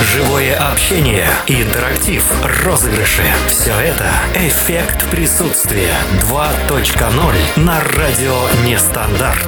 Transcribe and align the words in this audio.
Живое 0.00 0.56
общение, 0.56 1.26
интерактив, 1.46 2.24
розыгрыши. 2.64 3.22
Все 3.48 3.70
это 3.72 4.06
эффект 4.34 5.04
присутствия 5.10 5.92
2.0 6.30 7.62
на 7.64 7.80
радио 7.80 8.34
Нестандарт. 8.66 9.46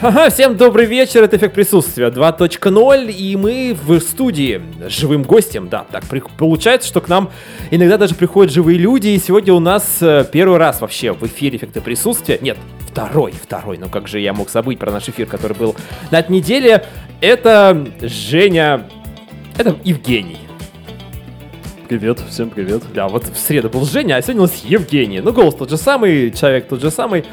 Ага, 0.00 0.30
всем 0.30 0.56
добрый 0.56 0.86
вечер, 0.86 1.22
это 1.22 1.36
эффект 1.36 1.54
присутствия 1.54 2.08
2.0, 2.08 3.10
и 3.12 3.36
мы 3.36 3.76
в 3.86 4.00
студии 4.00 4.60
с 4.88 4.92
живым 4.92 5.22
гостем, 5.22 5.68
да, 5.68 5.84
так 5.90 6.04
при- 6.06 6.22
получается, 6.38 6.88
что 6.88 7.00
к 7.00 7.08
нам 7.08 7.30
иногда 7.70 7.98
даже 7.98 8.14
приходят 8.14 8.52
живые 8.52 8.78
люди, 8.78 9.08
и 9.08 9.18
сегодня 9.20 9.54
у 9.54 9.60
нас 9.60 9.98
э, 10.00 10.24
первый 10.32 10.58
раз 10.58 10.80
вообще 10.80 11.12
в 11.12 11.24
эфире 11.26 11.58
эффекта 11.58 11.80
присутствия, 11.80 12.38
нет, 12.40 12.58
второй, 12.92 13.32
второй, 13.32 13.78
ну 13.78 13.88
как 13.88 14.06
же 14.06 14.20
я 14.20 14.34
мог 14.34 14.50
забыть 14.50 14.78
про 14.78 14.92
наш 14.92 15.08
эфир, 15.08 15.26
который 15.26 15.56
был 15.56 15.74
на 16.10 16.18
этой 16.18 16.30
неделе, 16.30 16.84
это 17.22 17.88
Женя, 18.02 18.86
это 19.56 19.74
Евгений. 19.82 20.38
Привет, 21.88 22.20
всем 22.28 22.50
привет. 22.50 22.82
Да, 22.94 23.08
вот 23.08 23.26
в 23.28 23.38
среду 23.38 23.70
был 23.70 23.84
Женя, 23.86 24.16
а 24.16 24.22
сегодня 24.22 24.42
у 24.42 24.44
нас 24.44 24.62
Евгений. 24.64 25.20
Ну, 25.20 25.32
голос 25.32 25.54
тот 25.54 25.70
же 25.70 25.76
самый, 25.78 26.30
человек 26.32 26.68
тот 26.68 26.82
же 26.82 26.90
самый. 26.90 27.24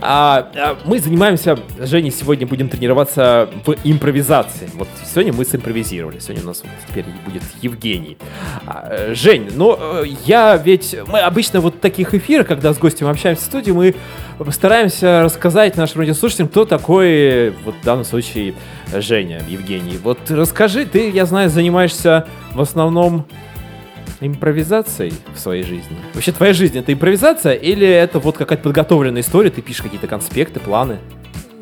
А, 0.00 0.50
а, 0.54 0.78
мы 0.84 0.98
занимаемся, 0.98 1.58
с 1.78 1.88
Женей 1.88 2.10
сегодня 2.10 2.46
будем 2.46 2.68
тренироваться 2.68 3.48
в 3.64 3.74
импровизации. 3.84 4.68
Вот 4.74 4.88
сегодня 5.04 5.32
мы 5.32 5.44
симпровизировали. 5.44 6.18
Сегодня 6.18 6.44
у 6.44 6.46
нас 6.46 6.62
вот 6.62 6.72
теперь 6.88 7.04
будет 7.24 7.42
Евгений. 7.62 8.18
А, 8.66 9.12
Жень, 9.14 9.50
ну, 9.54 9.76
э, 9.78 10.04
я 10.24 10.56
ведь... 10.56 10.96
Мы 11.06 11.20
обычно 11.20 11.60
вот 11.60 11.80
таких 11.80 12.14
эфирах, 12.14 12.46
когда 12.46 12.72
с 12.72 12.78
гостем 12.78 13.08
общаемся 13.08 13.42
в 13.42 13.46
студии, 13.46 13.70
мы 13.70 13.94
постараемся 14.44 15.22
рассказать 15.22 15.76
нашим 15.76 16.00
радиослушателям, 16.00 16.48
кто 16.48 16.64
такой, 16.64 17.50
вот 17.64 17.74
в 17.80 17.84
данном 17.84 18.04
случае, 18.04 18.54
Женя, 18.94 19.42
Евгений. 19.48 19.98
Вот 20.02 20.18
расскажи, 20.30 20.84
ты, 20.84 21.10
я 21.10 21.26
знаю, 21.26 21.48
занимаешься 21.48 22.26
в 22.52 22.60
основном 22.60 23.26
импровизацией 24.20 25.14
в 25.34 25.38
своей 25.38 25.62
жизни? 25.62 25.96
Вообще, 26.14 26.32
твоя 26.32 26.52
жизнь 26.52 26.78
это 26.78 26.92
импровизация 26.92 27.54
или 27.54 27.86
это 27.86 28.18
вот 28.18 28.36
какая-то 28.36 28.62
подготовленная 28.62 29.22
история, 29.22 29.50
ты 29.50 29.62
пишешь 29.62 29.82
какие-то 29.82 30.06
конспекты, 30.06 30.60
планы? 30.60 30.98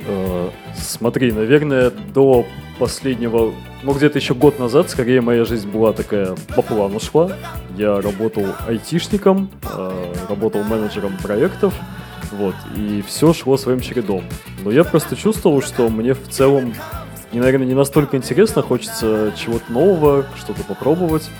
Э, 0.06 0.50
смотри, 0.76 1.32
наверное, 1.32 1.90
до 1.90 2.46
последнего, 2.78 3.52
ну 3.82 3.92
где-то 3.92 4.18
еще 4.18 4.34
год 4.34 4.58
назад, 4.58 4.90
скорее 4.90 5.20
моя 5.20 5.44
жизнь 5.44 5.68
была 5.68 5.92
такая 5.92 6.34
по 6.54 6.62
плану 6.62 7.00
шла. 7.00 7.30
Я 7.76 8.00
работал 8.00 8.46
айтишником, 8.66 9.50
э, 9.62 10.12
работал 10.28 10.62
менеджером 10.64 11.16
проектов, 11.22 11.74
вот, 12.34 12.54
и 12.76 13.02
все 13.06 13.32
шло 13.32 13.56
своим 13.56 13.80
чередом. 13.80 14.24
Но 14.62 14.70
я 14.70 14.84
просто 14.84 15.16
чувствовал, 15.16 15.62
что 15.62 15.88
мне 15.88 16.14
в 16.14 16.28
целом, 16.28 16.74
не, 17.32 17.40
наверное, 17.40 17.66
не 17.66 17.74
настолько 17.74 18.16
интересно, 18.16 18.62
хочется 18.62 19.32
чего-то 19.36 19.72
нового, 19.72 20.26
что-то 20.36 20.62
попробовать. 20.64 21.30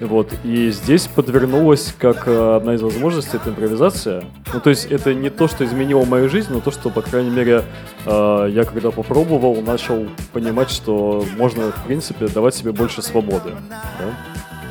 Вот, 0.00 0.32
и 0.42 0.70
здесь 0.70 1.06
подвернулась 1.06 1.94
как 1.96 2.26
э, 2.26 2.56
одна 2.56 2.74
из 2.74 2.82
возможностей, 2.82 3.36
это 3.36 3.50
импровизация. 3.50 4.24
Ну, 4.52 4.58
то 4.58 4.70
есть 4.70 4.86
это 4.86 5.14
не 5.14 5.30
то, 5.30 5.46
что 5.46 5.64
изменило 5.64 6.04
мою 6.04 6.28
жизнь, 6.28 6.52
но 6.52 6.60
то, 6.60 6.72
что, 6.72 6.90
по 6.90 7.02
крайней 7.02 7.30
мере, 7.30 7.62
э, 8.04 8.48
я 8.50 8.64
когда 8.64 8.90
попробовал, 8.90 9.62
начал 9.62 10.08
понимать, 10.32 10.70
что 10.70 11.24
можно, 11.38 11.70
в 11.70 11.84
принципе, 11.86 12.26
давать 12.26 12.56
себе 12.56 12.72
больше 12.72 13.00
свободы. 13.00 13.50
да. 13.68 14.06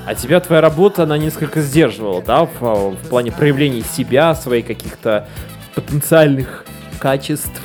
А 0.05 0.15
тебя 0.15 0.39
твоя 0.39 0.61
работа, 0.61 1.03
она 1.03 1.17
несколько 1.17 1.61
сдерживала, 1.61 2.21
да, 2.21 2.45
в, 2.45 2.59
в 2.59 3.09
плане 3.09 3.31
проявления 3.31 3.83
себя, 3.83 4.33
своих 4.33 4.65
каких-то 4.65 5.27
потенциальных 5.75 6.65
качеств? 6.99 7.61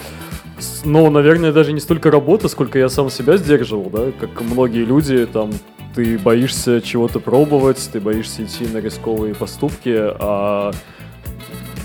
Ну, 0.84 1.10
наверное, 1.10 1.52
даже 1.52 1.72
не 1.72 1.80
столько 1.80 2.10
работа, 2.10 2.48
сколько 2.48 2.78
я 2.78 2.88
сам 2.88 3.10
себя 3.10 3.36
сдерживал, 3.36 3.90
да, 3.90 4.12
как 4.18 4.40
многие 4.40 4.84
люди, 4.84 5.26
там, 5.26 5.50
ты 5.94 6.18
боишься 6.18 6.80
чего-то 6.80 7.20
пробовать, 7.20 7.88
ты 7.92 8.00
боишься 8.00 8.44
идти 8.44 8.66
на 8.66 8.78
рисковые 8.78 9.34
поступки, 9.34 9.94
а 9.96 10.72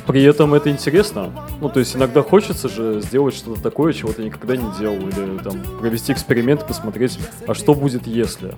при 0.08 0.24
этом 0.24 0.54
это 0.54 0.70
интересно. 0.70 1.32
Ну, 1.60 1.70
то 1.70 1.80
есть 1.80 1.96
иногда 1.96 2.22
хочется 2.22 2.70
же 2.70 3.02
сделать 3.02 3.36
что-то 3.36 3.62
такое, 3.62 3.94
чего 3.94 4.12
ты 4.14 4.24
никогда 4.24 4.56
не 4.56 4.70
делал, 4.80 4.98
или 4.98 5.38
там 5.44 5.62
провести 5.80 6.12
эксперимент, 6.14 6.66
посмотреть, 6.66 7.20
а 7.48 7.54
что 7.54 7.74
будет 7.74 8.08
если. 8.08 8.56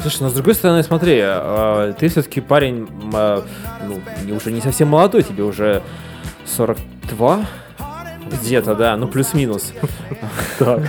Слушай, 0.00 0.22
ну 0.22 0.30
с 0.30 0.32
другой 0.32 0.54
стороны, 0.54 0.82
смотри, 0.82 1.20
а, 1.22 1.92
ты 1.92 2.08
все-таки 2.08 2.40
парень, 2.40 2.88
а, 3.12 3.44
ну, 3.86 4.00
не- 4.24 4.32
уже 4.32 4.50
не 4.50 4.60
совсем 4.60 4.88
молодой, 4.88 5.22
тебе 5.22 5.44
уже 5.44 5.82
42? 6.46 7.46
Где-то, 8.42 8.74
да, 8.74 8.96
ну 8.96 9.08
плюс-минус. 9.08 9.72
Так. 10.58 10.82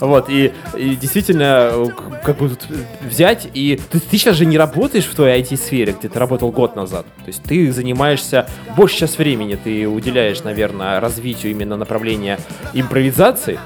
Вот, 0.00 0.30
и, 0.30 0.52
и 0.76 0.96
действительно, 0.96 1.70
э, 1.72 1.86
как 2.24 2.38
бы 2.38 2.48
тут 2.48 2.66
взять, 3.02 3.48
и 3.52 3.78
ты, 3.90 4.00
ты 4.00 4.16
сейчас 4.16 4.36
же 4.36 4.46
не 4.46 4.56
работаешь 4.56 5.04
в 5.04 5.14
твоей 5.14 5.42
IT-сфере, 5.42 5.94
где 5.98 6.08
ты 6.08 6.18
работал 6.18 6.50
год 6.50 6.76
назад. 6.76 7.04
То 7.18 7.26
есть 7.26 7.42
ты 7.42 7.70
занимаешься, 7.72 8.48
больше 8.76 8.96
сейчас 8.96 9.18
времени 9.18 9.56
ты 9.62 9.86
уделяешь, 9.86 10.42
наверное, 10.44 11.00
развитию 11.00 11.52
именно 11.52 11.76
направления 11.76 12.38
импровизации. 12.72 13.58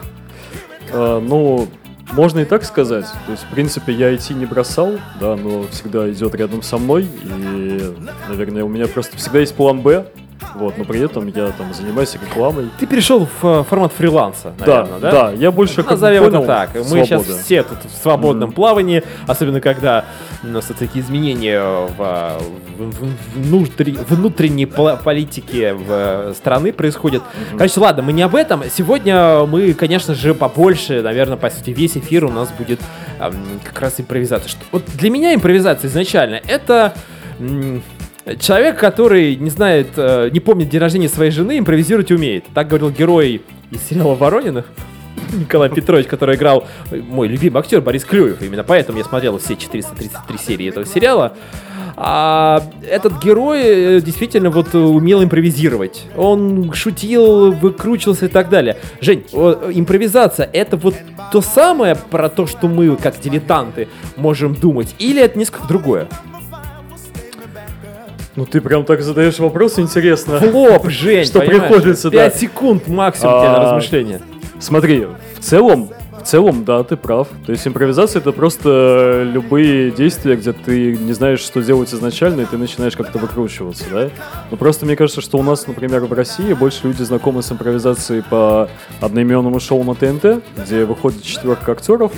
А, 0.92 1.20
ну, 1.20 1.68
можно 2.12 2.40
и 2.40 2.44
так 2.44 2.64
сказать. 2.64 3.06
То 3.26 3.32
есть, 3.32 3.44
в 3.44 3.48
принципе, 3.48 3.92
я 3.92 4.14
идти 4.14 4.34
не 4.34 4.46
бросал, 4.46 4.92
да, 5.20 5.36
но 5.36 5.66
всегда 5.68 6.10
идет 6.10 6.34
рядом 6.34 6.62
со 6.62 6.78
мной. 6.78 7.04
И, 7.24 7.94
наверное, 8.28 8.64
у 8.64 8.68
меня 8.68 8.86
просто 8.86 9.16
всегда 9.16 9.40
есть 9.40 9.54
план 9.54 9.80
Б. 9.80 10.06
Вот, 10.54 10.78
но 10.78 10.84
при 10.84 11.00
этом 11.00 11.26
я 11.28 11.48
там 11.48 11.74
занимаюсь 11.74 12.14
рекламой. 12.14 12.68
Ты 12.78 12.86
перешел 12.86 13.26
в 13.40 13.44
э, 13.46 13.64
формат 13.68 13.92
фриланса, 13.92 14.52
наверное, 14.58 14.98
да? 15.00 15.10
да, 15.10 15.30
я 15.32 15.50
больше 15.50 15.76
как 15.76 15.86
бы 15.86 15.90
Назовем 15.92 16.24
понял 16.24 16.38
это 16.44 16.46
так. 16.46 16.70
Мы 16.74 17.04
сейчас 17.04 17.22
все 17.26 17.62
тут 17.62 17.78
в 17.84 18.02
свободном 18.02 18.52
плавании, 18.52 19.02
особенно 19.26 19.60
когда 19.60 20.04
у 20.42 20.46
нас 20.48 20.66
такие 20.78 21.04
изменения 21.04 21.60
в, 21.60 22.38
в- 22.78 23.38
внутри- 23.38 23.98
внутренней 24.08 24.66
политике 24.66 25.74
в, 25.74 25.86
э, 25.88 26.34
страны 26.36 26.72
происходят. 26.72 27.22
Короче, 27.56 27.80
ладно, 27.80 28.02
мы 28.02 28.12
не 28.12 28.22
об 28.22 28.34
этом. 28.34 28.62
Сегодня 28.72 29.44
мы, 29.46 29.72
конечно 29.74 30.14
же, 30.14 30.34
побольше, 30.34 31.02
наверное, 31.02 31.36
по 31.36 31.50
сути, 31.50 31.70
весь 31.70 31.96
эфир 31.96 32.24
у 32.26 32.30
нас 32.30 32.50
будет 32.56 32.80
ам, 33.18 33.34
как 33.64 33.80
раз 33.80 33.94
импровизация. 33.98 34.48
Что- 34.48 34.64
Вот 34.72 34.84
для 34.94 35.10
меня 35.10 35.34
импровизация 35.34 35.88
изначально 35.88 36.40
это... 36.46 36.94
м, 37.40 37.82
Человек, 38.40 38.78
который 38.78 39.36
не 39.36 39.50
знает, 39.50 39.88
э, 39.96 40.30
не 40.32 40.40
помнит 40.40 40.70
день 40.70 40.80
рождения 40.80 41.10
своей 41.10 41.30
жены, 41.30 41.58
импровизировать 41.58 42.10
умеет. 42.10 42.46
Так 42.54 42.68
говорил 42.68 42.90
герой 42.90 43.42
из 43.70 43.82
сериала 43.82 44.14
Воронина. 44.14 44.64
Николай 45.32 45.68
Петрович, 45.68 46.06
который 46.06 46.36
играл 46.36 46.66
э, 46.90 47.02
мой 47.06 47.28
любимый 47.28 47.58
актер 47.58 47.82
Борис 47.82 48.04
Клюев. 48.04 48.40
Именно 48.40 48.64
поэтому 48.64 48.96
я 48.96 49.04
смотрел 49.04 49.36
все 49.36 49.56
433 49.56 50.38
серии 50.38 50.68
этого 50.70 50.86
сериала. 50.86 51.36
А 51.96 52.62
этот 52.90 53.22
герой 53.22 53.60
э, 53.62 54.00
действительно 54.00 54.48
вот 54.48 54.74
умел 54.74 55.22
импровизировать. 55.22 56.04
Он 56.16 56.72
шутил, 56.72 57.52
выкручивался 57.52 58.24
и 58.24 58.28
так 58.28 58.48
далее. 58.48 58.78
Жень, 59.02 59.24
импровизация 59.32 60.48
это 60.50 60.78
вот 60.78 60.94
то 61.30 61.42
самое 61.42 61.94
про 61.94 62.30
то, 62.30 62.46
что 62.46 62.68
мы, 62.68 62.96
как 62.96 63.20
дилетанты, 63.20 63.88
можем 64.16 64.54
думать, 64.54 64.94
или 64.98 65.20
это 65.20 65.38
несколько 65.38 65.68
другое? 65.68 66.08
Ну, 68.36 68.46
ты 68.46 68.60
прям 68.60 68.84
так 68.84 69.00
задаешь 69.02 69.38
вопрос, 69.38 69.78
интересно. 69.78 70.38
Флоп, 70.38 70.88
Жень, 70.88 71.24
Что 71.24 71.40
приходится, 71.40 72.10
да. 72.10 72.28
5 72.28 72.36
секунд 72.36 72.88
максимум 72.88 73.40
тебе 73.40 73.48
на 73.48 73.56
А, 73.56 73.62
размышление. 73.64 74.20
Смотри, 74.58 75.06
в 75.38 75.40
целом, 75.40 75.90
в 76.20 76.26
целом, 76.26 76.64
да, 76.64 76.82
ты 76.82 76.96
прав. 76.96 77.28
То 77.46 77.52
есть 77.52 77.66
импровизация 77.66 78.20
это 78.20 78.32
просто 78.32 79.22
любые 79.24 79.90
действия, 79.92 80.34
где 80.34 80.52
ты 80.52 80.96
не 80.96 81.12
знаешь, 81.12 81.40
что 81.40 81.62
делать 81.62 81.92
изначально, 81.94 82.40
и 82.40 82.44
ты 82.46 82.56
начинаешь 82.56 82.96
как-то 82.96 83.18
выкручиваться, 83.18 83.84
да? 83.92 84.08
Но 84.50 84.56
просто 84.56 84.84
мне 84.84 84.96
кажется, 84.96 85.20
что 85.20 85.38
у 85.38 85.42
нас, 85.42 85.66
например, 85.68 86.04
в 86.06 86.12
России 86.12 86.54
больше 86.54 86.88
люди 86.88 87.02
знакомы 87.02 87.42
с 87.42 87.52
импровизацией 87.52 88.22
по 88.22 88.68
одноименному 89.00 89.60
шоу 89.60 89.84
на 89.84 89.94
ТНТ, 89.94 90.42
где 90.56 90.84
выходит 90.84 91.22
четверка 91.22 91.72
актеров, 91.72 92.10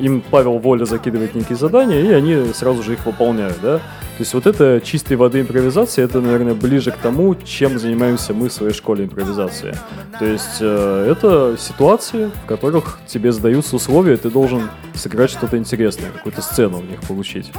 им 0.00 0.20
Павел 0.30 0.58
Воля 0.58 0.84
закидывает 0.84 1.34
некие 1.34 1.56
задания, 1.56 2.00
и 2.00 2.10
они 2.12 2.52
сразу 2.54 2.82
же 2.82 2.94
их 2.94 3.04
выполняют, 3.06 3.58
да? 3.62 3.80
То 4.16 4.20
есть 4.20 4.32
вот 4.32 4.46
это 4.46 4.80
чистой 4.80 5.16
воды 5.16 5.40
импровизация, 5.40 6.04
это, 6.04 6.20
наверное, 6.20 6.54
ближе 6.54 6.92
к 6.92 6.96
тому, 6.98 7.34
чем 7.34 7.80
занимаемся 7.80 8.32
мы 8.32 8.48
в 8.48 8.52
своей 8.52 8.72
школе 8.72 9.06
импровизации. 9.06 9.76
То 10.20 10.24
есть 10.24 10.58
э, 10.60 11.08
это 11.10 11.56
ситуации, 11.58 12.30
в 12.44 12.46
которых 12.46 13.00
тебе 13.08 13.32
задаются 13.32 13.74
условия, 13.74 14.14
и 14.14 14.16
ты 14.16 14.30
должен 14.30 14.70
сыграть 14.94 15.30
что-то 15.30 15.58
интересное, 15.58 16.10
какую-то 16.12 16.42
сцену 16.42 16.78
в 16.78 16.88
них 16.88 17.00
получить. 17.00 17.50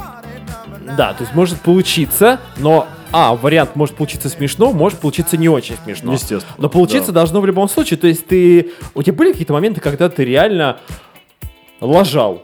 Да, 0.96 1.12
то 1.12 1.24
есть 1.24 1.34
может 1.34 1.60
получиться, 1.60 2.40
но... 2.56 2.86
А, 3.12 3.36
вариант 3.36 3.76
может 3.76 3.94
получиться 3.94 4.28
смешно, 4.30 4.72
может 4.72 4.98
получиться 4.98 5.36
не 5.36 5.48
очень 5.48 5.76
смешно. 5.84 6.14
Естественно. 6.14 6.54
Но 6.58 6.68
получиться 6.68 7.12
да. 7.12 7.20
должно 7.20 7.40
в 7.40 7.46
любом 7.46 7.68
случае. 7.68 7.98
То 7.98 8.06
есть 8.08 8.26
ты... 8.26 8.72
У 8.94 9.02
тебя 9.02 9.14
были 9.14 9.32
какие-то 9.32 9.52
моменты, 9.52 9.80
когда 9.80 10.08
ты 10.08 10.24
реально 10.24 10.78
лажал? 11.80 12.42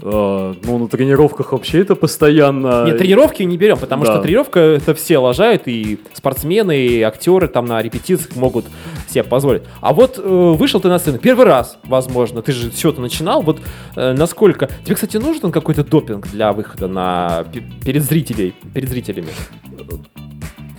Э, 0.00 0.54
ну, 0.62 0.78
на 0.78 0.88
тренировках 0.88 1.52
вообще 1.52 1.80
это 1.80 1.96
постоянно... 1.96 2.84
Нет, 2.86 2.98
тренировки 2.98 3.42
не 3.42 3.56
берем, 3.56 3.78
потому 3.78 4.04
Да. 4.04 4.12
что 4.14 4.22
тренировка 4.22 4.60
это 4.60 4.94
все 4.94 5.18
лажают, 5.18 5.62
и 5.66 5.98
спортсмены, 6.12 6.76
и 6.86 7.02
актеры 7.02 7.48
там 7.48 7.66
на 7.66 7.82
репетициях 7.82 8.36
могут 8.36 8.64
себе 9.08 9.24
позволить. 9.24 9.62
А 9.80 9.92
вот 9.92 10.18
э, 10.18 10.22
вышел 10.22 10.80
ты 10.80 10.88
на 10.88 10.98
сцену 10.98 11.18
первый 11.18 11.46
раз, 11.46 11.78
возможно, 11.84 12.42
ты 12.42 12.52
же 12.52 12.70
все-то 12.70 13.00
начинал, 13.00 13.42
вот 13.42 13.60
э, 13.96 14.12
насколько... 14.12 14.68
Тебе, 14.84 14.94
кстати, 14.94 15.16
нужен 15.16 15.50
какой-то 15.50 15.82
допинг 15.82 16.28
для 16.28 16.52
выхода 16.52 16.86
на... 16.86 17.44
пе- 17.52 17.64
перед 17.84 18.04
зрителей, 18.04 18.54
перед 18.72 18.88
зрителями? 18.88 19.28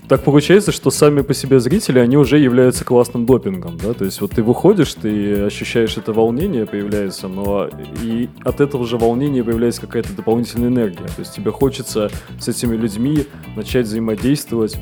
Так 0.09 0.23
получается, 0.23 0.71
что 0.71 0.89
сами 0.89 1.21
по 1.21 1.35
себе 1.35 1.59
зрители, 1.59 1.99
они 1.99 2.17
уже 2.17 2.39
являются 2.39 2.83
классным 2.83 3.27
допингом, 3.27 3.77
да, 3.77 3.93
то 3.93 4.05
есть 4.05 4.19
вот 4.21 4.31
ты 4.31 4.41
выходишь, 4.41 4.95
ты 4.95 5.43
ощущаешь 5.43 5.97
это 5.97 6.13
волнение 6.13 6.65
появляется, 6.65 7.27
но 7.27 7.69
и 8.01 8.27
от 8.43 8.59
этого 8.59 8.87
же 8.87 8.97
волнения 8.97 9.43
появляется 9.43 9.81
какая-то 9.81 10.13
дополнительная 10.13 10.69
энергия, 10.69 11.05
то 11.05 11.19
есть 11.19 11.35
тебе 11.35 11.51
хочется 11.51 12.09
с 12.39 12.47
этими 12.47 12.75
людьми 12.75 13.27
начать 13.55 13.85
взаимодействовать. 13.85 14.77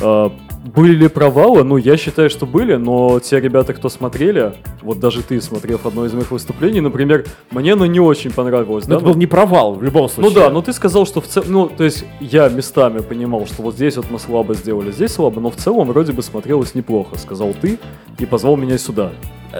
А, 0.00 0.32
были 0.64 0.92
ли 0.94 1.08
провалы? 1.08 1.64
Ну, 1.64 1.76
я 1.76 1.96
считаю, 1.96 2.30
что 2.30 2.46
были, 2.46 2.76
но 2.76 3.18
те 3.20 3.40
ребята, 3.40 3.74
кто 3.74 3.88
смотрели, 3.88 4.54
вот 4.80 5.00
даже 5.00 5.22
ты, 5.22 5.40
смотрев 5.40 5.86
одно 5.86 6.06
из 6.06 6.12
моих 6.12 6.30
выступлений, 6.30 6.80
например, 6.80 7.24
мне 7.50 7.72
оно 7.72 7.86
не 7.86 8.00
очень 8.00 8.30
понравилось, 8.30 8.86
Ну, 8.86 8.90
да, 8.90 8.96
это 8.96 9.04
был 9.04 9.14
не 9.16 9.26
провал 9.26 9.74
в 9.74 9.82
любом 9.82 10.02
ну 10.02 10.08
случае. 10.08 10.34
да, 10.34 10.50
но 10.50 10.62
ты 10.62 10.72
сказал, 10.72 11.04
что 11.04 11.20
в 11.20 11.26
целом, 11.26 11.48
ну, 11.50 11.68
то 11.68 11.84
есть 11.84 12.04
я 12.20 12.48
местами 12.48 13.00
понимал, 13.00 13.46
что 13.46 13.62
вот 13.62 13.74
здесь 13.74 13.96
вот 13.96 14.06
мы 14.10 14.18
слабо 14.18 14.54
сделали, 14.54 14.92
здесь 14.92 15.12
слабо, 15.12 15.40
но 15.40 15.50
в 15.50 15.56
целом 15.56 15.88
вроде 15.88 16.12
бы 16.12 16.22
смотрелось 16.22 16.74
неплохо, 16.74 17.18
сказал 17.18 17.54
ты 17.60 17.78
и 18.18 18.26
позвал 18.26 18.56
меня 18.56 18.78
сюда. 18.78 19.10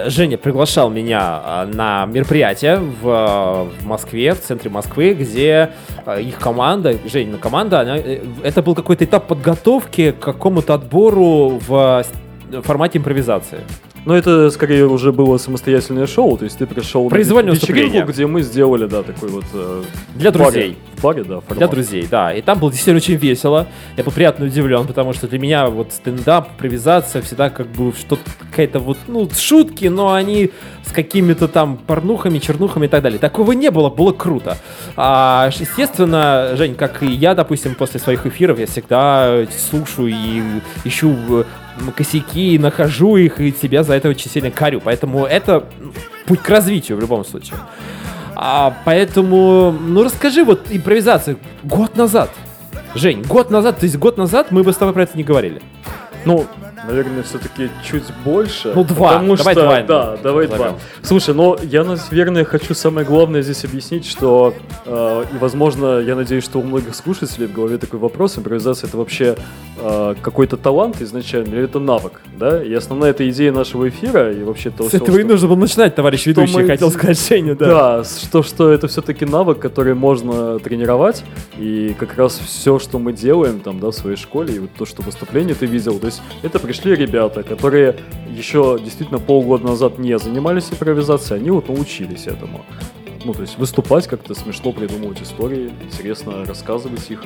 Женя 0.07 0.37
приглашал 0.37 0.89
меня 0.89 1.19
а, 1.21 1.65
на 1.65 2.05
мероприятие 2.05 2.77
в, 2.79 3.07
а, 3.07 3.63
в 3.79 3.85
Москве, 3.85 4.33
в 4.33 4.41
центре 4.41 4.69
Москвы, 4.69 5.13
где 5.13 5.69
а, 6.05 6.19
их 6.19 6.39
команда, 6.39 6.95
Женина 7.05 7.37
команда, 7.37 7.81
она, 7.81 7.97
э, 7.97 8.21
это 8.43 8.61
был 8.63 8.73
какой-то 8.75 9.05
этап 9.05 9.27
подготовки 9.27 10.11
к 10.11 10.19
какому-то 10.19 10.73
отбору 10.73 11.59
в 11.67 12.03
с- 12.03 12.61
формате 12.63 12.97
импровизации. 12.99 13.59
Но 14.05 14.15
это 14.17 14.49
скорее 14.51 14.85
уже 14.85 15.11
было 15.13 15.37
самостоятельное 15.37 16.07
шоу, 16.07 16.37
то 16.37 16.43
есть 16.43 16.57
ты 16.57 16.65
пришел 16.65 17.07
Произвольное 17.09 17.53
на 17.53 17.55
вечеринку, 17.55 18.11
где 18.11 18.27
мы 18.27 18.41
сделали, 18.41 18.85
да, 18.85 19.03
такой 19.03 19.29
вот... 19.29 19.45
э, 19.53 19.83
Для 20.15 20.31
баре. 20.31 20.43
друзей. 20.51 20.77
В 20.97 21.01
баре, 21.03 21.23
да, 21.23 21.39
формат. 21.39 21.57
Для 21.57 21.67
друзей, 21.67 22.07
да. 22.09 22.33
И 22.33 22.41
там 22.41 22.59
было 22.59 22.69
действительно 22.71 22.97
очень 22.97 23.15
весело. 23.15 23.67
Я 23.97 24.03
был 24.03 24.11
приятно 24.11 24.45
удивлен, 24.45 24.85
потому 24.87 25.13
что 25.13 25.27
для 25.27 25.39
меня 25.39 25.67
вот 25.67 25.93
стендап, 25.93 26.49
импровизация 26.51 27.21
всегда 27.21 27.49
как 27.49 27.67
бы 27.67 27.93
что-то 27.97 28.29
какая-то 28.39 28.79
вот, 28.79 28.97
ну, 29.07 29.29
шутки, 29.35 29.85
но 29.85 30.13
они 30.13 30.51
с 30.85 30.91
какими-то 30.91 31.47
там 31.47 31.77
порнухами, 31.77 32.39
чернухами 32.39 32.85
и 32.85 32.89
так 32.89 33.03
далее. 33.03 33.19
Такого 33.19 33.53
не 33.53 33.71
было, 33.71 33.89
было 33.89 34.11
круто. 34.11 34.57
А, 34.97 35.49
естественно, 35.57 36.51
Жень, 36.55 36.75
как 36.75 37.03
и 37.03 37.07
я, 37.07 37.35
допустим, 37.35 37.75
после 37.75 37.99
своих 37.99 38.25
эфиров, 38.25 38.59
я 38.59 38.67
всегда 38.67 39.45
слушаю 39.69 40.09
и 40.09 40.41
ищу 40.83 41.15
э, 41.29 41.43
косяки, 41.95 42.57
нахожу 42.59 43.17
их, 43.17 43.39
и 43.39 43.51
себя 43.51 43.83
за 43.83 43.93
это 43.95 44.09
очень 44.09 44.29
сильно 44.29 44.51
корю. 44.51 44.81
Поэтому 44.83 45.25
это 45.25 45.65
путь 46.25 46.41
к 46.41 46.49
развитию 46.49 46.97
в 46.97 47.01
любом 47.01 47.25
случае. 47.25 47.57
А, 48.35 48.75
поэтому, 48.85 49.71
ну 49.71 50.03
расскажи 50.03 50.43
вот 50.43 50.67
импровизация 50.69 51.37
год 51.63 51.95
назад. 51.95 52.29
Жень, 52.95 53.23
год 53.23 53.49
назад, 53.49 53.79
то 53.79 53.85
есть 53.85 53.97
год 53.97 54.17
назад 54.17 54.51
мы 54.51 54.63
бы 54.63 54.71
с 54.71 54.75
тобой 54.75 54.93
про 54.93 55.03
это 55.03 55.17
не 55.17 55.23
говорили. 55.23 55.61
Ну, 56.25 56.45
наверное, 56.87 57.23
все-таки 57.23 57.69
чуть 57.83 58.03
больше. 58.23 58.71
Ну, 58.75 58.83
два. 58.83 59.13
Потому 59.13 59.35
Давай 59.35 59.53
что, 59.53 59.63
два. 59.63 59.81
Да, 59.81 60.17
давай 60.21 60.47
два. 60.47 60.75
Слушай, 61.01 61.33
но 61.33 61.57
я, 61.63 61.83
наверное, 61.83 62.43
хочу 62.45 62.73
самое 62.73 63.05
главное 63.05 63.41
здесь 63.41 63.65
объяснить, 63.65 64.05
что, 64.05 64.53
э, 64.85 65.25
и, 65.33 65.37
возможно, 65.37 65.99
я 65.99 66.15
надеюсь, 66.15 66.43
что 66.43 66.59
у 66.59 66.63
многих 66.63 66.95
слушателей 66.95 67.47
в 67.47 67.53
голове 67.53 67.77
такой 67.77 67.99
вопрос, 67.99 68.37
импровизация 68.37 68.87
это 68.87 68.97
вообще 68.97 69.35
э, 69.79 70.15
какой-то 70.21 70.57
талант 70.57 71.01
изначально, 71.01 71.55
или 71.55 71.63
это 71.63 71.79
навык, 71.79 72.21
да? 72.37 72.63
И 72.63 72.73
основная 72.73 73.11
эта 73.11 73.29
идея 73.29 73.51
нашего 73.51 73.89
эфира, 73.89 74.31
и 74.31 74.43
вообще 74.43 74.69
то, 74.69 74.89
С 74.89 74.93
этого 74.93 75.17
и 75.17 75.23
нужно 75.23 75.47
было 75.47 75.55
начинать, 75.55 75.95
товарищ 75.95 76.25
ведущий, 76.25 76.55
мы- 76.57 76.67
хотел 76.67 76.91
сказать 76.91 77.19
Женя, 77.27 77.55
да. 77.55 77.65
Да, 77.67 78.03
что, 78.03 78.43
что 78.43 78.71
это 78.71 78.87
все-таки 78.87 79.25
навык, 79.25 79.59
который 79.59 79.93
можно 79.93 80.59
тренировать, 80.59 81.23
и 81.57 81.95
как 81.97 82.17
раз 82.17 82.39
все, 82.39 82.79
что 82.79 82.99
мы 82.99 83.13
делаем 83.13 83.59
там, 83.59 83.79
да, 83.79 83.87
в 83.87 83.93
своей 83.93 84.17
школе, 84.17 84.55
и 84.55 84.59
вот 84.59 84.69
то, 84.77 84.85
что 84.85 85.01
выступление 85.01 85.55
ты 85.55 85.65
видел, 85.65 85.99
то 85.99 86.07
есть 86.07 86.21
это 86.41 86.59
пришли 86.73 86.95
ребята, 86.95 87.43
которые 87.43 87.95
еще 88.35 88.79
действительно 88.83 89.19
полгода 89.19 89.63
назад 89.63 89.99
не 89.99 90.17
занимались 90.17 90.71
импровизацией, 90.71 91.39
они 91.39 91.51
вот 91.51 91.69
научились 91.69 92.25
этому. 92.25 92.65
Ну, 93.25 93.33
то 93.33 93.41
есть 93.41 93.59
выступать 93.59 94.07
как-то 94.07 94.33
смешно, 94.33 94.71
придумывать 94.71 95.21
истории, 95.21 95.71
интересно 95.83 96.43
рассказывать 96.45 97.11
их. 97.11 97.21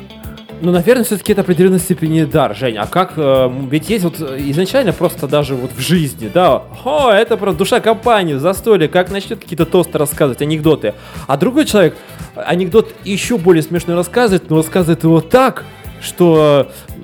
Ну, 0.60 0.72
наверное, 0.72 1.06
все-таки 1.06 1.32
это 1.32 1.42
определенной 1.42 1.80
степени 1.80 2.26
дар, 2.26 2.58
Жень. 2.58 2.76
А 2.76 2.88
как, 2.88 3.14
э, 3.16 3.50
ведь 3.72 3.90
есть 3.90 4.04
вот 4.04 4.20
э, 4.20 4.38
изначально 4.50 4.92
просто 4.92 5.28
даже 5.28 5.56
вот 5.56 5.72
в 5.72 5.80
жизни, 5.80 6.30
да, 6.34 6.64
о, 6.84 7.12
это 7.12 7.38
просто 7.38 7.60
душа 7.60 7.80
компании, 7.80 8.34
застолье, 8.34 8.90
как 8.90 9.12
начнет 9.12 9.40
какие-то 9.40 9.66
тосты 9.66 9.98
рассказывать, 9.98 10.42
анекдоты. 10.42 10.94
А 11.26 11.38
другой 11.38 11.66
человек 11.66 11.96
анекдот 12.36 12.94
еще 13.06 13.38
более 13.38 13.64
смешной 13.64 13.96
рассказывает, 13.96 14.50
но 14.50 14.58
рассказывает 14.58 15.04
его 15.04 15.22
так, 15.22 15.64
что 16.02 16.70
э, 16.90 16.97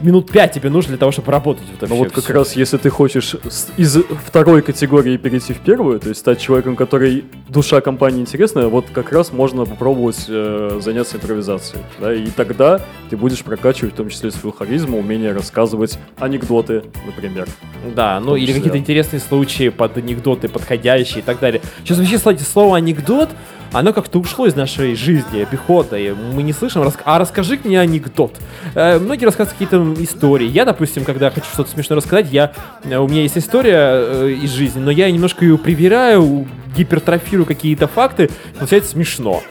минут 0.00 0.30
пять 0.30 0.52
тебе 0.52 0.70
нужно 0.70 0.90
для 0.90 0.98
того, 0.98 1.12
чтобы 1.12 1.32
работать. 1.32 1.64
Вот 1.70 1.88
Но 1.88 1.96
вообще 1.96 2.04
вот 2.04 2.12
как 2.12 2.24
всё. 2.24 2.32
раз 2.32 2.56
если 2.56 2.76
ты 2.78 2.90
хочешь 2.90 3.36
из 3.76 3.98
второй 4.26 4.62
категории 4.62 5.16
перейти 5.16 5.52
в 5.52 5.60
первую, 5.60 6.00
то 6.00 6.08
есть 6.08 6.20
стать 6.20 6.40
человеком, 6.40 6.76
который 6.76 7.24
душа 7.48 7.80
компании 7.80 8.20
интересная, 8.20 8.68
вот 8.68 8.86
как 8.92 9.12
раз 9.12 9.32
можно 9.32 9.64
попробовать 9.64 10.24
э, 10.28 10.80
заняться 10.82 11.16
импровизацией. 11.16 11.82
Да, 12.00 12.12
и 12.14 12.26
тогда 12.26 12.80
ты 13.10 13.16
будешь 13.16 13.42
прокачивать 13.42 13.94
в 13.94 13.96
том 13.96 14.08
числе 14.08 14.30
свою 14.30 14.52
харизму, 14.52 14.98
умение 14.98 15.32
рассказывать 15.32 15.98
анекдоты, 16.18 16.84
например. 17.06 17.46
Да, 17.94 18.20
ну 18.20 18.36
или 18.36 18.52
какие-то 18.52 18.78
интересные 18.78 19.20
случаи 19.20 19.68
под 19.68 19.96
анекдоты, 19.98 20.48
подходящие 20.48 21.20
и 21.20 21.22
так 21.22 21.40
далее. 21.40 21.60
Сейчас 21.82 21.98
вообще, 21.98 22.16
кстати, 22.16 22.42
слово 22.42 22.76
анекдот, 22.76 23.30
оно 23.74 23.92
как-то 23.92 24.20
ушло 24.20 24.46
из 24.46 24.54
нашей 24.54 24.94
жизни, 24.94 25.42
обихода, 25.42 25.98
и 25.98 26.12
мы 26.12 26.42
не 26.42 26.52
слышим, 26.52 26.82
рас- 26.82 26.96
а 27.04 27.18
расскажи 27.18 27.58
мне 27.64 27.80
анекдот. 27.80 28.36
Э, 28.74 28.98
многие 28.98 29.24
рассказывают 29.24 29.58
какие-то 29.58 30.02
истории. 30.02 30.46
Я, 30.46 30.64
допустим, 30.64 31.04
когда 31.04 31.30
хочу 31.30 31.46
что-то 31.52 31.70
смешное 31.70 31.96
рассказать, 31.96 32.28
я, 32.30 32.52
э, 32.84 32.96
у 32.96 33.08
меня 33.08 33.22
есть 33.22 33.36
история 33.36 33.76
э, 33.76 34.30
из 34.42 34.52
жизни, 34.52 34.78
но 34.80 34.92
я 34.92 35.10
немножко 35.10 35.44
ее 35.44 35.58
привираю, 35.58 36.46
гипертрофирую 36.76 37.46
какие-то 37.46 37.88
факты, 37.88 38.30
получается 38.58 38.92
смешно. 38.92 39.42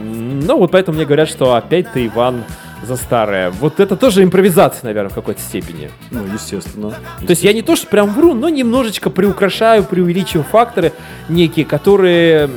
Ну 0.00 0.58
вот 0.58 0.72
поэтому 0.72 0.96
мне 0.96 1.06
говорят, 1.06 1.28
что 1.28 1.54
опять 1.54 1.92
ты, 1.92 2.06
Иван, 2.06 2.42
за 2.82 2.96
старое. 2.96 3.50
Вот 3.50 3.80
это 3.80 3.96
тоже 3.96 4.22
импровизация, 4.22 4.86
наверное, 4.86 5.10
в 5.10 5.14
какой-то 5.14 5.40
степени. 5.40 5.90
Ну, 6.10 6.20
естественно. 6.32 6.90
То 6.90 7.30
есть 7.30 7.42
я 7.42 7.52
не 7.52 7.62
то, 7.62 7.76
что 7.76 7.86
прям 7.86 8.12
вру, 8.12 8.34
но 8.34 8.48
немножечко 8.48 9.10
приукрашаю, 9.10 9.84
преувеличиваю 9.84 10.44
факторы 10.44 10.92
некие, 11.28 11.64
которые 11.64 12.48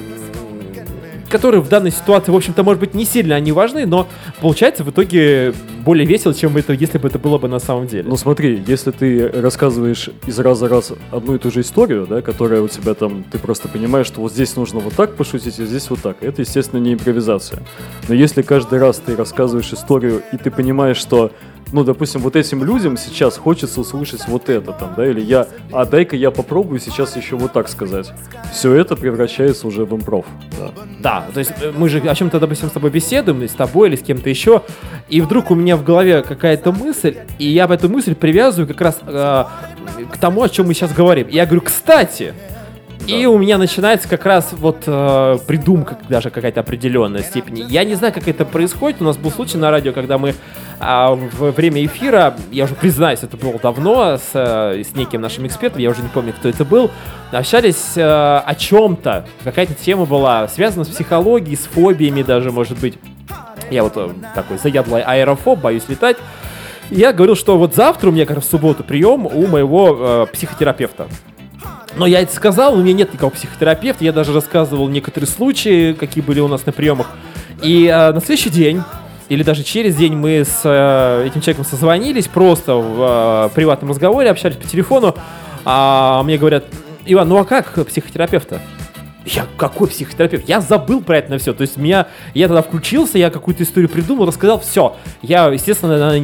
которые 1.31 1.61
в 1.61 1.69
данной 1.69 1.91
ситуации, 1.91 2.31
в 2.31 2.35
общем-то, 2.35 2.63
может 2.63 2.79
быть, 2.79 2.93
не 2.93 3.05
сильно 3.05 3.35
они 3.35 3.51
важны, 3.51 3.85
но 3.85 4.07
получается 4.41 4.83
в 4.83 4.89
итоге 4.89 5.53
более 5.83 6.05
весело, 6.05 6.33
чем 6.33 6.57
это, 6.57 6.73
если 6.73 6.97
бы 6.97 7.07
это 7.07 7.17
было 7.17 7.37
бы 7.37 7.47
на 7.47 7.59
самом 7.59 7.87
деле. 7.87 8.03
Ну 8.07 8.17
смотри, 8.17 8.61
если 8.67 8.91
ты 8.91 9.27
рассказываешь 9.29 10.09
из 10.27 10.37
раза 10.39 10.67
в 10.67 10.71
раз 10.71 10.91
одну 11.11 11.35
и 11.35 11.37
ту 11.39 11.49
же 11.51 11.61
историю, 11.61 12.05
да, 12.07 12.21
которая 12.21 12.61
у 12.61 12.67
тебя 12.67 12.93
там, 12.93 13.23
ты 13.23 13.39
просто 13.39 13.67
понимаешь, 13.67 14.07
что 14.07 14.21
вот 14.21 14.31
здесь 14.33 14.55
нужно 14.55 14.79
вот 14.79 14.93
так 14.93 15.15
пошутить, 15.15 15.59
а 15.59 15.65
здесь 15.65 15.89
вот 15.89 16.01
так. 16.01 16.17
Это, 16.21 16.41
естественно, 16.41 16.79
не 16.79 16.93
импровизация. 16.93 17.61
Но 18.07 18.15
если 18.15 18.41
каждый 18.41 18.79
раз 18.79 19.01
ты 19.03 19.15
рассказываешь 19.15 19.71
историю, 19.73 20.21
и 20.33 20.37
ты 20.37 20.51
понимаешь, 20.51 20.97
что 20.97 21.31
ну, 21.71 21.83
допустим, 21.83 22.21
вот 22.21 22.35
этим 22.35 22.63
людям 22.63 22.97
сейчас 22.97 23.37
хочется 23.37 23.81
услышать 23.81 24.27
вот 24.27 24.49
это 24.49 24.73
там, 24.73 24.93
да, 24.95 25.07
или 25.07 25.21
я, 25.21 25.47
а 25.71 25.85
дай-ка 25.85 26.15
я 26.15 26.31
попробую 26.31 26.79
сейчас 26.79 27.15
еще 27.15 27.35
вот 27.35 27.53
так 27.53 27.69
сказать. 27.69 28.11
Все 28.51 28.73
это 28.73 28.95
превращается 28.95 29.67
уже 29.67 29.85
в 29.85 29.95
импров. 29.95 30.25
Да. 30.59 30.71
Да, 30.99 31.25
то 31.33 31.39
есть 31.39 31.51
э, 31.61 31.71
мы 31.75 31.89
же 31.89 31.99
о 31.99 32.15
чем-то, 32.15 32.39
допустим, 32.39 32.69
с 32.69 32.71
тобой 32.71 32.89
беседуем, 32.89 33.47
с 33.47 33.53
тобой, 33.53 33.89
или 33.89 33.95
с 33.95 34.01
кем-то 34.01 34.29
еще, 34.29 34.63
и 35.09 35.21
вдруг 35.21 35.51
у 35.51 35.55
меня 35.55 35.77
в 35.77 35.83
голове 35.83 36.23
какая-то 36.23 36.71
мысль, 36.71 37.17
и 37.39 37.47
я 37.47 37.67
в 37.67 37.71
эту 37.71 37.89
мысль 37.89 38.15
привязываю 38.15 38.67
как 38.67 38.81
раз 38.81 38.99
э, 39.05 39.45
к 40.11 40.17
тому, 40.19 40.43
о 40.43 40.49
чем 40.49 40.67
мы 40.67 40.73
сейчас 40.73 40.93
говорим. 40.93 41.27
И 41.27 41.35
я 41.35 41.45
говорю, 41.45 41.61
кстати, 41.61 42.33
и 43.07 43.25
у 43.25 43.37
меня 43.37 43.57
начинается 43.57 44.07
как 44.07 44.25
раз 44.25 44.49
вот 44.51 44.83
э, 44.85 45.37
придумка 45.47 45.97
даже 46.09 46.29
какая-то 46.29 46.59
определенная 46.59 47.23
степени. 47.23 47.65
Я 47.67 47.83
не 47.83 47.95
знаю, 47.95 48.13
как 48.13 48.27
это 48.27 48.45
происходит. 48.45 49.01
У 49.01 49.05
нас 49.05 49.17
был 49.17 49.31
случай 49.31 49.57
на 49.57 49.71
радио, 49.71 49.91
когда 49.93 50.17
мы 50.17 50.35
а, 50.79 51.13
в 51.13 51.51
время 51.51 51.85
эфира, 51.85 52.35
я 52.51 52.65
уже 52.65 52.75
признаюсь, 52.75 53.19
это 53.21 53.37
было 53.37 53.59
давно, 53.59 54.17
с, 54.17 54.31
э, 54.33 54.83
с 54.83 54.95
неким 54.95 55.21
нашим 55.21 55.45
экспертом, 55.45 55.79
я 55.79 55.89
уже 55.89 56.01
не 56.01 56.09
помню, 56.09 56.33
кто 56.33 56.49
это 56.49 56.65
был, 56.65 56.89
общались 57.31 57.95
э, 57.95 58.01
о 58.03 58.55
чем-то. 58.55 59.25
Какая-то 59.43 59.73
тема 59.73 60.05
была 60.05 60.47
связана 60.47 60.83
с 60.83 60.87
психологией, 60.87 61.55
с 61.55 61.65
фобиями 61.65 62.23
даже, 62.23 62.51
может 62.51 62.79
быть. 62.79 62.97
Я 63.69 63.83
вот 63.83 63.93
э, 63.95 64.09
такой 64.35 64.57
заядлый 64.57 65.01
аэрофоб, 65.03 65.59
боюсь 65.59 65.87
летать. 65.87 66.17
Я 66.89 67.13
говорил, 67.13 67.35
что 67.35 67.57
вот 67.57 67.73
завтра 67.73 68.09
у 68.09 68.11
меня 68.11 68.25
как 68.25 68.37
раз 68.37 68.45
в 68.45 68.49
субботу 68.49 68.83
прием 68.83 69.25
у 69.25 69.47
моего 69.47 69.97
э, 69.97 70.25
психотерапевта. 70.33 71.07
Но 71.95 72.05
я 72.05 72.21
это 72.21 72.33
сказал, 72.33 72.73
у 72.73 72.77
меня 72.77 72.93
нет 72.93 73.13
никакого 73.13 73.31
психотерапевта, 73.31 74.03
я 74.03 74.13
даже 74.13 74.33
рассказывал 74.33 74.87
некоторые 74.87 75.29
случаи, 75.29 75.93
какие 75.93 76.23
были 76.23 76.39
у 76.39 76.47
нас 76.47 76.65
на 76.65 76.71
приемах. 76.71 77.11
И 77.61 77.85
э, 77.85 78.11
на 78.11 78.21
следующий 78.21 78.49
день, 78.49 78.81
или 79.29 79.43
даже 79.43 79.63
через 79.63 79.95
день 79.95 80.15
мы 80.15 80.43
с 80.45 80.61
э, 80.63 81.27
этим 81.27 81.41
человеком 81.41 81.65
созвонились, 81.65 82.27
просто 82.27 82.75
в 82.75 83.49
э, 83.51 83.55
приватном 83.55 83.91
разговоре, 83.91 84.29
общались 84.29 84.55
по 84.55 84.67
телефону. 84.67 85.15
А 85.65 86.23
мне 86.23 86.37
говорят, 86.37 86.65
Иван, 87.05 87.29
ну 87.29 87.37
а 87.37 87.45
как 87.45 87.85
психотерапевта? 87.87 88.61
Я 89.25 89.45
какой 89.55 89.87
психотерапевт? 89.87 90.49
Я 90.49 90.61
забыл 90.61 91.01
про 91.01 91.17
это 91.19 91.31
на 91.31 91.37
все. 91.37 91.53
То 91.53 91.61
есть 91.61 91.77
меня, 91.77 92.07
я 92.33 92.47
тогда 92.47 92.63
включился, 92.63 93.19
я 93.19 93.29
какую-то 93.29 93.63
историю 93.63 93.89
придумал, 93.89 94.25
рассказал, 94.25 94.59
все. 94.59 94.95
Я, 95.21 95.47
естественно, 95.47 95.95
она 95.95 96.17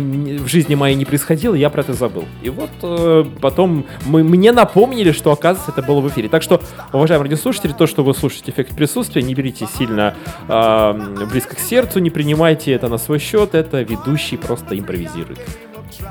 в 0.44 0.48
жизни 0.48 0.74
моей 0.74 0.96
не 0.96 1.06
происходила, 1.06 1.54
я 1.54 1.70
про 1.70 1.82
это 1.82 1.94
забыл. 1.94 2.26
И 2.42 2.50
вот 2.50 2.72
э, 2.82 3.26
потом 3.40 3.86
мы, 4.06 4.24
мне 4.24 4.52
напомнили, 4.52 5.12
что, 5.12 5.32
оказывается, 5.32 5.72
это 5.72 5.86
было 5.86 6.02
в 6.02 6.10
эфире. 6.10 6.28
Так 6.28 6.42
что, 6.42 6.62
уважаемые 6.92 7.30
радиослушатели, 7.30 7.74
то, 7.74 7.86
что 7.86 8.04
вы 8.04 8.16
слушаете 8.16 8.52
эффект 8.52 8.76
присутствия, 8.76 9.22
не 9.22 9.36
берите 9.36 9.68
сильно 9.78 10.16
э, 10.48 11.26
близко 11.32 11.56
к 11.56 11.60
сердцу, 11.60 12.00
не 12.00 12.10
принимайте 12.10 12.72
это 12.72 12.88
на 12.88 12.98
свой 12.98 13.20
счет, 13.20 13.54
это 13.54 13.82
ведущий 13.82 14.38
просто 14.38 14.78
импровизирует. 14.78 15.40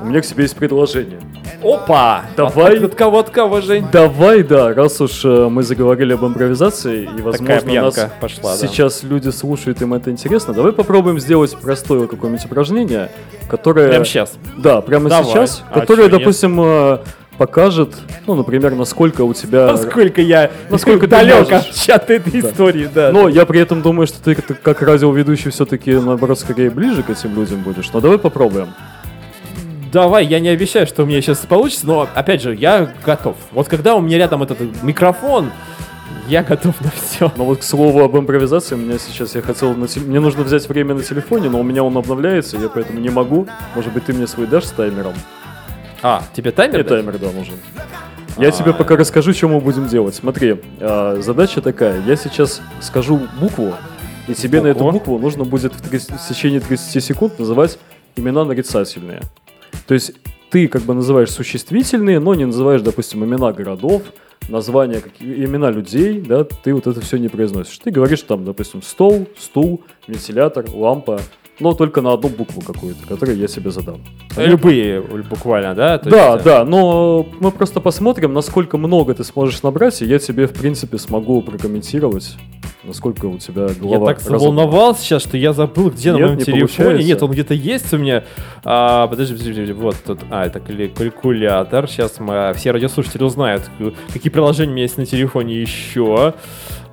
У 0.01 0.05
меня 0.05 0.21
к 0.21 0.25
тебе 0.25 0.43
есть 0.43 0.55
предложение. 0.55 1.19
Опа! 1.63 2.23
Давай. 2.35 2.77
От, 2.77 2.83
от 2.83 2.95
кого, 2.95 3.19
от 3.19 3.29
кого, 3.29 3.61
Жень? 3.61 3.85
Давай, 3.91 4.43
да, 4.43 4.73
раз 4.73 5.01
уж 5.01 5.25
э, 5.25 5.47
мы 5.49 5.63
заговорили 5.63 6.13
об 6.13 6.23
импровизации, 6.25 7.03
и, 7.17 7.21
возможно, 7.21 7.73
нас 7.73 8.09
пошла, 8.21 8.51
да. 8.55 8.67
сейчас 8.67 9.03
люди 9.03 9.29
слушают, 9.29 9.81
им 9.81 9.93
это 9.93 10.11
интересно, 10.11 10.53
давай 10.53 10.71
попробуем 10.71 11.19
сделать 11.19 11.55
простое 11.59 12.05
какое-нибудь 12.07 12.45
упражнение, 12.45 13.09
которое... 13.49 13.87
Прямо 13.89 14.05
сейчас. 14.05 14.33
Да, 14.57 14.81
прямо 14.81 15.09
Давай. 15.09 15.25
сейчас, 15.25 15.63
А 15.71 15.79
которое, 15.79 16.03
чё, 16.07 16.09
нет? 16.11 16.19
допустим, 16.19 16.59
э, 16.61 16.99
покажет, 17.39 17.95
ну, 18.27 18.35
например, 18.35 18.75
насколько 18.75 19.21
у 19.23 19.33
тебя... 19.33 19.67
Насколько 19.71 20.21
я 20.21 20.51
Насколько 20.69 21.07
далек 21.07 21.49
можешь. 21.49 21.89
от 21.89 22.09
этой 22.09 22.41
Да. 22.41 22.49
истории, 22.49 22.89
да. 22.93 23.11
Но 23.11 23.27
я 23.29 23.45
при 23.45 23.59
этом 23.59 23.81
думаю, 23.81 24.05
что 24.05 24.21
ты 24.23 24.35
как- 24.35 24.61
как 24.61 24.81
радиоведущий 24.81 25.49
все-таки, 25.49 25.93
наоборот, 25.93 26.39
скорее 26.39 26.69
ближе 26.69 27.01
к 27.03 27.09
этим 27.09 27.35
людям 27.35 27.61
будешь. 27.61 27.89
Но 27.93 27.99
давай 27.99 28.19
попробуем. 28.19 28.67
Давай, 29.91 30.25
я 30.25 30.39
не 30.39 30.49
обещаю, 30.49 30.87
что 30.87 31.03
у 31.03 31.05
меня 31.05 31.21
сейчас 31.21 31.39
получится, 31.39 31.87
но, 31.87 32.07
опять 32.13 32.41
же, 32.41 32.55
я 32.55 32.91
готов. 33.05 33.35
Вот 33.51 33.67
когда 33.67 33.95
у 33.95 34.01
меня 34.01 34.17
рядом 34.17 34.43
этот 34.43 34.59
микрофон, 34.83 35.51
я 36.27 36.43
готов 36.43 36.79
на 36.81 36.91
все. 36.91 37.31
Но 37.37 37.45
вот 37.45 37.59
к 37.59 37.63
слову 37.63 38.03
об 38.03 38.17
импровизации, 38.17 38.75
у 38.75 38.77
меня 38.79 38.97
сейчас 38.99 39.35
я 39.35 39.41
хотел... 39.41 39.73
на 39.75 39.87
те- 39.87 39.99
Мне 40.01 40.19
нужно 40.19 40.43
взять 40.43 40.67
время 40.67 40.93
на 40.95 41.03
телефоне, 41.03 41.49
но 41.49 41.59
у 41.59 41.63
меня 41.63 41.83
он 41.83 41.95
обновляется, 41.95 42.57
я 42.57 42.67
поэтому 42.69 42.99
не 42.99 43.09
могу. 43.09 43.47
Может 43.75 43.93
быть, 43.93 44.05
ты 44.05 44.13
мне 44.13 44.27
свой 44.27 44.45
дашь 44.47 44.65
с 44.65 44.71
таймером? 44.71 45.13
А, 46.01 46.21
тебе 46.35 46.51
таймер? 46.51 46.75
Мне 46.75 46.83
дать? 46.83 46.89
таймер, 46.89 47.17
да, 47.19 47.31
нужен. 47.31 47.55
Я 48.37 48.51
тебе 48.51 48.73
пока 48.73 48.95
расскажу, 48.97 49.33
что 49.33 49.47
мы 49.47 49.59
будем 49.61 49.87
делать. 49.87 50.15
Смотри, 50.15 50.59
а, 50.81 51.17
задача 51.21 51.61
такая. 51.61 52.01
Я 52.05 52.15
сейчас 52.17 52.61
скажу 52.81 53.21
букву, 53.39 53.73
и 54.27 54.33
тебе 54.33 54.61
на 54.61 54.67
эту 54.67 54.81
Ого. 54.81 54.91
букву 54.91 55.17
нужно 55.17 55.45
будет 55.45 55.73
в, 55.73 55.81
трис- 55.81 56.11
в 56.13 56.27
течение 56.27 56.59
30 56.59 57.01
секунд 57.03 57.39
называть 57.39 57.79
имена 58.17 58.43
нарицательные. 58.43 59.21
То 59.87 59.93
есть 59.93 60.13
ты 60.49 60.67
как 60.67 60.83
бы 60.83 60.93
называешь 60.93 61.31
существительные, 61.31 62.19
но 62.19 62.33
не 62.35 62.45
называешь, 62.45 62.81
допустим, 62.81 63.23
имена 63.23 63.51
городов, 63.53 64.01
названия, 64.49 65.01
какие- 65.01 65.45
имена 65.45 65.69
людей, 65.71 66.21
да, 66.21 66.43
ты 66.43 66.73
вот 66.73 66.87
это 66.87 67.01
все 67.01 67.17
не 67.17 67.27
произносишь. 67.27 67.77
Ты 67.79 67.91
говоришь 67.91 68.21
там, 68.21 68.45
допустим, 68.45 68.81
стол, 68.81 69.27
стул, 69.37 69.81
вентилятор, 70.07 70.65
лампа, 70.73 71.19
но 71.59 71.73
только 71.73 72.01
на 72.01 72.13
одну 72.13 72.29
букву 72.29 72.61
какую-то, 72.61 73.05
которую 73.07 73.37
я 73.37 73.47
себе 73.47 73.71
задам. 73.71 73.97
Любые, 74.37 75.01
буквально, 75.01 75.73
да? 75.73 75.97
То 75.97 76.09
Да, 76.09 76.33
есть, 76.33 76.41
э, 76.41 76.43
да, 76.45 76.63
но 76.65 77.25
мы 77.39 77.51
просто 77.51 77.81
посмотрим, 77.81 78.33
насколько 78.33 78.77
много 78.77 79.13
ты 79.15 79.23
сможешь 79.23 79.63
набрать, 79.63 80.01
и 80.01 80.05
я 80.05 80.19
тебе, 80.19 80.47
в 80.47 80.53
принципе, 80.53 80.97
смогу 80.97 81.41
прокомментировать, 81.41 82.35
насколько 82.87 83.25
у 83.25 83.37
тебя 83.37 83.67
Я 83.67 83.73
голова 83.75 84.07
так 84.07 84.17
разобрана. 84.17 84.39
заволновался 84.39 85.01
сейчас, 85.01 85.23
что 85.23 85.37
я 85.37 85.53
забыл, 85.53 85.91
где 85.91 86.09
Нет, 86.09 86.19
на 86.19 86.25
моем 86.25 86.37
не 86.39 86.43
телефоне. 86.45 86.67
получается. 86.67 87.07
Нет, 87.07 87.23
он 87.23 87.31
где-то 87.31 87.53
есть 87.53 87.93
у 87.93 87.97
меня. 87.97 88.23
А, 88.63 89.07
подожди, 89.07 89.33
подожди, 89.33 89.51
подожди, 89.53 89.73
вот 89.73 89.95
тут. 90.05 90.19
А, 90.29 90.45
это 90.45 90.59
калькулятор. 90.59 91.87
Сейчас 91.87 92.19
мы 92.19 92.49
а, 92.49 92.53
все 92.53 92.71
радиослушатели 92.71 93.23
узнают, 93.23 93.63
какие 94.11 94.31
приложения 94.31 94.71
у 94.71 94.73
меня 94.75 94.83
есть 94.83 94.97
на 94.97 95.05
телефоне 95.05 95.61
еще. 95.61 96.33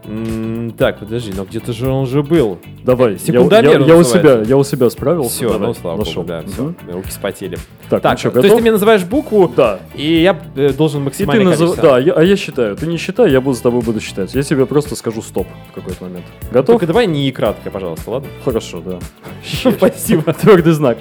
М, 0.06 0.72
Так, 0.76 0.98
подожди, 0.98 1.32
но 1.36 1.44
где-то 1.44 1.72
же 1.72 1.88
он 1.88 2.02
уже 2.04 2.22
был. 2.22 2.58
Давай, 2.84 3.12
я, 3.12 3.18
Секундомер 3.18 3.64
я- 3.64 3.86
я 3.86 3.94
у 3.94 3.98
называется. 3.98 4.18
себя, 4.18 4.42
я 4.48 4.56
у 4.56 4.64
себя 4.64 4.90
справился. 4.90 5.30
Все, 5.30 5.48
давай, 5.52 5.68
ну 5.68 5.74
слава 5.74 5.98
нашел. 5.98 6.22
богу, 6.22 6.28
да, 6.28 6.42
все. 6.46 6.62
Мгм. 6.62 6.76
Руки 6.92 7.08
вспотели. 7.08 7.56
Так, 7.88 8.02
Так, 8.02 8.12
ну 8.12 8.18
что, 8.18 8.30
то 8.30 8.40
есть 8.40 8.54
ты 8.54 8.60
мне 8.60 8.72
называешь 8.72 9.04
букву, 9.04 9.50
Да. 9.54 9.80
и 9.94 10.20
я 10.22 10.38
э, 10.56 10.72
должен 10.72 11.00
И 11.00 11.02
ты 11.02 11.04
максимально 11.04 11.50
назыв... 11.50 11.76
Да, 11.80 11.98
я- 11.98 12.12
а 12.14 12.22
я 12.22 12.36
считаю. 12.36 12.76
Ты 12.76 12.86
не 12.86 12.96
считай, 12.96 13.30
я 13.30 13.40
буду 13.40 13.56
с 13.56 13.60
тобой 13.60 13.80
буду 13.82 14.00
считать. 14.00 14.34
Я 14.34 14.42
тебе 14.42 14.66
просто 14.66 14.96
скажу 14.96 15.22
стоп 15.22 15.46
в 15.70 15.74
какой-то 15.74 16.04
момент. 16.04 16.24
Готов? 16.52 16.66
Только 16.74 16.86
давай 16.86 17.06
не 17.06 17.30
кратко, 17.32 17.70
пожалуйста, 17.70 18.10
ладно? 18.10 18.28
Хорошо, 18.44 18.80
да. 18.84 18.98
Спасибо. 19.70 20.32
Твердый 20.40 20.72
знак. 20.72 20.98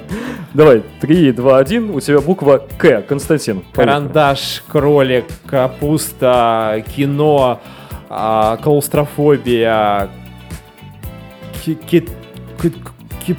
Давай, 0.54 0.82
3, 1.00 1.32
2, 1.32 1.58
1. 1.58 1.90
У 1.90 2.00
тебя 2.00 2.20
буква 2.20 2.64
К. 2.78 3.02
Константин. 3.02 3.62
Карандаш, 3.72 4.62
кролик, 4.68 5.24
капуста, 5.46 6.82
кино, 6.96 7.60
а, 8.16 8.56
клаустрофобия. 8.58 10.08
ки- 11.64 11.74
ки- 11.74 12.08
ки- 12.62 12.72
ки- 13.26 13.36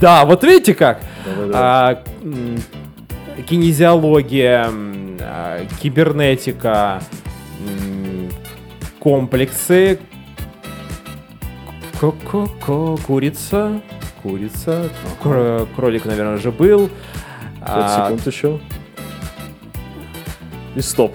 Да, 0.00 0.24
вот 0.26 0.42
видите 0.44 0.74
как? 0.74 1.00
Давай, 1.24 1.46
давай. 1.48 1.54
А, 1.54 2.02
кинезиология, 3.48 4.68
а, 5.20 5.64
кибернетика, 5.80 7.00
комплексы, 8.98 9.98
курица, 13.06 13.80
курица, 14.22 14.90
кро- 15.22 15.66
кролик, 15.74 16.04
наверное, 16.04 16.36
же 16.38 16.50
был. 16.52 16.88
Пять 17.60 17.68
А, 17.68 18.04
секунд 18.06 18.26
еще. 18.26 18.60
И 20.74 20.80
стоп. 20.82 21.14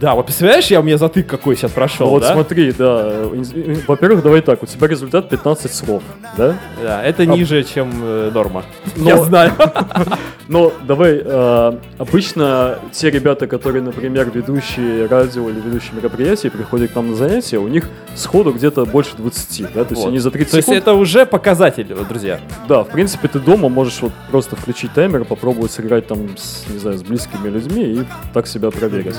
Да, 0.00 0.14
вот 0.14 0.24
представляешь, 0.26 0.66
я 0.68 0.80
у 0.80 0.82
меня 0.82 0.96
затык 0.96 1.26
какой 1.26 1.56
сейчас 1.56 1.70
прошел, 1.70 2.08
вот 2.08 2.22
да? 2.22 2.32
смотри, 2.32 2.72
да. 2.72 3.02
э, 3.04 3.76
Во-первых, 3.86 4.22
давай 4.22 4.40
так. 4.40 4.62
У 4.62 4.66
тебя 4.66 4.88
результат 4.88 5.28
15 5.28 5.74
слов, 5.74 6.02
да? 6.38 6.56
Да, 6.82 7.02
это 7.02 7.26
ниже, 7.26 7.62
чем 7.64 7.90
э, 8.02 8.30
норма. 8.32 8.64
Но- 8.96 9.10
Я 9.10 9.18
знаю. 9.18 9.52
Но 10.48 10.72
давай, 10.86 11.20
э, 11.22 11.78
обычно 11.98 12.78
те 12.92 13.10
ребята, 13.10 13.46
которые, 13.46 13.82
например, 13.82 14.30
ведущие 14.32 15.06
радио 15.06 15.48
или 15.50 15.60
ведущие 15.60 15.94
мероприятия, 15.96 16.50
приходят 16.50 16.92
к 16.92 16.94
нам 16.94 17.10
на 17.10 17.16
занятия, 17.16 17.58
у 17.58 17.68
них 17.68 17.88
сходу 18.14 18.52
где-то 18.52 18.86
больше 18.86 19.16
20, 19.16 19.72
да? 19.74 19.84
То 19.84 19.90
есть 19.90 20.02
Вот. 20.02 20.08
они 20.08 20.18
за 20.18 20.30
30 20.30 20.50
То 20.50 20.56
есть 20.56 20.66
секунд... 20.68 20.82
это 20.82 20.94
уже 20.94 21.26
показатель, 21.26 21.92
вот, 21.94 22.08
друзья. 22.08 22.40
Да, 22.68 22.84
в 22.84 22.88
принципе, 22.88 23.28
ты 23.28 23.38
дома 23.38 23.68
можешь 23.68 24.00
вот 24.00 24.12
просто 24.30 24.56
включить 24.56 24.92
таймер, 24.94 25.24
попробовать 25.24 25.72
сыграть 25.72 26.06
там, 26.06 26.36
с, 26.38 26.64
не 26.70 26.78
знаю, 26.78 26.96
с 26.96 27.02
близкими 27.02 27.48
людьми 27.48 27.82
и 27.82 28.04
так 28.32 28.46
себя 28.46 28.70
проверить. 28.70 29.16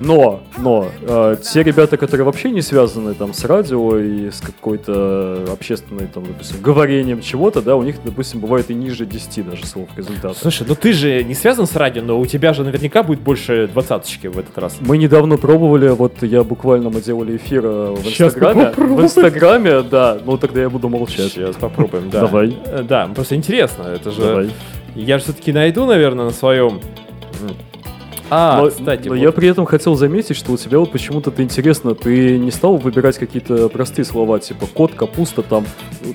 Но, 0.00 0.40
но, 0.58 0.88
э, 1.02 1.36
те 1.42 1.62
ребята, 1.62 1.96
которые 1.98 2.24
вообще 2.24 2.50
не 2.50 2.62
связаны 2.62 3.14
там 3.14 3.34
с 3.34 3.44
радио 3.44 3.98
и 3.98 4.30
с 4.30 4.40
какой-то 4.40 5.44
общественной, 5.52 6.06
там, 6.06 6.24
допустим, 6.24 6.60
говорением 6.62 7.20
чего-то, 7.20 7.60
да, 7.60 7.76
у 7.76 7.82
них, 7.82 7.96
допустим, 8.02 8.40
бывает 8.40 8.70
и 8.70 8.74
ниже 8.74 9.04
10 9.04 9.48
даже 9.48 9.66
слов 9.66 9.88
результата. 9.96 10.34
Слушай, 10.38 10.66
ну 10.66 10.74
ты 10.74 10.92
же 10.92 11.22
не 11.22 11.34
связан 11.34 11.66
с 11.66 11.76
радио, 11.76 12.02
но 12.02 12.18
у 12.18 12.24
тебя 12.26 12.54
же 12.54 12.64
наверняка 12.64 13.02
будет 13.02 13.20
больше 13.20 13.68
двадцаточки 13.70 14.26
в 14.26 14.38
этот 14.38 14.56
раз. 14.58 14.78
Мы 14.80 14.96
недавно 14.96 15.36
пробовали, 15.36 15.88
вот 15.88 16.22
я 16.22 16.44
буквально, 16.44 16.88
мы 16.90 17.00
делали 17.02 17.36
эфир 17.36 17.62
э, 17.66 17.94
в 17.98 18.04
Щас 18.04 18.34
Инстаграме. 18.34 18.72
В 18.76 19.02
Инстаграме, 19.02 19.82
да, 19.82 20.18
ну 20.24 20.38
тогда 20.38 20.62
я 20.62 20.70
буду 20.70 20.88
молчать. 20.88 21.32
Сейчас 21.32 21.56
попробуем, 21.56 22.08
да. 22.10 22.22
Давай. 22.22 22.56
Э, 22.64 22.82
Да, 22.82 23.08
просто 23.14 23.36
интересно, 23.36 23.82
это 23.82 24.10
же... 24.10 24.20
Давай. 24.22 24.50
Я 24.94 25.18
же 25.18 25.24
все-таки 25.24 25.52
найду, 25.52 25.84
наверное, 25.86 26.24
на 26.24 26.30
своем... 26.32 26.80
А, 28.30 28.62
но, 28.62 28.68
кстати, 28.68 29.08
но 29.08 29.14
вот- 29.14 29.20
я 29.20 29.32
при 29.32 29.48
этом 29.48 29.66
хотел 29.66 29.96
заметить, 29.96 30.36
что 30.36 30.52
у 30.52 30.56
тебя 30.56 30.78
вот 30.78 30.92
почему-то 30.92 31.30
это 31.30 31.42
интересно, 31.42 31.94
ты 31.94 32.38
не 32.38 32.50
стал 32.50 32.76
выбирать 32.76 33.18
какие-то 33.18 33.68
простые 33.68 34.04
слова, 34.04 34.38
типа 34.38 34.66
кот, 34.72 34.94
капуста, 34.94 35.42
там, 35.42 35.66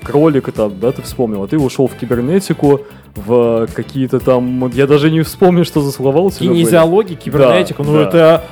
кролик, 0.02 0.50
там, 0.52 0.80
да, 0.80 0.92
ты 0.92 1.02
вспомнил, 1.02 1.42
а 1.42 1.46
ты 1.48 1.58
ушел 1.58 1.86
в 1.88 1.94
кибернетику, 1.94 2.80
в 3.14 3.68
какие-то 3.74 4.18
там, 4.18 4.70
я 4.74 4.86
даже 4.86 5.10
не 5.10 5.22
вспомню, 5.22 5.64
что 5.64 5.80
за 5.82 5.92
слова 5.92 6.20
у 6.20 6.30
тебя 6.30 6.48
были. 6.48 6.60
кинезиология, 6.62 7.16
кибернетика, 7.16 7.82
ну 7.82 7.92
да. 7.94 8.02
это... 8.02 8.44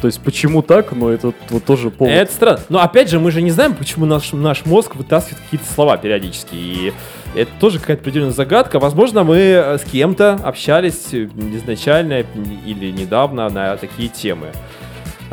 То 0.00 0.06
есть 0.06 0.20
почему 0.20 0.62
так, 0.62 0.90
но 0.90 1.10
это 1.10 1.32
вот 1.50 1.64
тоже 1.64 1.90
повод. 1.90 2.12
Это 2.12 2.32
странно. 2.32 2.60
Но 2.68 2.80
опять 2.80 3.08
же, 3.08 3.20
мы 3.20 3.30
же 3.30 3.40
не 3.40 3.52
знаем, 3.52 3.72
почему 3.74 4.04
наш, 4.04 4.32
наш 4.32 4.66
мозг 4.66 4.96
вытаскивает 4.96 5.40
какие-то 5.44 5.72
слова 5.72 5.96
периодически. 5.96 6.54
И 6.54 6.92
это 7.34 7.50
тоже 7.60 7.78
какая-то 7.78 8.02
определенная 8.02 8.32
загадка. 8.32 8.78
Возможно, 8.78 9.24
мы 9.24 9.36
э, 9.36 9.78
с 9.78 9.82
кем-то 9.82 10.38
общались 10.42 11.12
э, 11.12 11.28
изначально 11.54 12.24
или 12.66 12.90
недавно 12.90 13.48
на 13.48 13.76
такие 13.76 14.08
темы. 14.08 14.48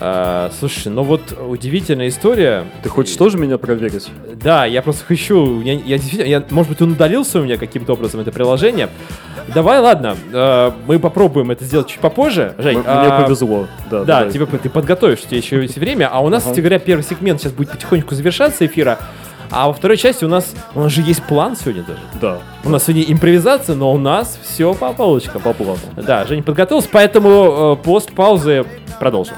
А, 0.02 0.50
слушай, 0.58 0.88
ну 0.88 1.04
вот 1.04 1.38
удивительная 1.38 2.08
история. 2.08 2.64
Ты 2.84 2.90
хочешь 2.90 3.16
тоже 3.18 3.38
меня 3.38 3.58
проверить? 3.58 4.08
Да, 4.42 4.66
я 4.66 4.82
просто 4.82 5.04
хочу. 5.06 5.60
Я, 5.62 5.74
я 5.74 5.98
действительно, 5.98 6.28
я- 6.30 6.44
может 6.52 6.72
быть, 6.72 6.82
он 6.82 6.94
удалился 6.94 7.40
у 7.40 7.44
меня 7.44 7.58
каким-то 7.58 7.94
образом 7.94 8.22
это 8.22 8.32
приложение. 8.32 8.88
Давай, 9.54 9.80
ладно, 9.80 10.16
э, 10.32 10.72
мы 10.88 11.00
попробуем 11.00 11.52
это 11.52 11.66
сделать 11.66 11.88
чуть 11.88 12.00
попозже. 12.00 12.54
Жень, 12.58 12.82
а, 12.86 13.04
Мне 13.18 13.26
повезло. 13.26 13.68
Да, 13.92 14.04
да, 14.06 14.30
тебе, 14.32 14.46
ты 14.46 14.70
подготовишь, 14.70 15.20
у 15.20 15.28
тебя 15.28 15.38
еще 15.38 15.62
есть 15.62 15.78
время. 15.78 16.08
А 16.10 16.22
у 16.22 16.30
нас, 16.30 16.44
кстати 16.44 16.62
говоря, 16.62 16.80
первый 16.80 17.02
сегмент 17.02 17.42
сейчас 17.42 17.52
будет 17.52 17.72
потихонечку 17.72 18.16
завершаться 18.16 18.66
эфира. 18.66 19.00
А 19.52 19.68
во 19.68 19.74
второй 19.74 19.98
части 19.98 20.24
у 20.26 20.28
нас, 20.28 20.54
у 20.76 20.80
нас 20.82 20.92
же 20.92 21.02
есть 21.02 21.24
план 21.24 21.56
сегодня 21.56 21.84
даже. 21.84 22.02
Да, 22.22 22.38
У 22.64 22.70
нас 22.70 22.84
сегодня 22.84 23.04
импровизация, 23.12 23.76
но 23.76 23.92
у 23.92 23.98
нас 23.98 24.38
все 24.44 24.74
по 24.74 24.94
полочкам. 24.94 25.42
по 25.42 25.54
плану. 25.54 25.80
Да, 25.96 26.26
Женя 26.26 26.44
подготовился, 26.44 26.90
поэтому 26.92 27.76
э, 27.80 27.84
пост 27.84 28.12
паузы 28.14 28.66
продолжим. 29.00 29.36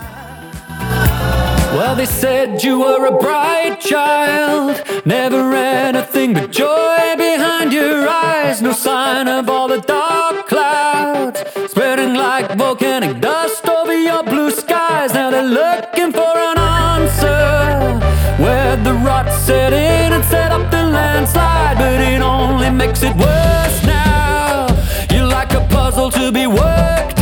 Well, 1.74 1.96
they 1.96 2.06
said 2.06 2.62
you 2.62 2.80
were 2.80 3.06
a 3.08 3.12
bright 3.18 3.80
child, 3.80 4.76
never 5.06 5.54
anything 5.56 6.34
but 6.34 6.52
joy 6.52 7.16
behind 7.18 7.72
your 7.72 8.08
eyes. 8.10 8.62
No 8.62 8.74
sign 8.74 9.30
of 9.30 9.48
all 9.50 9.70
the 9.70 9.80
dark 9.80 10.50
clouds 10.50 11.40
spreading 11.70 12.14
like 12.14 12.58
volcanic 12.58 13.22
dust 13.22 13.66
over 13.70 13.94
your 13.98 14.22
blue 14.22 14.52
skies. 14.52 15.14
Now 15.14 15.32
they're 15.32 15.44
looking 15.44 16.12
for 16.12 16.34
an 16.52 16.58
answer 16.58 17.98
where 18.44 18.76
the 18.84 18.94
rot 19.06 19.32
set 19.32 19.72
in 19.72 20.01
and 20.22 20.30
set 20.30 20.52
up 20.52 20.70
the 20.70 20.84
landslide, 20.84 21.78
but 21.78 22.00
it 22.00 22.22
only 22.22 22.70
makes 22.70 23.02
it 23.04 23.16
worse 23.16 23.86
now. 23.86 24.68
You're 25.12 25.26
like 25.26 25.54
a 25.54 25.62
puzzle 25.70 26.12
to 26.12 26.32
be 26.32 26.48
worked 26.48 27.21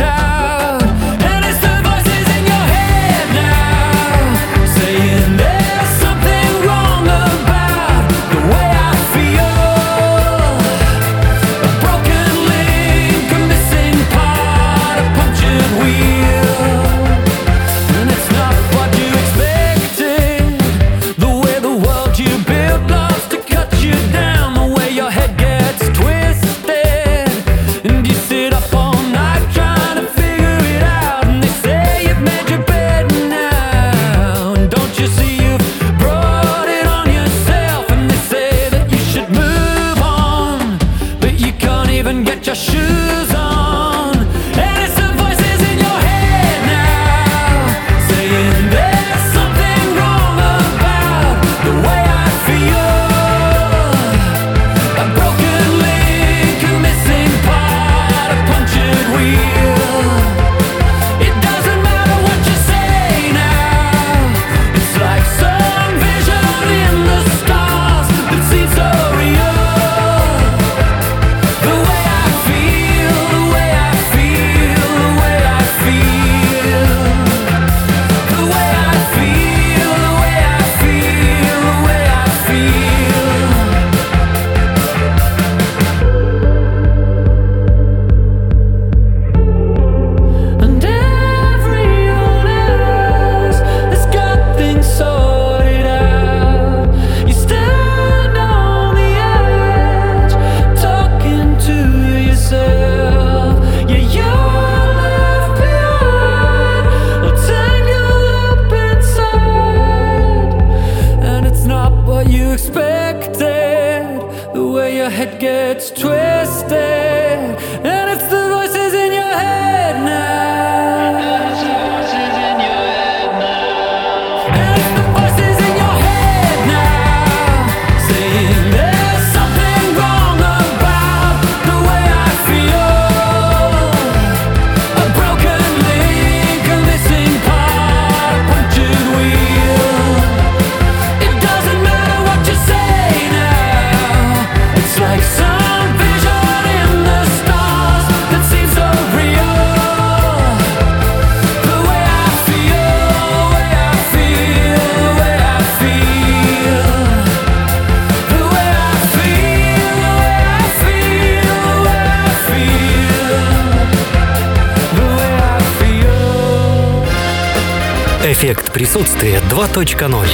Присутствия 169.10 169.40
2.0. 169.50 170.26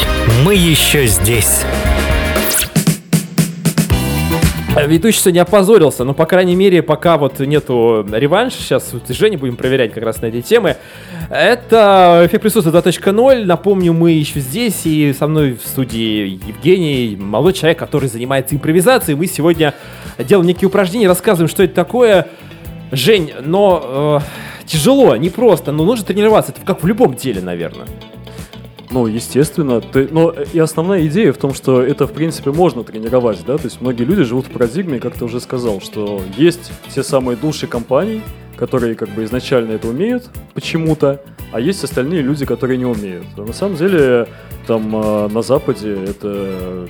Мы 0.44 0.54
еще 0.54 1.06
здесь. 1.06 1.62
Ведущий 4.86 5.20
сегодня 5.20 5.42
опозорился, 5.42 6.04
но, 6.04 6.12
по 6.12 6.26
крайней 6.26 6.56
мере, 6.56 6.82
пока 6.82 7.16
вот 7.16 7.38
нету 7.38 8.06
реванша, 8.12 8.58
сейчас 8.58 8.92
вот 8.92 9.04
с 9.08 9.12
Женей 9.12 9.38
будем 9.38 9.56
проверять 9.56 9.94
как 9.94 10.04
раз 10.04 10.20
на 10.20 10.26
эти 10.26 10.42
темы. 10.42 10.76
Это 11.30 12.22
эффект 12.26 12.42
присутствия 12.42 12.72
2.0. 12.72 13.44
Напомню, 13.44 13.94
мы 13.94 14.10
еще 14.10 14.40
здесь, 14.40 14.82
и 14.84 15.14
со 15.18 15.26
мной 15.26 15.52
в 15.52 15.66
студии 15.66 16.38
Евгений, 16.46 17.16
молодой 17.18 17.54
человек, 17.54 17.78
который 17.78 18.10
занимается 18.10 18.56
импровизацией. 18.56 19.16
Мы 19.16 19.26
сегодня 19.26 19.72
делаем 20.18 20.46
некие 20.46 20.68
упражнения, 20.68 21.08
рассказываем, 21.08 21.48
что 21.48 21.62
это 21.62 21.74
такое. 21.74 22.28
Жень, 22.92 23.32
но 23.42 24.20
э, 24.22 24.66
тяжело, 24.66 25.16
непросто, 25.16 25.72
но 25.72 25.84
нужно 25.84 26.04
тренироваться. 26.04 26.52
Это 26.52 26.60
как 26.60 26.82
в 26.82 26.86
любом 26.86 27.14
деле, 27.14 27.40
наверное. 27.40 27.86
Ну, 28.90 29.06
естественно. 29.06 29.80
Ты, 29.80 30.08
но 30.10 30.34
и 30.52 30.58
основная 30.58 31.06
идея 31.06 31.32
в 31.32 31.38
том, 31.38 31.54
что 31.54 31.82
это, 31.82 32.06
в 32.06 32.12
принципе, 32.12 32.52
можно 32.52 32.84
тренировать, 32.84 33.44
да, 33.46 33.56
то 33.58 33.64
есть 33.64 33.80
многие 33.80 34.04
люди 34.04 34.22
живут 34.22 34.46
в 34.46 34.50
парадигме, 34.50 35.00
как 35.00 35.14
ты 35.14 35.24
уже 35.24 35.40
сказал, 35.40 35.80
что 35.80 36.22
есть 36.36 36.72
те 36.94 37.02
самые 37.02 37.36
души 37.36 37.66
компаний, 37.66 38.22
которые 38.56 38.94
как 38.94 39.10
бы 39.10 39.24
изначально 39.24 39.72
это 39.72 39.88
умеют 39.88 40.30
почему-то, 40.54 41.22
а 41.52 41.60
есть 41.60 41.82
остальные 41.84 42.22
люди, 42.22 42.46
которые 42.46 42.78
не 42.78 42.86
умеют. 42.86 43.26
А 43.36 43.42
на 43.42 43.52
самом 43.52 43.76
деле, 43.76 44.28
там 44.66 44.94
э, 44.96 45.28
на 45.28 45.42
Западе 45.42 45.96
это 46.04 46.88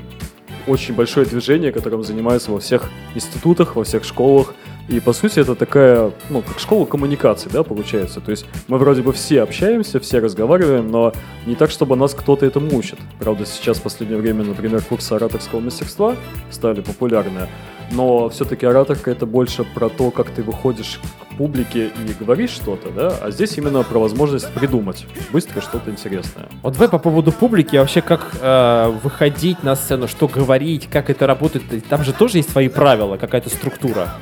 очень 0.66 0.94
большое 0.94 1.26
движение, 1.26 1.72
которым 1.72 2.02
занимаются 2.02 2.50
во 2.50 2.58
всех 2.58 2.90
институтах, 3.14 3.76
во 3.76 3.84
всех 3.84 4.04
школах. 4.04 4.54
И 4.88 5.00
по 5.00 5.12
сути 5.12 5.40
это 5.40 5.54
такая, 5.54 6.12
ну, 6.30 6.42
как 6.42 6.60
школа 6.60 6.84
коммуникаций, 6.84 7.50
да, 7.52 7.62
получается. 7.64 8.20
То 8.20 8.30
есть 8.30 8.46
мы 8.68 8.78
вроде 8.78 9.02
бы 9.02 9.12
все 9.12 9.42
общаемся, 9.42 9.98
все 9.98 10.20
разговариваем, 10.20 10.90
но 10.90 11.12
не 11.44 11.56
так, 11.56 11.70
чтобы 11.70 11.96
нас 11.96 12.14
кто-то 12.14 12.46
этому 12.46 12.76
учит. 12.76 12.98
Правда, 13.18 13.44
сейчас 13.46 13.78
в 13.78 13.82
последнее 13.82 14.20
время, 14.20 14.44
например, 14.44 14.82
курсы 14.82 15.12
ораторского 15.12 15.60
мастерства 15.60 16.14
стали 16.50 16.80
популярны. 16.82 17.48
Но 17.92 18.28
все-таки 18.28 18.66
ораторка 18.66 19.10
это 19.10 19.26
больше 19.26 19.64
про 19.64 19.88
то, 19.88 20.10
как 20.10 20.30
ты 20.30 20.42
выходишь 20.42 21.00
к 21.20 21.36
публике 21.36 21.86
и 21.86 22.24
говоришь 22.24 22.50
что-то, 22.50 22.90
да, 22.90 23.14
а 23.20 23.30
здесь 23.30 23.56
именно 23.58 23.82
про 23.82 23.98
возможность 23.98 24.52
придумать 24.52 25.06
быстро 25.32 25.60
что-то 25.60 25.90
интересное. 25.90 26.46
Вот 26.62 26.72
давай 26.72 26.88
по 26.88 26.98
поводу 26.98 27.30
публики, 27.30 27.76
вообще 27.76 28.00
как 28.00 28.34
э, 28.40 28.92
выходить 29.02 29.62
на 29.62 29.76
сцену, 29.76 30.08
что 30.08 30.26
говорить, 30.28 30.88
как 30.90 31.10
это 31.10 31.26
работает. 31.26 31.86
Там 31.88 32.04
же 32.04 32.12
тоже 32.12 32.38
есть 32.38 32.50
свои 32.50 32.68
правила, 32.68 33.16
какая-то 33.16 33.50
структура. 33.50 34.14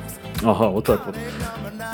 Ага, 0.43 0.67
вот 0.67 0.85
так 0.85 1.05
вот. 1.05 1.15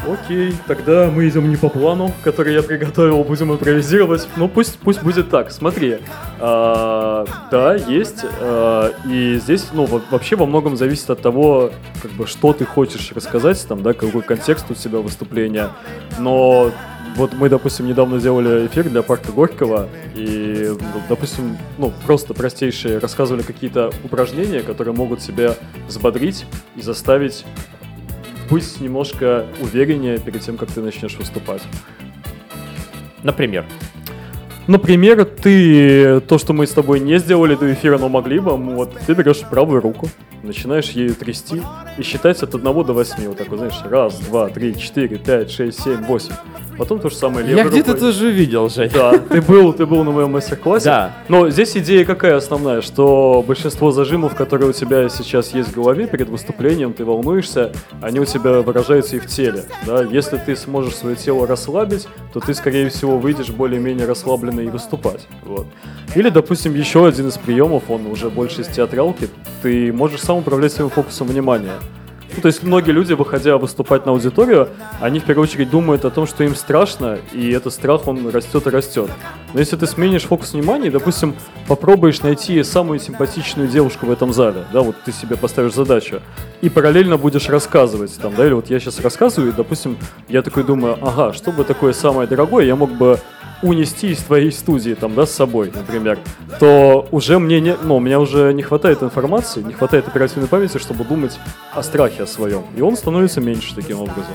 Окей, 0.07 0.55
тогда 0.65 1.11
мы 1.11 1.29
идем 1.29 1.47
не 1.49 1.57
по 1.57 1.69
плану, 1.69 2.11
который 2.23 2.55
я 2.55 2.63
приготовил, 2.63 3.23
будем 3.23 3.51
импровизировать. 3.51 4.27
Ну 4.35 4.47
пусть, 4.47 4.79
пусть 4.79 5.03
будет 5.03 5.29
так. 5.29 5.51
Смотри, 5.51 5.99
а, 6.39 7.25
да, 7.51 7.75
есть, 7.75 8.25
а, 8.39 8.91
и 9.05 9.39
здесь, 9.39 9.67
ну 9.73 9.85
во- 9.85 10.01
вообще 10.09 10.35
во 10.35 10.47
многом 10.47 10.75
зависит 10.75 11.09
от 11.11 11.21
того, 11.21 11.71
как 12.01 12.11
бы 12.11 12.25
что 12.25 12.51
ты 12.53 12.65
хочешь 12.65 13.11
рассказать, 13.13 13.63
там, 13.67 13.83
да, 13.83 13.93
какой 13.93 14.23
контекст 14.23 14.65
у 14.69 14.73
тебя 14.73 14.99
выступления. 14.99 15.69
Но 16.17 16.71
вот 17.15 17.33
мы, 17.33 17.49
допустим, 17.49 17.85
недавно 17.85 18.19
делали 18.19 18.65
эфир 18.65 18.89
для 18.89 19.03
парка 19.03 19.31
Горького, 19.31 19.87
и, 20.15 20.71
допустим, 21.09 21.57
ну, 21.77 21.93
просто 22.07 22.33
простейшие 22.33 22.97
рассказывали 22.97 23.43
какие-то 23.43 23.91
упражнения, 24.03 24.61
которые 24.61 24.95
могут 24.95 25.19
тебя 25.19 25.53
взбодрить 25.87 26.45
и 26.75 26.81
заставить 26.81 27.45
быть 28.51 28.81
немножко 28.81 29.45
увереннее 29.61 30.19
перед 30.19 30.41
тем, 30.41 30.57
как 30.57 30.69
ты 30.69 30.81
начнешь 30.81 31.15
выступать. 31.15 31.61
Например. 33.23 33.65
Например, 34.67 35.25
ты 35.25 36.19
то, 36.21 36.37
что 36.37 36.53
мы 36.53 36.67
с 36.67 36.71
тобой 36.71 36.99
не 36.99 37.17
сделали 37.17 37.55
до 37.55 37.73
эфира, 37.73 37.97
но 37.97 38.09
могли 38.09 38.39
бы, 38.39 38.55
вот 38.55 38.93
ты 39.07 39.13
берешь 39.13 39.41
правую 39.49 39.81
руку, 39.81 40.09
начинаешь 40.43 40.89
ею 40.89 41.15
трясти 41.15 41.61
и 41.97 42.03
считать 42.03 42.43
от 42.43 42.53
1 42.53 42.63
до 42.63 42.93
8. 42.93 43.27
Вот 43.27 43.37
такой, 43.37 43.57
знаешь, 43.57 43.81
раз, 43.85 44.19
два, 44.19 44.49
три, 44.49 44.77
четыре, 44.77 45.17
пять, 45.17 45.49
шесть, 45.49 45.81
семь, 45.81 46.03
восемь. 46.03 46.35
Потом 46.77 46.99
то 46.99 47.09
же 47.09 47.15
самое 47.15 47.45
левой 47.45 47.63
Я 47.63 47.69
где-то 47.69 47.95
тоже 47.95 48.31
видел, 48.31 48.69
Жень. 48.69 48.91
Да, 48.93 49.17
ты 49.17 49.41
был, 49.41 49.73
ты 49.73 49.85
был 49.85 50.03
на 50.03 50.11
моем 50.11 50.31
мастер-классе. 50.31 50.85
Да. 50.85 51.13
Но 51.27 51.49
здесь 51.49 51.75
идея 51.77 52.05
какая 52.05 52.35
основная, 52.35 52.81
что 52.81 53.43
большинство 53.45 53.91
зажимов, 53.91 54.35
которые 54.35 54.69
у 54.69 54.73
тебя 54.73 55.09
сейчас 55.09 55.53
есть 55.53 55.69
в 55.69 55.75
голове 55.75 56.07
перед 56.07 56.29
выступлением, 56.29 56.93
ты 56.93 57.05
волнуешься, 57.05 57.71
они 58.01 58.19
у 58.19 58.25
тебя 58.25 58.61
выражаются 58.61 59.17
и 59.17 59.19
в 59.19 59.27
теле. 59.27 59.63
Да? 59.85 60.03
Если 60.03 60.37
ты 60.37 60.55
сможешь 60.55 60.95
свое 60.95 61.15
тело 61.15 61.45
расслабить, 61.45 62.07
то 62.33 62.39
ты, 62.39 62.53
скорее 62.53 62.89
всего, 62.89 63.17
выйдешь 63.17 63.49
более-менее 63.49 64.07
расслабленный 64.07 64.65
и 64.65 64.69
выступать. 64.69 65.27
Вот. 65.43 65.67
Или, 66.15 66.29
допустим, 66.29 66.73
еще 66.73 67.07
один 67.07 67.27
из 67.27 67.37
приемов, 67.37 67.83
он 67.89 68.07
уже 68.07 68.29
больше 68.29 68.61
из 68.61 68.67
театралки, 68.67 69.29
ты 69.61 69.93
можешь 69.93 70.21
сам 70.21 70.37
управлять 70.37 70.73
своим 70.73 70.89
фокусом 70.89 71.27
внимания. 71.27 71.73
Ну, 72.35 72.41
то 72.41 72.47
есть 72.47 72.63
многие 72.63 72.91
люди, 72.91 73.13
выходя 73.13 73.57
выступать 73.57 74.05
на 74.05 74.13
аудиторию, 74.13 74.69
они 75.01 75.19
в 75.19 75.25
первую 75.25 75.43
очередь 75.43 75.69
думают 75.69 76.05
о 76.05 76.09
том, 76.09 76.25
что 76.25 76.43
им 76.43 76.55
страшно, 76.55 77.17
и 77.33 77.51
этот 77.51 77.73
страх, 77.73 78.07
он 78.07 78.29
растет 78.29 78.67
и 78.67 78.69
растет. 78.69 79.09
Но 79.53 79.59
если 79.59 79.75
ты 79.75 79.85
сменишь 79.85 80.23
фокус 80.23 80.53
внимания, 80.53 80.89
допустим, 80.89 81.35
попробуешь 81.67 82.21
найти 82.21 82.63
самую 82.63 82.99
симпатичную 82.99 83.67
девушку 83.67 84.05
в 84.05 84.11
этом 84.11 84.31
зале, 84.31 84.65
да, 84.71 84.81
вот 84.81 84.95
ты 85.03 85.11
себе 85.11 85.35
поставишь 85.35 85.73
задачу, 85.73 86.21
и 86.61 86.69
параллельно 86.69 87.17
будешь 87.17 87.49
рассказывать, 87.49 88.17
там, 88.17 88.33
да, 88.35 88.45
или 88.45 88.53
вот 88.53 88.69
я 88.69 88.79
сейчас 88.79 88.99
рассказываю, 89.01 89.51
и, 89.51 89.55
допустим, 89.55 89.97
я 90.29 90.41
такой 90.41 90.63
думаю, 90.63 90.97
ага, 91.01 91.33
что 91.33 91.51
бы 91.51 91.63
такое 91.63 91.93
самое 91.93 92.27
дорогое 92.27 92.65
я 92.65 92.75
мог 92.75 92.91
бы 92.91 93.19
унести 93.61 94.11
из 94.11 94.19
твоей 94.19 94.51
студии, 94.51 94.93
там, 94.93 95.15
да, 95.15 95.25
с 95.25 95.31
собой, 95.31 95.71
например, 95.73 96.19
то 96.59 97.07
уже 97.11 97.39
мне 97.39 97.59
не, 97.59 97.75
ну, 97.83 97.97
у 97.97 97.99
меня 97.99 98.19
уже 98.19 98.53
не 98.53 98.63
хватает 98.63 99.03
информации, 99.03 99.61
не 99.61 99.73
хватает 99.73 100.07
оперативной 100.07 100.47
памяти, 100.47 100.77
чтобы 100.77 101.03
думать 101.03 101.39
о 101.73 101.83
страхе 101.83 102.23
о 102.23 102.27
своем. 102.27 102.63
И 102.75 102.81
он 102.81 102.97
становится 102.97 103.41
меньше 103.41 103.75
таким 103.75 103.99
образом. 103.99 104.33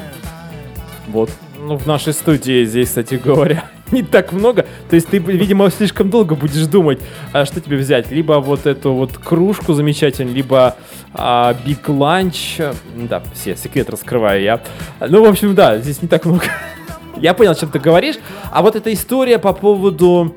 Вот. 1.09 1.31
Ну, 1.59 1.77
в 1.77 1.87
нашей 1.87 2.13
студии 2.13 2.65
здесь, 2.65 2.89
кстати 2.89 3.15
говоря, 3.15 3.65
не 3.91 4.03
так 4.03 4.33
много. 4.33 4.67
То 4.89 4.97
есть 4.97 5.09
ты, 5.09 5.19
видимо, 5.19 5.71
слишком 5.71 6.11
долго 6.11 6.35
будешь 6.35 6.67
думать, 6.67 7.01
а 7.33 7.45
что 7.45 7.61
тебе 7.61 7.77
взять. 7.77 8.11
Либо 8.11 8.35
вот 8.35 8.67
эту 8.67 8.93
вот 8.93 9.17
кружку 9.19 9.73
замечательную, 9.73 10.35
либо 10.35 10.77
а, 11.15 11.57
Big 11.67 11.83
Lunch. 11.87 12.75
Да, 13.09 13.23
все, 13.35 13.57
секрет 13.57 13.91
раскрываю 13.91 14.43
я. 14.43 14.61
Ну, 15.01 15.25
в 15.25 15.29
общем, 15.29 15.55
да, 15.55 15.79
здесь 15.79 16.03
не 16.03 16.09
так 16.09 16.25
много. 16.25 16.45
Я 17.17 17.35
понял, 17.35 17.53
о 17.53 17.55
чем 17.55 17.71
ты 17.71 17.79
говоришь. 17.79 18.17
А 18.51 18.63
вот 18.63 18.77
эта 18.77 18.93
история 18.93 19.39
по 19.39 19.53
поводу 19.53 20.37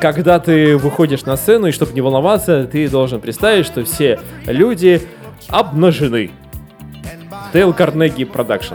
когда 0.00 0.38
ты 0.38 0.76
выходишь 0.76 1.24
на 1.24 1.36
сцену, 1.36 1.68
и 1.68 1.72
чтобы 1.72 1.92
не 1.92 2.00
волноваться, 2.00 2.68
ты 2.70 2.88
должен 2.88 3.20
представить, 3.20 3.66
что 3.66 3.84
все 3.84 4.20
люди 4.44 5.02
обнажены. 5.48 6.30
Дейл 7.52 7.72
Карнеги 7.72 8.24
Production. 8.24 8.74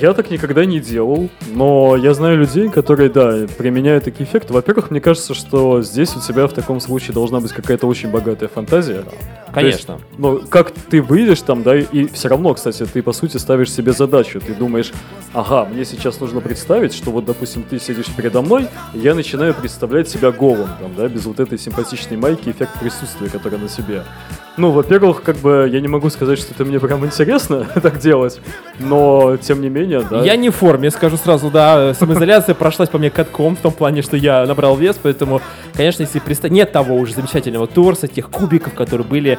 Я 0.00 0.12
так 0.12 0.30
никогда 0.30 0.64
не 0.64 0.80
делал, 0.80 1.28
но 1.52 1.96
я 1.96 2.14
знаю 2.14 2.38
людей, 2.38 2.68
которые, 2.68 3.10
да, 3.10 3.46
применяют 3.56 4.04
такие 4.04 4.28
эффекты. 4.28 4.52
Во-первых, 4.52 4.90
мне 4.90 5.00
кажется, 5.00 5.34
что 5.34 5.82
здесь 5.82 6.14
у 6.16 6.20
тебя 6.20 6.46
в 6.46 6.52
таком 6.52 6.80
случае 6.80 7.14
должна 7.14 7.40
быть 7.40 7.52
какая-то 7.52 7.86
очень 7.86 8.10
богатая 8.10 8.48
фантазия. 8.48 9.04
Конечно. 9.52 9.98
Ну, 10.18 10.42
как 10.48 10.70
ты 10.70 11.00
выйдешь 11.00 11.40
там, 11.40 11.62
да, 11.62 11.76
и 11.76 12.06
все 12.08 12.28
равно, 12.28 12.52
кстати, 12.54 12.84
ты, 12.84 13.02
по 13.02 13.12
сути, 13.12 13.38
ставишь 13.38 13.72
себе 13.72 13.92
задачу. 13.92 14.40
Ты 14.40 14.54
думаешь, 14.54 14.92
ага, 15.32 15.64
мне 15.64 15.84
сейчас 15.84 16.20
нужно 16.20 16.40
представить, 16.40 16.92
что 16.92 17.10
вот, 17.10 17.24
допустим, 17.24 17.62
ты 17.62 17.78
сидишь 17.78 18.06
передо 18.14 18.42
мной, 18.42 18.66
и 18.92 18.98
я 18.98 19.14
начинаю 19.14 19.54
представлять 19.54 20.08
себя 20.08 20.30
голым, 20.30 20.68
там, 20.80 20.94
да, 20.94 21.08
без 21.08 21.24
вот 21.24 21.40
этой 21.40 21.58
симпатичной 21.58 22.18
майки, 22.18 22.50
эффект 22.50 22.78
присутствия, 22.80 23.28
который 23.30 23.58
на 23.58 23.68
себе. 23.68 24.02
Ну, 24.58 24.70
во-первых, 24.70 25.22
как 25.22 25.36
бы 25.36 25.68
я 25.70 25.80
не 25.80 25.88
могу 25.88 26.08
сказать, 26.08 26.38
что 26.38 26.54
это 26.54 26.64
мне 26.64 26.80
прям 26.80 27.04
интересно 27.04 27.66
так 27.82 27.98
делать, 27.98 28.40
но 28.78 29.36
тем 29.36 29.60
не 29.60 29.68
менее, 29.68 30.02
да. 30.08 30.22
Я 30.22 30.36
не 30.36 30.48
в 30.48 30.56
форме, 30.56 30.90
скажу 30.90 31.18
сразу, 31.18 31.50
да. 31.50 31.92
Самоизоляция 31.92 32.54
прошлась 32.54 32.88
по 32.88 32.96
мне 32.96 33.10
катком 33.10 33.56
в 33.56 33.60
том 33.60 33.72
плане, 33.72 34.00
что 34.00 34.16
я 34.16 34.46
набрал 34.46 34.76
вес, 34.76 34.98
поэтому, 35.02 35.42
конечно, 35.74 36.02
если 36.02 36.20
представить... 36.20 36.54
Нет 36.56 36.72
того 36.72 36.94
уже 36.96 37.12
замечательного 37.12 37.66
торса, 37.66 38.08
тех 38.08 38.30
кубиков, 38.30 38.72
которые 38.72 39.06
были 39.06 39.38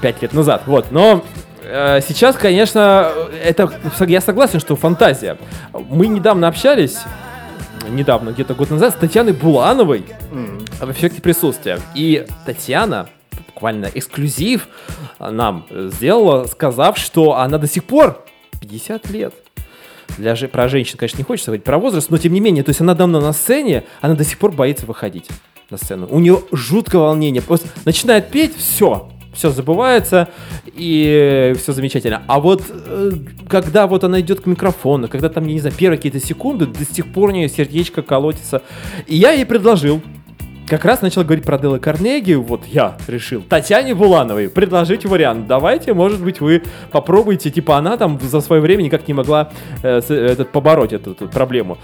пять 0.00 0.22
лет 0.22 0.32
назад, 0.32 0.62
вот. 0.66 0.86
Но 0.90 1.22
э, 1.64 2.00
сейчас, 2.06 2.36
конечно, 2.36 3.12
это... 3.44 3.70
Я 4.00 4.22
согласен, 4.22 4.58
что 4.58 4.74
фантазия. 4.74 5.36
Мы 5.72 6.06
недавно 6.06 6.48
общались, 6.48 7.00
недавно, 7.90 8.30
где-то 8.30 8.54
год 8.54 8.70
назад, 8.70 8.94
с 8.94 8.96
Татьяной 8.96 9.34
Булановой 9.34 10.04
М. 10.32 10.60
в 10.80 10.90
эффекте 10.90 11.20
присутствия. 11.20 11.78
И 11.94 12.26
Татьяна, 12.46 13.08
буквально 13.62 13.88
эксклюзив 13.94 14.66
нам 15.20 15.66
сделала, 15.70 16.46
сказав, 16.46 16.98
что 16.98 17.36
она 17.36 17.58
до 17.58 17.68
сих 17.68 17.84
пор 17.84 18.24
50 18.60 19.08
лет. 19.10 19.34
Для 20.18 20.34
про 20.34 20.68
женщин, 20.68 20.98
конечно, 20.98 21.18
не 21.18 21.24
хочется 21.24 21.52
говорить 21.52 21.64
про 21.64 21.78
возраст, 21.78 22.10
но 22.10 22.18
тем 22.18 22.32
не 22.32 22.40
менее, 22.40 22.64
то 22.64 22.70
есть 22.70 22.80
она 22.80 22.94
давно 22.94 23.20
на 23.20 23.32
сцене, 23.32 23.84
она 24.00 24.14
до 24.14 24.24
сих 24.24 24.38
пор 24.38 24.50
боится 24.50 24.84
выходить 24.84 25.28
на 25.70 25.76
сцену. 25.76 26.08
У 26.10 26.18
нее 26.18 26.42
жуткое 26.50 27.02
волнение. 27.02 27.40
Просто 27.40 27.68
начинает 27.84 28.30
петь, 28.32 28.56
все, 28.56 29.08
все 29.32 29.50
забывается, 29.50 30.28
и 30.66 31.54
все 31.56 31.72
замечательно. 31.72 32.24
А 32.26 32.40
вот 32.40 32.64
э, 32.68 33.12
когда 33.48 33.86
вот 33.86 34.02
она 34.02 34.20
идет 34.20 34.40
к 34.40 34.46
микрофону, 34.46 35.06
когда 35.06 35.28
там, 35.28 35.46
я 35.46 35.54
не 35.54 35.60
знаю, 35.60 35.76
первые 35.78 35.98
какие-то 35.98 36.18
секунды, 36.18 36.66
до 36.66 36.84
сих 36.84 37.12
пор 37.12 37.28
у 37.28 37.32
нее 37.32 37.48
сердечко 37.48 38.02
колотится. 38.02 38.62
И 39.06 39.14
я 39.14 39.30
ей 39.30 39.46
предложил, 39.46 40.02
как 40.72 40.86
раз 40.86 41.02
начал 41.02 41.22
говорить 41.22 41.44
про 41.44 41.58
Делла 41.58 41.76
Карнеги, 41.78 42.32
вот 42.32 42.62
я 42.66 42.96
решил, 43.06 43.42
Татьяне 43.42 43.94
Булановой 43.94 44.48
предложить 44.48 45.04
вариант. 45.04 45.46
Давайте, 45.46 45.92
может 45.92 46.22
быть, 46.22 46.40
вы 46.40 46.62
попробуйте, 46.90 47.50
типа 47.50 47.76
она 47.76 47.98
там 47.98 48.18
за 48.22 48.40
свое 48.40 48.62
время 48.62 48.80
никак 48.80 49.06
не 49.06 49.12
могла 49.12 49.50
э, 49.82 50.00
с- 50.00 50.10
этот, 50.10 50.50
побороть 50.50 50.94
эту, 50.94 51.10
эту 51.10 51.28
проблему. 51.28 51.76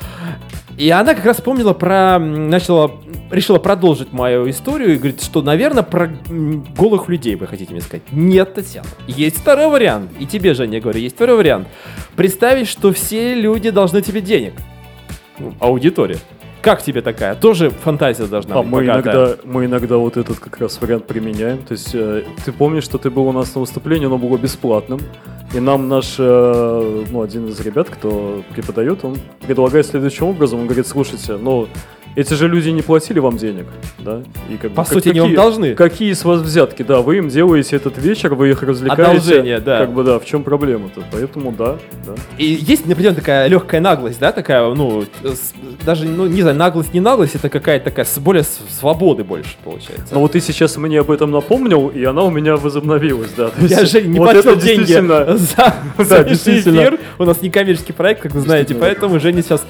И 0.79 0.88
она 0.88 1.12
как 1.14 1.27
раз 1.27 1.37
вспомнила 1.37 1.74
про, 1.74 2.18
начала, 2.18 2.90
решила 3.31 3.59
продолжить 3.59 4.11
мою 4.14 4.48
историю 4.48 4.94
и 4.94 4.96
говорит, 4.96 5.22
что, 5.22 5.42
наверное, 5.42 5.83
про 5.83 6.09
голых 6.79 7.11
людей 7.11 7.35
вы 7.35 7.46
хотите 7.46 7.72
мне 7.72 7.83
сказать. 7.83 8.05
Нет, 8.11 8.55
Татьяна, 8.55 8.88
есть 9.07 9.37
второй 9.37 9.68
вариант. 9.68 10.12
И 10.18 10.24
тебе, 10.24 10.55
Женя, 10.55 10.77
я 10.77 10.81
говорю, 10.81 10.98
есть 11.01 11.14
второй 11.16 11.37
вариант. 11.37 11.68
Представить, 12.16 12.68
что 12.68 12.90
все 12.94 13.35
люди 13.35 13.68
должны 13.68 14.01
тебе 14.01 14.22
денег. 14.22 14.55
Аудитория. 15.61 16.16
Как 16.61 16.83
тебе 16.83 17.03
такая? 17.03 17.35
Тоже 17.37 17.71
фантазия 17.71 18.27
должна 18.27 18.57
А 18.57 18.62
быть 18.62 18.71
мы 18.71 18.81
богатая. 18.81 19.12
иногда, 19.14 19.37
мы 19.44 19.64
иногда 19.66 19.97
вот 19.97 20.16
этот 20.16 20.38
как 20.40 20.59
раз 20.59 20.81
вариант 20.81 21.07
применяем. 21.07 21.59
То 21.62 21.73
есть 21.73 21.90
э, 21.94 22.25
ты 22.44 22.53
помнишь, 22.53 22.85
что 22.85 22.99
ты 22.99 23.11
был 23.11 23.29
у 23.29 23.33
нас 23.33 23.55
на 23.55 23.61
выступлении, 23.61 24.07
оно 24.07 24.18
было 24.18 24.37
бесплатным. 24.37 25.01
И 25.55 25.61
нам 25.61 25.88
наш, 25.88 26.16
э, 26.18 27.05
ну, 27.11 27.23
один 27.23 27.47
из 27.49 27.61
ребят, 27.61 27.88
кто 27.88 28.42
преподает, 28.55 29.05
он 29.05 29.16
предлагает 29.47 29.87
следующим 29.87 30.27
образом. 30.27 30.61
Он 30.61 30.66
говорит, 30.66 30.87
слушайте, 30.87 31.37
ну, 31.37 31.68
эти 32.18 32.35
же 32.35 32.48
люди 32.48 32.70
не 32.70 32.83
платили 32.83 33.18
вам 33.20 33.37
денег, 33.37 33.66
да? 33.98 34.22
И 34.50 34.57
как 34.57 34.72
По 34.72 34.83
как- 34.85 34.92
сути, 34.92 35.09
они 35.11 35.20
вам 35.20 35.28
какие- 35.31 35.37
должны. 35.42 35.74
Какие 35.74 36.12
с 36.12 36.24
вас 36.24 36.40
взятки? 36.40 36.83
Да, 36.83 37.00
вы 37.00 37.18
им 37.18 37.28
делаете 37.28 37.76
этот 37.76 37.96
вечер, 37.98 38.35
вы 38.35 38.50
их 38.50 38.62
развлекаете. 38.62 39.11
Одолжение, 39.12 39.61
да. 39.61 39.78
Как 39.78 39.92
бы, 39.92 40.02
да, 40.02 40.18
в 40.18 40.24
чем 40.24 40.42
проблема-то? 40.42 41.02
Поэтому, 41.12 41.52
да, 41.52 41.76
да. 42.07 42.14
И 42.37 42.44
есть, 42.44 42.87
например, 42.87 43.14
такая 43.14 43.46
легкая 43.46 43.81
наглость, 43.81 44.18
да, 44.18 44.33
такая, 44.33 44.66
ну, 44.74 45.04
с- 45.22 45.52
даже, 45.87 46.07
ну, 46.07 46.26
не 46.26 46.42
знаю, 46.42 46.57
наглость, 46.57 46.92
не 46.92 47.00
наглость, 47.00 47.37
это 47.37 47.48
какая-то 47.48 47.85
такая, 47.87 48.04
с- 48.04 48.18
более 48.18 48.44
свободы 48.44 49.22
больше 49.22 49.57
получается. 49.62 50.12
Но 50.12 50.20
вот 50.20 50.33
ты 50.33 50.40
сейчас 50.40 50.76
мне 50.76 50.98
об 51.00 51.11
этом 51.11 51.31
напомнил, 51.31 51.88
и 51.88 52.02
она 52.04 52.22
у 52.24 52.31
меня 52.31 52.57
возобновилась, 52.57 53.31
да. 53.37 53.50
То 53.50 53.64
Я 53.66 53.85
же 53.87 54.02
не 54.02 54.18
вот 54.18 54.33
платил 54.33 54.57
деньги 54.57 54.87
действительно- 54.87 55.37
за 55.37 55.74
Да, 56.09 56.24
действительно. 56.24 56.81
эфир. 56.81 56.98
У 57.18 57.24
нас 57.24 57.40
не 57.42 57.50
коммерческий 57.50 57.92
проект, 57.92 58.22
как 58.22 58.33
вы 58.33 58.40
знаете, 58.40 58.74
поэтому 58.74 59.20
Женя 59.20 59.42
сейчас 59.42 59.64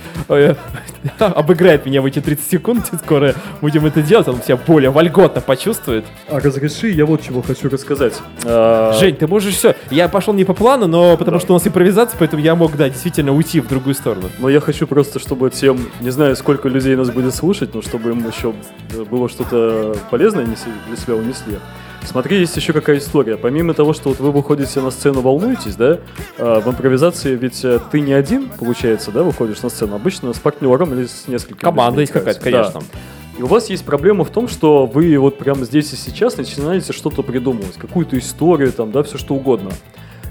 обыграет 1.19 1.87
меня 1.87 2.03
в 2.03 2.07
эти 2.07 2.21
30 2.21 2.51
секунд, 2.51 2.91
скоро 3.05 3.35
будем 3.61 3.87
это 3.87 4.03
делать, 4.03 4.29
он 4.29 4.43
себя 4.43 4.57
более 4.57 4.91
вольготно 4.91 5.41
почувствует. 5.41 6.05
А 6.29 6.41
разреши, 6.41 6.89
я 6.91 7.07
вот 7.07 7.23
чего 7.23 7.43
хочу 7.43 7.69
рассказать. 7.69 8.15
А, 8.45 8.93
Жень, 8.99 9.17
ты 9.17 9.27
можешь 9.27 9.55
все. 9.55 9.75
Я 9.91 10.09
пошел 10.09 10.35
не 10.35 10.45
по 10.45 10.55
плану, 10.55 10.87
но 10.87 11.17
потому 11.17 11.39
Да. 11.39 11.41
что 11.45 11.53
у 11.55 11.57
нас 11.57 11.67
импровизация, 11.67 12.17
поэтому 12.19 12.43
я 12.43 12.55
мог, 12.55 12.77
да, 12.77 12.89
действительно 12.89 13.33
уйти 13.35 13.61
в 13.61 13.69
другую 13.69 13.95
сторону. 13.95 14.29
Но 14.39 14.49
я 14.49 14.61
хочу 14.61 14.87
просто, 14.87 15.19
чтобы 15.19 15.51
тем, 15.51 15.79
не 16.01 16.11
знаю, 16.11 16.37
сколько 16.37 16.69
людей 16.69 16.97
нас 16.97 17.11
будет 17.11 17.35
слушать, 17.35 17.75
но 17.75 17.83
чтобы 17.83 18.11
им 18.11 18.27
еще 18.27 18.55
э, 18.95 19.05
было 19.05 19.29
что-то 19.29 19.97
полезное 20.11 20.47
для 20.47 20.97
себя 20.97 21.15
унесли. 21.15 21.59
Смотри, 22.05 22.39
есть 22.39 22.57
еще 22.57 22.73
какая 22.73 22.99
история. 22.99 23.37
Помимо 23.37 23.75
того, 23.75 23.93
что 23.93 24.11
вот 24.11 24.21
вы 24.21 24.33
выходите 24.33 24.81
на 24.81 24.91
сцену, 24.91 25.21
волнуетесь, 25.21 25.77
да, 25.77 25.99
а, 26.39 26.61
в 26.61 26.69
импровизации 26.69 27.37
ведь 27.37 27.65
э, 27.65 27.81
ты 27.93 28.01
не 28.01 28.13
один, 28.13 28.49
получается, 28.49 29.11
да, 29.11 29.23
выходишь 29.23 29.63
на 29.63 29.69
сцену, 29.69 29.97
обычно 29.97 30.33
с 30.33 30.39
партнером 30.39 30.95
или 30.95 31.07
с 31.07 31.29
несколькими. 31.29 31.59
Команда 31.59 32.01
есть 32.01 32.13
какая-то, 32.13 32.41
конечно. 32.41 32.81
Да. 32.81 32.99
И 33.39 33.43
у 33.43 33.47
вас 33.47 33.71
есть 33.71 33.85
проблема 33.85 34.25
в 34.25 34.31
том, 34.31 34.49
что 34.49 34.87
вы 34.87 35.17
вот 35.19 35.39
прямо 35.39 35.65
здесь 35.65 35.93
и 35.93 35.97
сейчас 35.97 36.37
начинаете 36.37 36.93
что-то 36.93 37.23
придумывать, 37.23 37.75
какую-то 37.75 38.19
историю 38.19 38.73
там, 38.73 38.91
да, 38.91 39.03
все 39.03 39.17
что 39.17 39.35
угодно. 39.35 39.71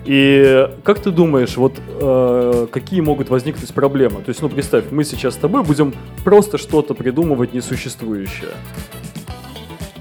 И 0.07 0.69
как 0.83 0.99
ты 0.99 1.11
думаешь, 1.11 1.57
вот 1.57 1.73
э, 1.99 2.67
какие 2.71 3.01
могут 3.01 3.29
возникнуть 3.29 3.73
проблемы? 3.73 4.21
То 4.21 4.29
есть, 4.29 4.41
ну 4.41 4.49
представь, 4.49 4.85
мы 4.89 5.03
сейчас 5.03 5.35
с 5.35 5.37
тобой 5.37 5.63
будем 5.63 5.93
просто 6.23 6.57
что-то 6.57 6.93
придумывать 6.93 7.53
несуществующее. 7.53 8.51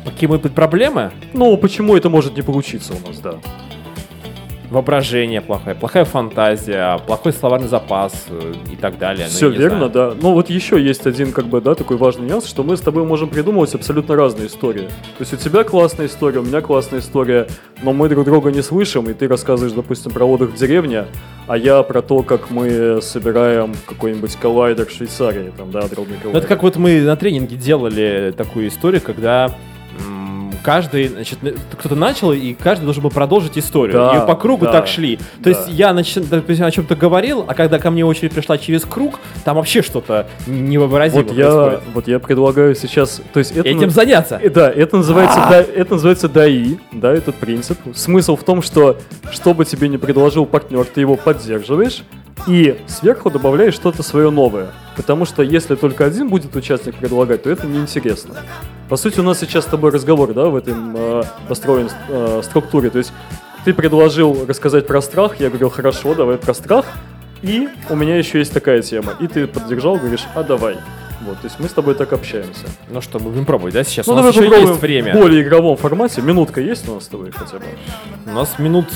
Какие 0.06 0.28
могут 0.28 0.42
быть 0.44 0.54
проблемы? 0.54 1.10
Ну, 1.34 1.56
почему 1.56 1.96
это 1.96 2.08
может 2.08 2.36
не 2.36 2.42
получиться 2.42 2.94
у 2.94 3.06
нас, 3.08 3.18
да? 3.18 3.34
Воображение 4.70 5.40
плохое, 5.40 5.76
плохая 5.76 6.04
фантазия, 6.04 6.98
плохой 7.06 7.32
словарный 7.32 7.68
запас 7.68 8.26
э, 8.28 8.52
и 8.72 8.74
так 8.74 8.98
далее. 8.98 9.26
Ну, 9.26 9.30
Все 9.30 9.48
не 9.48 9.58
верно, 9.58 9.88
знаю. 9.88 9.92
да. 9.92 10.12
Но 10.20 10.32
вот 10.34 10.50
еще 10.50 10.82
есть 10.82 11.06
один, 11.06 11.30
как 11.30 11.46
бы, 11.46 11.60
да, 11.60 11.76
такой 11.76 11.96
важный 11.96 12.26
нюанс, 12.28 12.46
что 12.48 12.64
мы 12.64 12.76
с 12.76 12.80
тобой 12.80 13.04
можем 13.04 13.28
придумывать 13.28 13.72
абсолютно 13.76 14.16
разные 14.16 14.48
истории. 14.48 14.88
То 15.18 15.20
есть 15.20 15.32
у 15.32 15.36
тебя 15.36 15.62
классная 15.62 16.06
история, 16.06 16.40
у 16.40 16.42
меня 16.42 16.60
классная 16.62 16.98
история, 16.98 17.46
но 17.84 17.92
мы 17.92 18.08
друг 18.08 18.24
друга 18.24 18.50
не 18.50 18.60
слышим, 18.60 19.08
и 19.08 19.14
ты 19.14 19.28
рассказываешь, 19.28 19.72
допустим, 19.72 20.10
про 20.10 20.24
отдых 20.24 20.50
в 20.50 20.56
деревне, 20.56 21.04
а 21.46 21.56
я 21.56 21.84
про 21.84 22.02
то, 22.02 22.24
как 22.24 22.50
мы 22.50 22.98
собираем 23.02 23.72
какой-нибудь 23.86 24.34
коллайдер 24.34 24.86
в 24.86 24.90
Швейцарии, 24.90 25.52
там, 25.56 25.70
да, 25.70 25.82
дробный 25.86 26.16
Ну, 26.16 26.22
коллайдер. 26.22 26.38
это 26.38 26.48
как 26.48 26.64
вот 26.64 26.74
мы 26.74 27.00
на 27.02 27.14
тренинге 27.14 27.54
делали 27.54 28.34
такую 28.36 28.66
историю, 28.66 29.00
когда 29.00 29.54
каждый, 30.66 31.06
значит, 31.06 31.38
кто-то 31.78 31.94
начал, 31.94 32.32
и 32.32 32.52
каждый 32.52 32.86
должен 32.86 33.04
был 33.04 33.10
продолжить 33.10 33.56
историю. 33.56 33.98
Да, 33.98 34.16
и 34.16 34.26
по 34.26 34.34
кругу 34.34 34.64
да, 34.64 34.72
так 34.72 34.88
шли. 34.88 35.16
То 35.16 35.22
да. 35.44 35.50
есть 35.50 35.68
я 35.68 35.90
нач- 35.90 36.26
допустим, 36.28 36.64
о 36.64 36.70
чем-то 36.72 36.96
говорил, 36.96 37.44
а 37.46 37.54
когда 37.54 37.78
ко 37.78 37.92
мне 37.92 38.04
очередь 38.04 38.32
пришла 38.32 38.58
через 38.58 38.84
круг, 38.84 39.20
там 39.44 39.54
вообще 39.54 39.80
что-то 39.80 40.26
невообразимое 40.48 41.24
Вот 41.24 41.36
я, 41.36 41.46
происходит. 41.46 41.80
вот 41.94 42.08
я 42.08 42.18
предлагаю 42.18 42.74
сейчас, 42.74 43.22
то 43.32 43.38
есть 43.38 43.52
это... 43.52 43.68
Этим 43.68 43.90
заняться. 43.90 44.40
Да, 44.52 44.68
это 44.68 44.96
называется, 44.96 45.38
да, 45.48 45.60
это 45.60 45.94
называется 45.94 46.28
ДАИ, 46.28 46.78
да, 46.90 47.12
этот 47.12 47.36
принцип. 47.36 47.78
Смысл 47.94 48.34
в 48.34 48.42
том, 48.42 48.60
что 48.60 48.98
что 49.30 49.54
бы 49.54 49.64
тебе 49.64 49.88
не 49.88 49.98
предложил 49.98 50.46
партнер, 50.46 50.84
ты 50.84 51.00
его 51.00 51.14
поддерживаешь 51.14 52.02
и 52.46 52.78
сверху 52.86 53.30
добавляешь 53.30 53.74
что-то 53.74 54.02
свое 54.02 54.30
новое. 54.30 54.70
Потому 54.96 55.24
что 55.24 55.42
если 55.42 55.74
только 55.74 56.04
один 56.04 56.28
будет 56.28 56.54
участник 56.54 56.96
предлагать, 56.96 57.42
то 57.42 57.50
это 57.50 57.66
неинтересно. 57.66 58.36
По 58.88 58.96
сути, 58.96 59.20
у 59.20 59.22
нас 59.22 59.40
сейчас 59.40 59.64
с 59.64 59.68
тобой 59.68 59.90
разговор, 59.90 60.32
да, 60.32 60.46
в 60.46 60.56
этом 60.56 60.94
э, 60.96 61.22
построен 61.48 61.88
э, 62.08 62.40
структуре. 62.44 62.90
То 62.90 62.98
есть 62.98 63.12
ты 63.64 63.74
предложил 63.74 64.46
рассказать 64.46 64.86
про 64.86 65.02
страх, 65.02 65.40
я 65.40 65.48
говорил, 65.48 65.70
хорошо, 65.70 66.14
давай 66.14 66.36
про 66.38 66.54
страх. 66.54 66.86
И 67.42 67.68
у 67.90 67.96
меня 67.96 68.16
еще 68.16 68.38
есть 68.38 68.52
такая 68.52 68.80
тема. 68.82 69.14
И 69.20 69.26
ты 69.26 69.46
поддержал, 69.46 69.96
говоришь, 69.96 70.24
а 70.34 70.42
давай. 70.42 70.76
Вот, 71.22 71.38
то 71.40 71.46
есть 71.46 71.58
мы 71.58 71.68
с 71.68 71.72
тобой 71.72 71.94
так 71.94 72.12
общаемся. 72.12 72.66
Ну 72.88 73.00
что, 73.00 73.18
мы 73.18 73.30
будем 73.30 73.44
пробовать, 73.44 73.74
да, 73.74 73.82
сейчас? 73.82 74.06
Ну, 74.06 74.12
у 74.12 74.16
нас 74.16 74.34
давай 74.34 74.48
еще 74.48 74.68
есть 74.68 74.80
время. 74.80 75.14
в 75.14 75.20
более 75.20 75.42
игровом 75.42 75.76
формате. 75.76 76.22
Минутка 76.22 76.60
есть 76.60 76.88
у 76.88 76.94
нас 76.94 77.04
с 77.04 77.08
тобой 77.08 77.32
хотя 77.32 77.58
бы? 77.58 77.64
У 78.26 78.30
нас 78.30 78.58
минут 78.58 78.86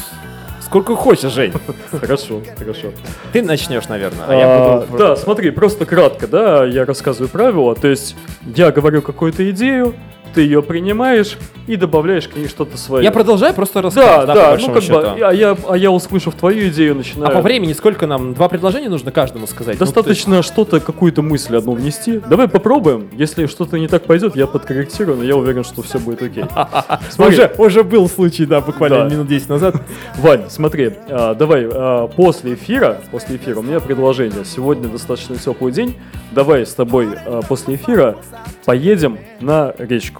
сколько 0.71 0.95
хочешь, 0.95 1.33
Жень. 1.33 1.53
Хорошо, 2.01 2.43
хорошо. 2.57 2.93
Ты 3.33 3.43
начнешь, 3.43 3.89
наверное. 3.89 4.25
А 4.29 4.35
я 4.35 4.45
А, 4.47 4.81
буду... 4.87 4.99
Да, 4.99 5.17
смотри, 5.17 5.51
просто 5.51 5.85
кратко, 5.85 6.29
да, 6.29 6.65
я 6.65 6.85
рассказываю 6.85 7.29
правила. 7.29 7.75
То 7.75 7.89
есть 7.89 8.15
я 8.55 8.71
говорю 8.71 9.03
какую-то 9.03 9.51
идею, 9.51 9.95
ты 10.35 10.43
ее 10.43 10.63
принимаешь 10.63 11.37
и 11.67 11.77
добавляешь 11.77 12.29
к 12.29 12.37
ней 12.37 12.49
что-то 12.49 12.77
свое. 12.77 13.05
Я 13.05 13.13
продолжаю 13.13 13.55
просто 13.55 13.75
Да, 13.75 13.83
рассказывать, 13.83 14.27
да, 14.27 14.35
по 14.35 14.41
ну 14.41 14.51
большому 14.51 14.75
как 14.75 14.83
счету. 14.83 15.01
бы, 15.01 15.07
а 15.27 15.33
я, 15.33 15.57
а 15.69 15.77
я 15.77 15.91
услышав 15.91 16.35
твою 16.35 16.69
идею, 16.69 16.95
начинаю... 16.97 17.31
А 17.31 17.35
по 17.37 17.43
времени 17.43 17.73
сколько 17.73 18.07
нам? 18.07 18.35
Два 18.35 18.49
предложения 18.49 18.89
нужно 18.89 19.13
каждому 19.13 19.47
сказать? 19.47 19.79
Ну, 19.79 19.87
Достаточно 19.87 20.43
что-то, 20.43 20.81
какую-то 20.81 21.23
мысль 21.23 21.57
одну 21.57 21.73
внести. 21.73 22.21
Давай 22.29 22.49
попробуем. 22.49 23.09
Если 23.13 23.47
что-то 23.47 23.79
не 23.79 23.89
так 23.89 24.05
пойдет, 24.05 24.37
я 24.37 24.47
подкорректирую, 24.47 25.19
но 25.19 25.25
я 25.25 25.37
уверен, 25.37 25.65
что 25.65 25.83
все 25.83 25.99
будет 25.99 26.23
окей. 26.23 26.45
уже, 27.19 27.53
уже 27.59 27.85
был 27.85 28.09
случай, 28.09 28.47
да, 28.47 28.61
буквально 28.61 29.05
Да. 29.05 29.15
минут 29.15 29.29
10 29.29 29.49
назад. 29.49 29.77
Вань, 30.19 30.45
смотри, 30.49 30.93
а, 31.09 31.35
давай 31.35 31.69
а, 31.71 32.09
после 32.09 32.55
эфира, 32.55 32.99
после 33.11 33.37
эфира 33.37 33.61
у 33.61 33.63
меня 33.63 33.81
предложение. 33.81 34.45
Сегодня 34.45 34.89
достаточно 34.89 35.37
теплый 35.37 35.73
день. 35.73 35.97
Давай 36.33 36.67
с 36.67 36.75
тобой 36.75 37.09
а, 37.27 37.41
после 37.43 37.77
эфира 37.77 38.17
поедем 38.65 39.19
на 39.41 39.73
речку 39.79 40.20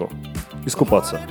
искупаться. 0.65 1.21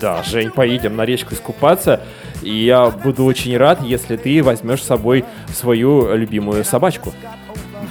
Да, 0.00 0.22
Жень, 0.22 0.50
поедем 0.50 0.96
на 0.96 1.04
речку 1.04 1.34
искупаться. 1.34 2.00
И 2.42 2.64
я 2.64 2.90
буду 2.90 3.24
очень 3.24 3.56
рад, 3.56 3.82
если 3.82 4.16
ты 4.16 4.42
возьмешь 4.42 4.82
с 4.82 4.86
собой 4.86 5.24
свою 5.52 6.14
любимую 6.14 6.64
собачку. 6.64 7.12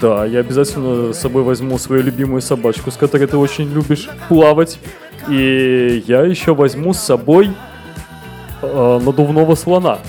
Да, 0.02 0.26
я 0.26 0.40
обязательно 0.40 1.14
с 1.14 1.20
собой 1.20 1.44
возьму 1.44 1.78
свою 1.78 2.04
любимую 2.04 2.42
собачку, 2.42 2.92
с 2.92 2.98
которой 2.98 3.28
ты 3.28 3.38
очень 3.38 3.72
любишь 3.72 4.10
плавать. 4.28 4.80
И 5.30 6.04
я 6.08 6.22
еще 6.22 6.54
возьму 6.54 6.94
с 6.94 7.00
собой 7.00 7.52
а, 8.62 9.00
надувного 9.00 9.56
слона. 9.56 10.00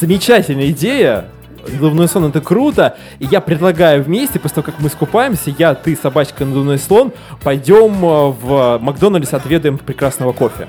Замечательная 0.00 0.70
идея. 0.70 1.26
Надувной 1.68 2.08
слон 2.08 2.26
это 2.26 2.40
круто. 2.40 2.96
И 3.18 3.26
я 3.26 3.40
предлагаю 3.40 4.02
вместе, 4.02 4.38
после 4.38 4.56
того, 4.56 4.66
как 4.66 4.80
мы 4.80 4.88
искупаемся, 4.88 5.54
я, 5.58 5.74
ты, 5.74 5.96
собачка, 5.96 6.44
надувной 6.44 6.78
слон, 6.78 7.12
пойдем 7.42 8.04
э, 8.04 8.30
в 8.30 8.78
Макдональдс, 8.80 9.32
отведаем 9.32 9.78
прекрасного 9.78 10.32
кофе. 10.32 10.68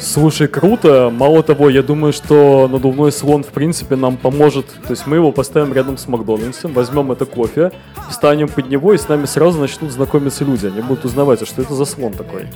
Слушай, 0.00 0.48
круто. 0.48 1.10
Мало 1.12 1.42
того, 1.42 1.68
я 1.68 1.82
думаю, 1.82 2.12
что 2.12 2.68
надувной 2.68 3.12
слон, 3.12 3.42
в 3.42 3.48
принципе, 3.48 3.96
нам 3.96 4.16
поможет. 4.16 4.66
То 4.66 4.90
есть 4.90 5.06
мы 5.06 5.16
его 5.16 5.30
поставим 5.30 5.74
рядом 5.74 5.98
с 5.98 6.08
Макдональдсом, 6.08 6.72
возьмем 6.72 7.12
это 7.12 7.26
кофе, 7.26 7.70
встанем 8.08 8.48
под 8.48 8.68
него, 8.70 8.94
и 8.94 8.98
с 8.98 9.08
нами 9.08 9.26
сразу 9.26 9.60
начнут 9.60 9.90
знакомиться 9.92 10.44
люди. 10.44 10.66
Они 10.66 10.80
будут 10.80 11.04
узнавать, 11.04 11.42
а 11.42 11.46
что 11.46 11.60
это 11.60 11.74
за 11.74 11.84
слон 11.84 12.12
такой. 12.12 12.46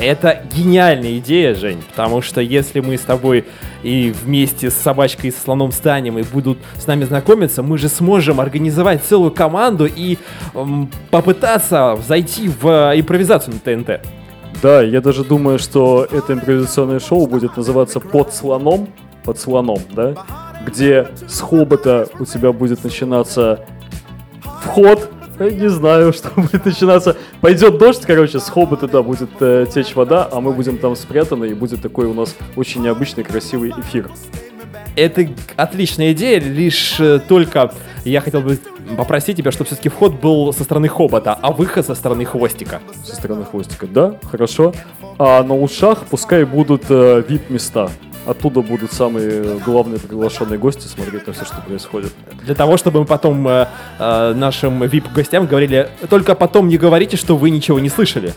Это 0.00 0.42
гениальная 0.56 1.18
идея, 1.18 1.54
Жень, 1.54 1.82
потому 1.90 2.22
что 2.22 2.40
если 2.40 2.80
мы 2.80 2.96
с 2.96 3.02
тобой 3.02 3.44
и 3.82 4.10
вместе 4.10 4.70
с 4.70 4.74
собачкой 4.74 5.28
и 5.28 5.32
со 5.32 5.42
слоном 5.42 5.72
станем 5.72 6.18
и 6.18 6.22
будут 6.22 6.58
с 6.78 6.86
нами 6.86 7.04
знакомиться, 7.04 7.62
мы 7.62 7.76
же 7.76 7.90
сможем 7.90 8.40
организовать 8.40 9.04
целую 9.04 9.30
команду 9.30 9.84
и 9.84 10.16
м, 10.54 10.90
попытаться 11.10 11.98
зайти 12.08 12.48
в 12.48 12.66
э, 12.66 12.98
импровизацию 13.00 13.54
на 13.54 13.60
ТНТ. 13.60 14.00
Да, 14.62 14.80
я 14.80 15.02
даже 15.02 15.22
думаю, 15.22 15.58
что 15.58 16.06
это 16.10 16.32
импровизационное 16.32 17.00
шоу 17.00 17.26
будет 17.26 17.58
называться 17.58 18.00
«Под 18.00 18.32
слоном», 18.32 18.88
«Под 19.22 19.38
слоном», 19.38 19.80
да? 19.90 20.14
Где 20.66 21.08
с 21.28 21.40
хобота 21.40 22.08
у 22.18 22.24
тебя 22.24 22.52
будет 22.52 22.84
начинаться 22.84 23.66
вход, 24.64 25.10
не 25.48 25.68
знаю, 25.68 26.12
что 26.12 26.30
будет 26.36 26.64
начинаться. 26.64 27.16
Пойдет 27.40 27.78
дождь, 27.78 28.02
короче, 28.06 28.38
с 28.38 28.48
хобота, 28.48 28.88
да, 28.88 29.02
будет 29.02 29.30
э, 29.40 29.66
течь 29.72 29.94
вода, 29.94 30.28
а 30.30 30.40
мы 30.40 30.52
будем 30.52 30.78
там 30.78 30.96
спрятаны, 30.96 31.46
и 31.46 31.54
будет 31.54 31.82
такой 31.82 32.06
у 32.06 32.14
нас 32.14 32.36
очень 32.56 32.82
необычный, 32.82 33.24
красивый 33.24 33.72
эфир. 33.78 34.10
Это 34.96 35.28
отличная 35.56 36.12
идея, 36.12 36.40
лишь 36.40 36.98
э, 37.00 37.20
только 37.20 37.72
я 38.04 38.20
хотел 38.20 38.40
бы 38.40 38.58
попросить 38.96 39.36
тебя, 39.36 39.52
чтобы 39.52 39.66
все-таки 39.66 39.88
вход 39.88 40.20
был 40.20 40.52
со 40.52 40.64
стороны 40.64 40.88
хобота, 40.88 41.34
а 41.34 41.52
выход 41.52 41.86
со 41.86 41.94
стороны 41.94 42.24
хвостика. 42.24 42.80
Со 43.04 43.14
стороны 43.14 43.44
хвостика, 43.44 43.86
да, 43.86 44.16
хорошо. 44.30 44.74
А 45.18 45.42
на 45.42 45.54
ушах 45.54 46.04
пускай 46.10 46.44
будут 46.44 46.84
э, 46.88 47.22
VIP-места. 47.28 47.90
Оттуда 48.30 48.60
будут 48.60 48.92
самые 48.92 49.58
главные 49.58 49.98
приглашенные 49.98 50.56
гости 50.56 50.86
смотреть 50.86 51.26
на 51.26 51.32
все, 51.32 51.44
что 51.44 51.60
происходит. 51.66 52.12
Для 52.44 52.54
того, 52.54 52.76
чтобы 52.76 53.00
мы 53.00 53.04
потом 53.04 53.48
э, 53.48 53.66
э, 53.98 54.34
нашим 54.34 54.84
VIP-гостям 54.84 55.46
говорили, 55.46 55.88
только 56.08 56.36
потом 56.36 56.68
не 56.68 56.78
говорите, 56.78 57.16
что 57.16 57.36
вы 57.36 57.50
ничего 57.50 57.80
не 57.80 57.88
слышали. 57.88 58.32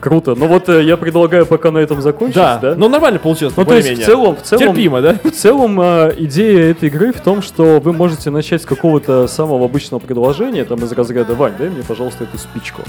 Круто. 0.00 0.34
Ну 0.34 0.46
вот 0.46 0.70
э, 0.70 0.82
я 0.84 0.96
предлагаю 0.96 1.44
пока 1.44 1.70
на 1.70 1.76
этом 1.78 2.00
закончить, 2.00 2.36
Да, 2.36 2.58
да? 2.62 2.74
ну 2.78 2.88
нормально 2.88 3.18
получилось, 3.18 3.52
Ну, 3.58 3.66
то 3.66 3.74
есть 3.74 3.90
в 4.00 4.06
целом, 4.06 4.36
в 4.36 4.42
целом, 4.42 4.68
Терпимо, 4.68 5.02
да? 5.02 5.18
в 5.22 5.30
целом 5.32 5.78
э, 5.82 6.14
идея 6.16 6.70
этой 6.70 6.88
игры 6.88 7.12
в 7.12 7.20
том, 7.20 7.42
что 7.42 7.78
вы 7.78 7.92
можете 7.92 8.30
начать 8.30 8.62
с 8.62 8.64
какого-то 8.64 9.26
самого 9.26 9.66
обычного 9.66 10.00
предложения, 10.00 10.64
там 10.64 10.82
из 10.82 10.92
разряда 10.92 11.34
«Вань, 11.34 11.52
дай 11.58 11.68
мне, 11.68 11.82
пожалуйста, 11.82 12.24
эту 12.24 12.38
спичку». 12.38 12.80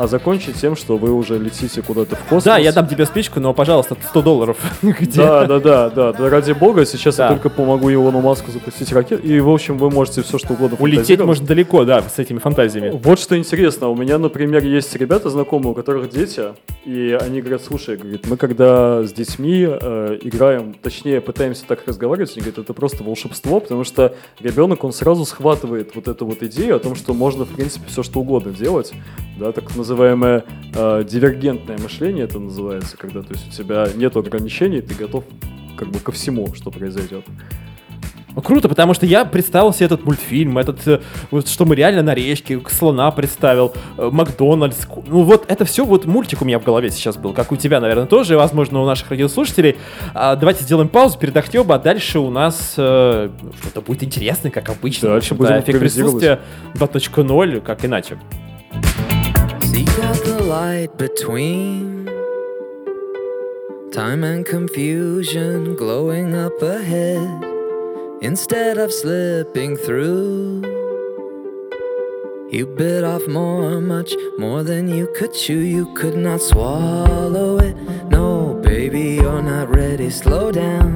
А 0.00 0.06
закончить 0.06 0.56
тем, 0.56 0.76
что 0.76 0.96
вы 0.96 1.12
уже 1.12 1.38
летите 1.38 1.82
куда-то 1.82 2.16
в 2.16 2.20
космос. 2.20 2.44
Да, 2.44 2.56
я 2.56 2.72
дам 2.72 2.88
тебе 2.88 3.04
спичку, 3.04 3.38
но, 3.38 3.52
пожалуйста, 3.52 3.98
100 4.02 4.22
долларов. 4.22 4.56
Где? 4.82 5.20
Да, 5.20 5.44
да, 5.44 5.60
да, 5.60 5.90
да, 5.90 6.12
да, 6.14 6.30
ради 6.30 6.52
бога, 6.52 6.86
сейчас 6.86 7.16
Да. 7.16 7.24
я 7.24 7.32
только 7.34 7.50
помогу 7.50 7.92
Илону 7.92 8.22
Маску 8.22 8.50
запустить 8.50 8.90
ракету, 8.94 9.22
и, 9.22 9.38
в 9.40 9.50
общем, 9.50 9.76
вы 9.76 9.90
можете 9.90 10.22
все 10.22 10.38
что 10.38 10.54
угодно 10.54 10.78
Улететь 10.80 11.20
можно 11.20 11.46
далеко, 11.46 11.84
да, 11.84 12.00
с 12.00 12.18
этими 12.18 12.38
фантазиями. 12.38 12.98
Вот 13.02 13.18
что 13.18 13.36
интересно, 13.36 13.88
у 13.88 13.94
меня, 13.94 14.16
например, 14.16 14.64
есть 14.64 14.96
ребята 14.96 15.28
знакомые, 15.28 15.72
у 15.72 15.74
которых 15.74 16.08
дети, 16.08 16.44
и 16.86 17.18
они 17.20 17.42
говорят, 17.42 17.62
слушай, 17.62 17.98
говорит, 17.98 18.26
мы 18.26 18.38
когда 18.38 19.02
с 19.02 19.12
детьми 19.12 19.66
э, 19.68 20.18
играем, 20.22 20.76
точнее, 20.80 21.20
пытаемся 21.20 21.66
так 21.66 21.86
разговаривать, 21.86 22.32
они 22.36 22.40
говорят, 22.40 22.58
это 22.58 22.72
просто 22.72 23.04
волшебство, 23.04 23.60
потому 23.60 23.84
что 23.84 24.14
ребенок, 24.40 24.82
он 24.82 24.94
сразу 24.94 25.26
схватывает 25.26 25.94
вот 25.94 26.08
эту 26.08 26.24
вот 26.24 26.42
идею 26.42 26.76
о 26.76 26.78
том, 26.78 26.94
что 26.94 27.12
можно, 27.12 27.44
в 27.44 27.50
принципе, 27.50 27.84
все 27.88 28.02
что 28.02 28.20
угодно 28.20 28.52
делать, 28.52 28.94
да, 29.38 29.52
так 29.52 29.76
называемое 29.90 30.44
э, 30.74 31.04
дивергентное 31.08 31.78
мышление 31.78 32.24
это 32.24 32.38
называется, 32.38 32.96
когда, 32.96 33.22
то 33.22 33.32
есть, 33.32 33.48
у 33.48 33.52
тебя 33.52 33.88
нет 33.94 34.16
ограничений, 34.16 34.80
ты 34.80 34.94
готов 34.94 35.24
как 35.76 35.88
бы 35.88 35.98
ко 35.98 36.12
всему, 36.12 36.54
что 36.54 36.70
произойдет. 36.70 37.24
Ну, 38.36 38.42
Круто, 38.42 38.68
потому 38.68 38.94
что 38.94 39.06
я 39.06 39.24
представил 39.24 39.72
себе 39.72 39.86
этот 39.86 40.04
мультфильм, 40.04 40.56
этот, 40.58 40.86
э, 40.86 41.00
что 41.44 41.64
мы 41.64 41.74
реально 41.74 42.02
на 42.02 42.14
речке, 42.14 42.60
слона 42.68 43.10
представил, 43.10 43.74
э, 43.98 44.08
Макдональдс. 44.12 44.86
Ну 45.06 45.22
вот 45.22 45.46
это 45.48 45.64
все, 45.64 45.84
вот 45.84 46.06
мультик 46.06 46.42
у 46.42 46.44
меня 46.44 46.60
в 46.60 46.64
голове 46.64 46.90
сейчас 46.90 47.16
был, 47.16 47.32
как 47.32 47.50
у 47.50 47.56
тебя, 47.56 47.80
наверное, 47.80 48.06
тоже, 48.06 48.34
и, 48.34 48.36
возможно, 48.36 48.80
у 48.80 48.86
наших 48.86 49.10
радиослушателей. 49.10 49.76
А, 50.14 50.36
давайте 50.36 50.62
сделаем 50.62 50.88
паузу, 50.88 51.18
передохнем, 51.18 51.70
а 51.72 51.78
дальше 51.78 52.20
у 52.20 52.30
нас 52.30 52.74
э, 52.76 53.30
что-то 53.60 53.80
будет 53.80 54.04
интересное, 54.04 54.52
как 54.52 54.68
обычно. 54.68 55.08
Дальше 55.08 55.34
общем-то, 55.34 55.42
будем 55.42 55.60
эффект 55.60 55.80
присутствия 55.80 56.40
2.0, 56.74 57.60
как 57.62 57.84
иначе. 57.84 58.16
Light 60.50 60.98
between 60.98 62.06
time 63.92 64.24
and 64.24 64.44
confusion 64.44 65.76
glowing 65.76 66.34
up 66.34 66.60
ahead 66.60 67.44
instead 68.20 68.76
of 68.76 68.92
slipping 68.92 69.76
through. 69.76 70.60
You 72.50 72.66
bit 72.66 73.04
off 73.04 73.28
more, 73.28 73.80
much 73.80 74.12
more 74.38 74.64
than 74.64 74.88
you 74.88 75.06
could 75.14 75.32
chew. 75.32 75.60
You 75.60 75.94
could 75.94 76.16
not 76.16 76.40
swallow 76.40 77.58
it. 77.58 77.76
No, 78.10 78.54
baby, 78.60 79.20
you're 79.22 79.42
not 79.42 79.68
ready. 79.68 80.10
Slow 80.10 80.50
down 80.50 80.90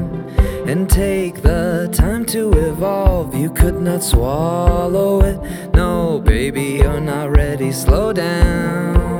and 0.66 0.90
take 0.90 1.42
the 1.42 1.88
time 1.92 2.24
to 2.34 2.52
evolve. 2.70 3.36
You 3.36 3.50
could 3.50 3.80
not 3.80 4.02
swallow 4.02 5.20
it. 5.20 5.38
No, 5.74 6.18
baby, 6.18 6.80
you're 6.82 7.00
not 7.00 7.30
ready. 7.30 7.70
Slow 7.70 8.12
down. 8.12 9.13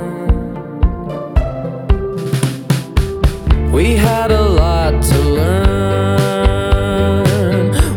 We 3.74 3.96
had 3.96 4.30
a 4.30 4.40
lot 4.40 5.02
to 5.02 5.18
learn. 5.18 5.64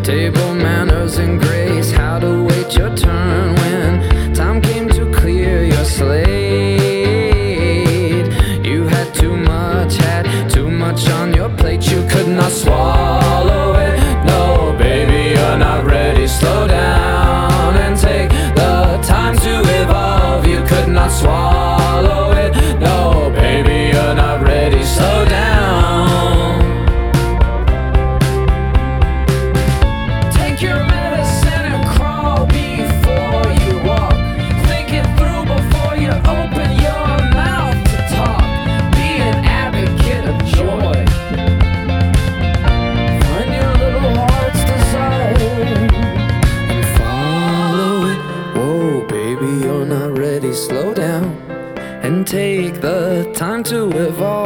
Table 0.04 0.56
manners 0.56 1.20
and 1.20 1.40
grace, 1.40 1.92
how 1.92 2.18
to 2.18 2.44
wait 2.46 2.76
your 2.76 2.96
turn 2.98 3.56
when 3.58 4.34
time 4.34 4.60
came 4.60 4.90
to 4.90 5.06
clear 5.14 5.64
your 5.64 5.86
slate. 5.86 6.26
You 8.66 8.88
had 8.88 9.14
too 9.14 9.36
much, 9.38 9.98
had 9.98 10.50
too 10.50 10.72
much 10.72 11.08
on 11.10 11.36
your 11.36 11.50
plate. 11.50 11.84
You 11.92 12.02
could 12.10 12.28
not 12.28 12.52
swallow 12.52 13.47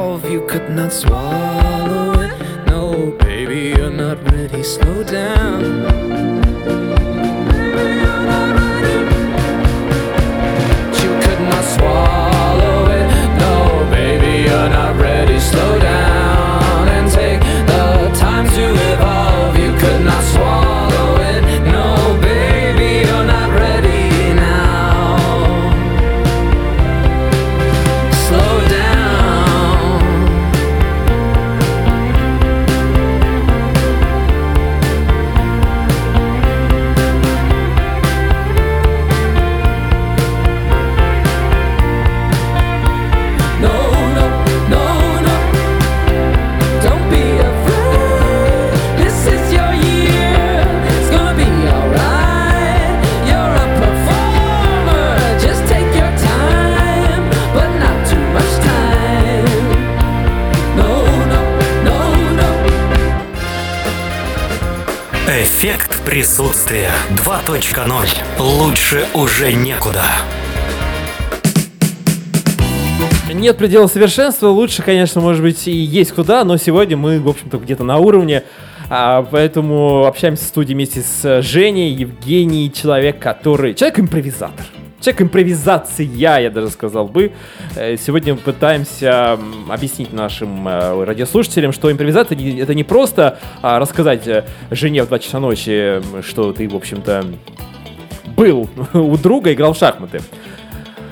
You 0.02 0.42
could 0.48 0.70
not 0.72 0.92
swallow 0.92 2.20
it. 2.22 2.32
No, 2.66 3.12
baby, 3.20 3.78
you're 3.78 3.92
not 3.92 4.18
ready. 4.32 4.64
Slow 4.64 5.04
down. 5.04 5.62
You 11.02 11.12
could 11.24 11.42
not 11.52 11.64
swallow 11.76 12.90
it. 12.90 13.08
No, 13.44 13.88
baby, 13.92 14.50
you're 14.50 14.70
not 14.70 14.96
ready. 15.00 15.40
Slow 15.40 15.80
down 15.80 16.01
Эффект 66.12 66.28
присутствия 66.28 66.90
2.0. 67.12 68.40
Лучше 68.40 69.06
уже 69.14 69.54
некуда. 69.54 70.04
Нет 73.34 73.58
предела 73.58 73.88
совершенства, 73.88 74.48
лучше, 74.48 74.82
конечно, 74.84 75.22
может 75.22 75.42
быть, 75.42 75.70
и 75.70 75.72
есть 75.72 76.12
куда, 76.12 76.44
но 76.44 76.58
сегодня 76.58 76.98
мы, 76.98 77.22
в 77.22 77.30
общем-то, 77.30 77.60
где-то 77.60 77.86
на 77.86 77.98
уровне, 77.98 78.44
а, 78.90 79.24
поэтому 79.24 80.06
общаемся 80.06 80.44
в 80.44 80.48
студии 80.48 80.74
вместе 80.74 81.02
с 81.02 81.42
Женей, 81.42 81.94
Евгений, 81.94 82.72
человек, 82.74 83.20
который... 83.20 83.74
Человек-импровизатор. 83.74 84.66
Человек 85.02 85.24
импровизация, 85.24 86.06
я 86.06 86.50
даже 86.52 86.70
сказал 86.70 87.08
бы. 87.08 87.32
Э, 87.76 87.98
Сегодня 87.98 88.36
пытаемся 88.36 89.40
объяснить 89.68 90.14
нашим 90.14 90.68
э, 90.68 91.04
радиослушателям, 91.04 91.72
что 91.72 91.92
импровизация 91.92 92.38
это 92.60 92.76
не 92.76 92.84
просто 92.84 93.40
а, 93.64 93.80
рассказать 93.80 94.28
э, 94.28 94.46
жене 94.70 95.04
в 95.04 95.08
2 95.08 95.20
часа 95.20 95.40
ночи, 95.40 96.02
что 96.22 96.54
ты, 96.54 96.70
в 96.70 96.76
общем-то, 96.76 97.26
был 98.38 98.70
у 98.94 99.18
друга, 99.18 99.52
играл 99.52 99.74
в 99.74 99.78
шахматы. 99.78 100.22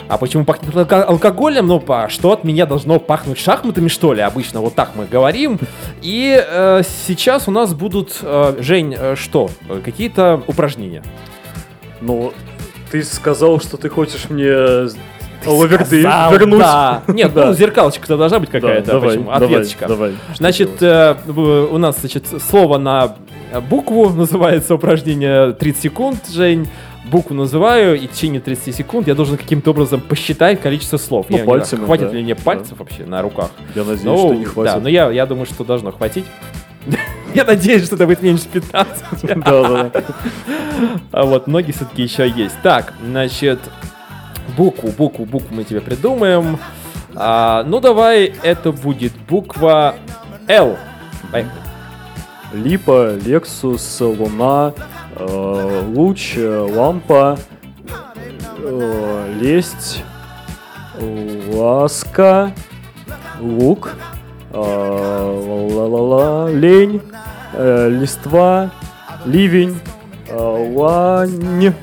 А 0.08 0.18
почему 0.18 0.46
пахнет 0.46 0.74
алко- 0.76 1.04
алкоголем? 1.04 1.66
Ну, 1.66 1.80
по, 1.80 2.10
что 2.10 2.32
от 2.32 2.44
меня 2.44 2.68
должно 2.68 3.00
пахнуть 3.00 3.40
шахматами, 3.40 3.88
что 3.88 4.14
ли? 4.14 4.22
Обычно 4.22 4.62
вот 4.62 4.76
так 4.76 4.92
мы 4.96 5.06
говорим. 5.06 5.60
И 6.02 6.44
э, 6.48 6.82
сейчас 7.08 7.48
у 7.48 7.52
нас 7.52 7.74
будут, 7.74 8.18
э, 8.22 8.56
Жень, 8.60 8.96
э, 8.98 9.16
что? 9.16 9.50
Какие-то 9.84 10.44
упражнения. 10.48 11.04
Ну, 12.02 12.34
ты 12.92 13.04
сказал, 13.04 13.60
что 13.60 13.78
ты 13.78 13.90
хочешь 13.90 14.30
мне 14.30 14.88
лаверды 15.46 16.02
Сказал, 16.02 16.32
вернуть. 16.32 16.60
Да. 16.60 17.02
Нет, 17.08 17.34
Да. 17.34 17.46
ну 17.48 17.54
зеркалочка-то 17.54 18.18
должна 18.18 18.40
быть 18.40 18.50
Да, 18.52 18.60
какая-то. 18.60 18.92
давай, 18.92 19.10
почему? 19.10 19.24
давай, 19.26 19.44
Ответочка. 19.46 19.88
давай. 19.88 20.12
Что 20.12 20.36
Значит, 20.38 20.70
э, 20.82 21.16
у 21.28 21.78
нас, 21.78 21.98
значит, 22.00 22.26
слово 22.50 22.78
на 22.78 23.16
букву 23.70 24.10
называется 24.10 24.76
упражнение 24.76 25.54
30 25.54 25.82
секунд, 25.82 26.20
Жень. 26.30 26.68
Букву 27.10 27.34
называю, 27.34 28.00
и 28.00 28.06
в 28.08 28.12
течение 28.12 28.40
30 28.42 28.76
секунд 28.76 29.08
я 29.08 29.16
должен 29.16 29.38
каким-то 29.38 29.72
образом 29.72 30.00
посчитать 30.02 30.62
количество 30.62 30.98
слов. 30.98 31.26
Ну, 31.30 31.38
Я 31.38 31.44
не 31.44 31.48
пальцами, 31.50 31.86
хватит 31.86 32.12
да. 32.12 32.18
ли 32.18 32.24
мне 32.24 32.36
Да. 32.36 32.42
пальцев 32.44 32.78
вообще 32.78 33.06
на 33.06 33.22
руках? 33.24 33.50
я 33.74 33.82
надеюсь, 33.84 34.04
Ну, 34.04 34.18
что 34.18 34.34
не 34.36 34.46
хватит. 34.46 34.74
Да, 34.76 34.80
но 34.80 34.90
я, 34.90 35.10
я 35.10 35.26
думаю, 35.26 35.46
что 35.48 35.64
должно 35.64 35.92
хватить. 35.92 36.26
Я 37.34 37.44
надеюсь, 37.46 37.86
что 37.86 37.96
это 37.96 38.06
будет 38.06 38.22
меньше 38.22 38.46
15. 38.52 39.04
Да, 39.44 39.90
да. 39.92 40.04
А 41.12 41.24
вот 41.24 41.48
ноги 41.48 41.72
все-таки 41.72 42.04
еще 42.04 42.30
есть. 42.30 42.56
Так, 42.64 42.94
значит, 43.06 43.60
Букву, 44.58 44.92
букву, 44.92 45.26
букву 45.26 45.56
мы 45.56 45.64
тебе 45.64 45.82
придумаем. 45.82 46.60
А, 47.16 47.64
ну 47.64 47.80
давай, 47.80 48.34
это 48.44 48.72
будет 48.72 49.14
буква 49.28 49.96
Л. 50.48 50.78
Поехали. 51.32 51.62
Липа, 52.52 53.16
Лексус, 53.16 54.02
Луна, 54.02 54.74
э, 55.16 55.84
Луч, 55.96 56.34
э, 56.36 56.68
Лампа, 56.76 57.38
э, 58.58 59.34
Лесть, 59.40 60.04
Ласка, 61.54 62.52
Лук, 63.40 63.92
ла-ла-ла, 64.58 66.50
Лень, 66.50 67.02
э, 67.54 67.90
Листва, 67.90 68.72
Ливень, 69.26 69.80
э, 70.28 70.74
Лань, 70.76 71.74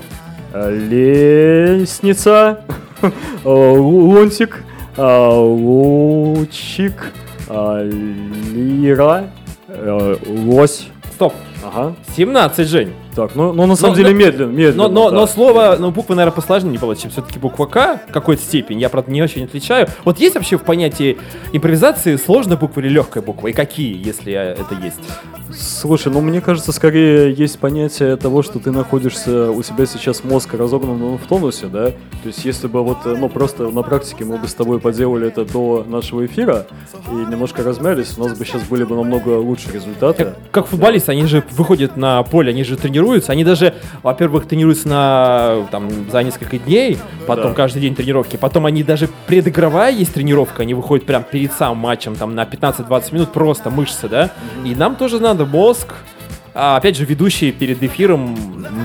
э, 0.52 0.70
Лестница, 0.70 2.60
э, 3.02 3.08
Лунтик, 3.44 4.64
э, 4.96 5.28
Лучик, 5.38 7.12
э, 7.48 7.90
Лира, 8.52 9.24
э, 9.68 10.16
Лось. 10.26 10.88
Стоп. 11.14 11.34
Ага. 11.64 11.94
17, 12.16 12.68
Жень. 12.68 12.92
Так, 13.16 13.34
ну, 13.34 13.54
ну 13.54 13.64
на 13.64 13.76
самом 13.76 13.92
Но- 13.92 13.96
деле 13.96 14.10
но- 14.10 14.16
медленно, 14.18 14.50
медленно. 14.50 14.88
Но, 14.88 14.88
но, 14.88 15.10
да. 15.10 15.16
но 15.16 15.26
слово, 15.26 15.76
ну, 15.80 15.90
буквы, 15.90 16.14
наверное, 16.14 16.36
посложнее 16.36 16.70
не 16.72 16.76
получится, 16.76 17.04
чем 17.04 17.12
все-таки 17.12 17.38
буква 17.38 17.64
К 17.64 18.02
в 18.06 18.12
какой-то 18.12 18.42
степени. 18.42 18.80
Я, 18.80 18.90
правда, 18.90 19.10
не 19.10 19.22
очень 19.22 19.44
отличаю. 19.44 19.88
Вот 20.04 20.20
есть 20.20 20.34
вообще 20.34 20.58
в 20.58 20.62
понятии 20.64 21.16
импровизации 21.52 22.16
сложная 22.16 22.58
буква 22.58 22.80
или 22.80 22.90
легкая 22.90 23.22
буква? 23.22 23.48
И 23.48 23.52
какие, 23.54 24.06
если 24.06 24.34
это 24.34 24.74
есть? 24.84 25.00
Слушай, 25.58 26.12
ну 26.12 26.20
мне 26.20 26.40
кажется, 26.42 26.72
скорее 26.72 27.32
есть 27.32 27.58
понятие 27.58 28.16
того, 28.16 28.42
что 28.42 28.58
ты 28.58 28.72
находишься, 28.72 29.50
у 29.50 29.62
тебя 29.62 29.86
сейчас 29.86 30.22
мозг 30.24 30.52
разогнан 30.52 31.00
он 31.02 31.18
в 31.18 31.26
тонусе, 31.26 31.66
да? 31.66 31.86
То 31.86 32.26
есть 32.26 32.44
если 32.44 32.66
бы 32.66 32.82
вот, 32.82 32.98
ну 33.06 33.28
просто 33.30 33.68
на 33.68 33.82
практике 33.82 34.24
мы 34.24 34.36
бы 34.36 34.48
с 34.48 34.54
тобой 34.54 34.80
поделали 34.80 35.28
это 35.28 35.44
до 35.44 35.86
нашего 35.88 36.26
эфира 36.26 36.66
и 37.10 37.14
немножко 37.14 37.62
размялись, 37.62 38.18
у 38.18 38.24
нас 38.24 38.36
бы 38.36 38.44
сейчас 38.44 38.64
были 38.64 38.84
бы 38.84 38.96
намного 38.96 39.38
лучше 39.38 39.72
результаты. 39.72 40.24
Как, 40.24 40.36
как 40.50 40.66
футболисты, 40.66 41.12
они 41.12 41.24
же 41.26 41.42
выходят 41.52 41.96
на 41.96 42.22
поле, 42.24 42.50
они 42.50 42.64
же 42.64 42.76
тренируются. 42.76 43.05
Они 43.28 43.44
даже, 43.44 43.74
во-первых, 44.02 44.46
тренируются 44.46 44.88
на, 44.88 45.66
там, 45.70 45.88
за 46.10 46.22
несколько 46.22 46.58
дней, 46.58 46.98
потом 47.26 47.48
Да. 47.48 47.54
каждый 47.54 47.80
день 47.80 47.94
тренировки. 47.94 48.36
Потом 48.36 48.66
они 48.66 48.82
даже 48.82 49.08
предыгровая 49.26 49.90
есть 49.90 50.14
тренировка, 50.14 50.62
они 50.62 50.74
выходят 50.74 51.06
прям 51.06 51.22
перед 51.22 51.52
самым 51.52 51.78
матчем, 51.78 52.14
там, 52.14 52.34
на 52.34 52.44
15-20 52.44 53.14
минут 53.14 53.32
просто 53.32 53.70
мышцы, 53.70 54.08
да? 54.08 54.30
И 54.64 54.74
нам 54.74 54.96
тоже 54.96 55.20
надо 55.20 55.44
мозг. 55.46 55.94
А, 56.58 56.78
опять 56.78 56.96
же, 56.96 57.04
ведущие 57.04 57.52
перед 57.52 57.82
эфиром, 57.82 58.34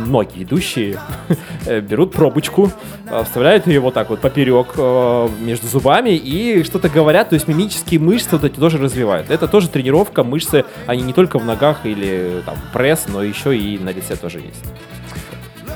многие 0.05 0.39
ведущие, 0.39 0.99
э, 1.65 1.79
берут 1.79 2.11
пробочку, 2.11 2.69
э, 3.07 3.23
вставляют 3.23 3.65
ее 3.65 3.79
вот 3.79 3.93
так 3.93 4.09
вот 4.09 4.19
поперек 4.19 4.73
э, 4.75 5.29
между 5.39 5.67
зубами 5.67 6.09
и 6.09 6.63
что-то 6.63 6.89
говорят, 6.89 7.29
то 7.29 7.35
есть 7.35 7.47
мимические 7.47 8.01
мышцы 8.01 8.31
вот 8.31 8.43
эти 8.43 8.59
тоже 8.59 8.77
развивают. 8.77 9.31
Это 9.31 9.47
тоже 9.47 9.69
тренировка, 9.69 10.25
мышцы, 10.25 10.65
они 10.85 11.01
не 11.01 11.13
только 11.13 11.39
в 11.39 11.45
ногах 11.45 11.85
или 11.85 12.43
там 12.45 12.57
пресс, 12.73 13.05
но 13.07 13.23
еще 13.23 13.57
и 13.57 13.79
на 13.79 13.91
лице 13.91 14.17
тоже 14.17 14.39
есть. 14.39 14.65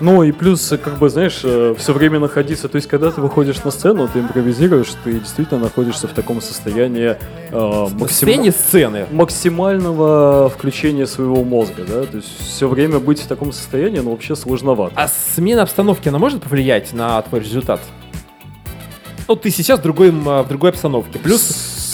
Ну 0.02 0.24
и 0.24 0.32
плюс, 0.32 0.72
э, 0.72 0.78
как 0.78 0.98
бы, 0.98 1.10
знаешь, 1.10 1.38
все 1.38 1.94
время 1.94 2.20
находиться, 2.20 2.68
то 2.68 2.76
есть 2.76 2.88
когда 2.88 3.12
ты 3.12 3.22
выходишь 3.22 3.64
на 3.64 3.72
сцену, 3.72 4.08
ты 4.08 4.20
импровизируешь, 4.20 4.94
ты 5.04 5.14
действительно 5.20 5.60
находишься 5.60 6.08
в 6.08 6.12
таком 6.12 6.42
состоянии 6.42 7.16
э, 7.52 7.88
максим- 8.00 8.52
сцены. 8.52 9.06
максимального 9.12 10.50
включения 10.50 11.08
своего 11.08 11.44
мозга, 11.44 11.84
да, 11.88 12.04
то 12.04 12.18
есть 12.18 12.30
все 12.40 12.68
время 12.68 13.00
быть 13.00 13.22
в 13.22 13.28
таком 13.28 13.52
состоянии, 13.52 14.00
ну, 14.00 14.12
вообще 14.12 14.36
сложновато. 14.36 14.94
А 14.96 15.08
смена 15.08 15.62
обстановки, 15.64 16.10
она 16.10 16.20
может 16.20 16.44
повлиять 16.44 16.94
на 16.94 17.22
твой 17.22 17.42
результат? 17.42 17.80
Ну, 19.28 19.36
ты 19.36 19.50
сейчас 19.50 19.80
в, 19.80 19.84
другой, 19.84 20.12
в 20.12 20.46
другой 20.48 20.70
обстановке. 20.70 21.18
Плюс... 21.20 21.42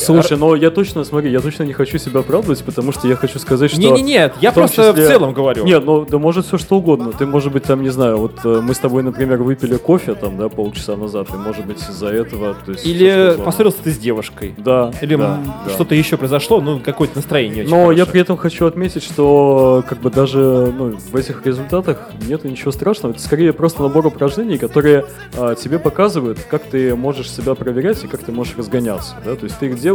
Слушай, 0.05 0.37
но 0.37 0.55
я 0.55 0.71
точно, 0.71 1.03
смотри, 1.03 1.31
я 1.31 1.39
точно 1.39 1.63
не 1.63 1.73
хочу 1.73 1.97
себя 1.97 2.21
оправдывать, 2.21 2.63
потому 2.63 2.91
что 2.91 3.07
я 3.07 3.15
хочу 3.15 3.39
сказать, 3.39 3.71
что... 3.71 3.79
Не-не-не, 3.79 4.33
я 4.41 4.51
в 4.51 4.53
просто 4.53 4.81
числе- 4.81 5.03
в 5.03 5.07
целом 5.07 5.33
говорю. 5.33 5.63
Нет, 5.65 5.83
ну 5.85 6.05
да 6.05 6.17
может 6.17 6.45
все 6.45 6.57
что 6.57 6.77
угодно. 6.77 7.11
Ты, 7.17 7.25
может 7.25 7.51
быть, 7.51 7.63
там, 7.63 7.81
не 7.81 7.89
знаю, 7.89 8.17
вот 8.17 8.39
э, 8.43 8.61
мы 8.61 8.73
с 8.73 8.79
тобой, 8.79 9.03
например, 9.03 9.41
выпили 9.43 9.77
кофе 9.77 10.15
там, 10.15 10.37
да, 10.37 10.49
полчаса 10.49 10.95
назад, 10.95 11.27
и 11.33 11.37
может 11.37 11.65
быть 11.65 11.79
из-за 11.81 12.07
этого. 12.07 12.55
То 12.65 12.71
есть, 12.71 12.85
Или 12.85 13.35
поссорился 13.43 13.77
ты 13.83 13.91
с 13.91 13.97
девушкой. 13.97 14.53
Да. 14.57 14.91
Или 15.01 15.15
да, 15.15 15.35
м, 15.35 15.53
да. 15.65 15.71
что-то 15.73 15.95
еще 15.95 16.17
произошло, 16.17 16.61
ну, 16.61 16.79
какое-то 16.79 17.17
настроение 17.17 17.63
Но 17.63 17.77
я 17.77 17.83
хорошее. 17.83 18.05
при 18.07 18.21
этом 18.21 18.37
хочу 18.37 18.65
отметить, 18.65 19.03
что 19.03 19.83
как 19.87 19.99
бы 19.99 20.09
даже 20.09 20.73
ну, 20.77 20.97
в 21.11 21.15
этих 21.15 21.45
результатах 21.45 22.11
нет 22.27 22.43
ничего 22.43 22.71
страшного. 22.71 23.13
Это 23.13 23.21
скорее 23.21 23.53
просто 23.53 23.83
набор 23.83 24.07
упражнений, 24.07 24.57
которые 24.57 25.05
а, 25.37 25.55
тебе 25.55 25.79
показывают, 25.79 26.39
как 26.49 26.63
ты 26.63 26.95
можешь 26.95 27.29
себя 27.29 27.55
проверять 27.55 28.03
и 28.03 28.07
как 28.07 28.21
ты 28.21 28.31
можешь 28.31 28.55
разгоняться. 28.57 29.15
Да? 29.25 29.35
То 29.35 29.45
есть 29.45 29.57
ты 29.59 29.67
их 29.67 29.79
делаешь 29.79 29.90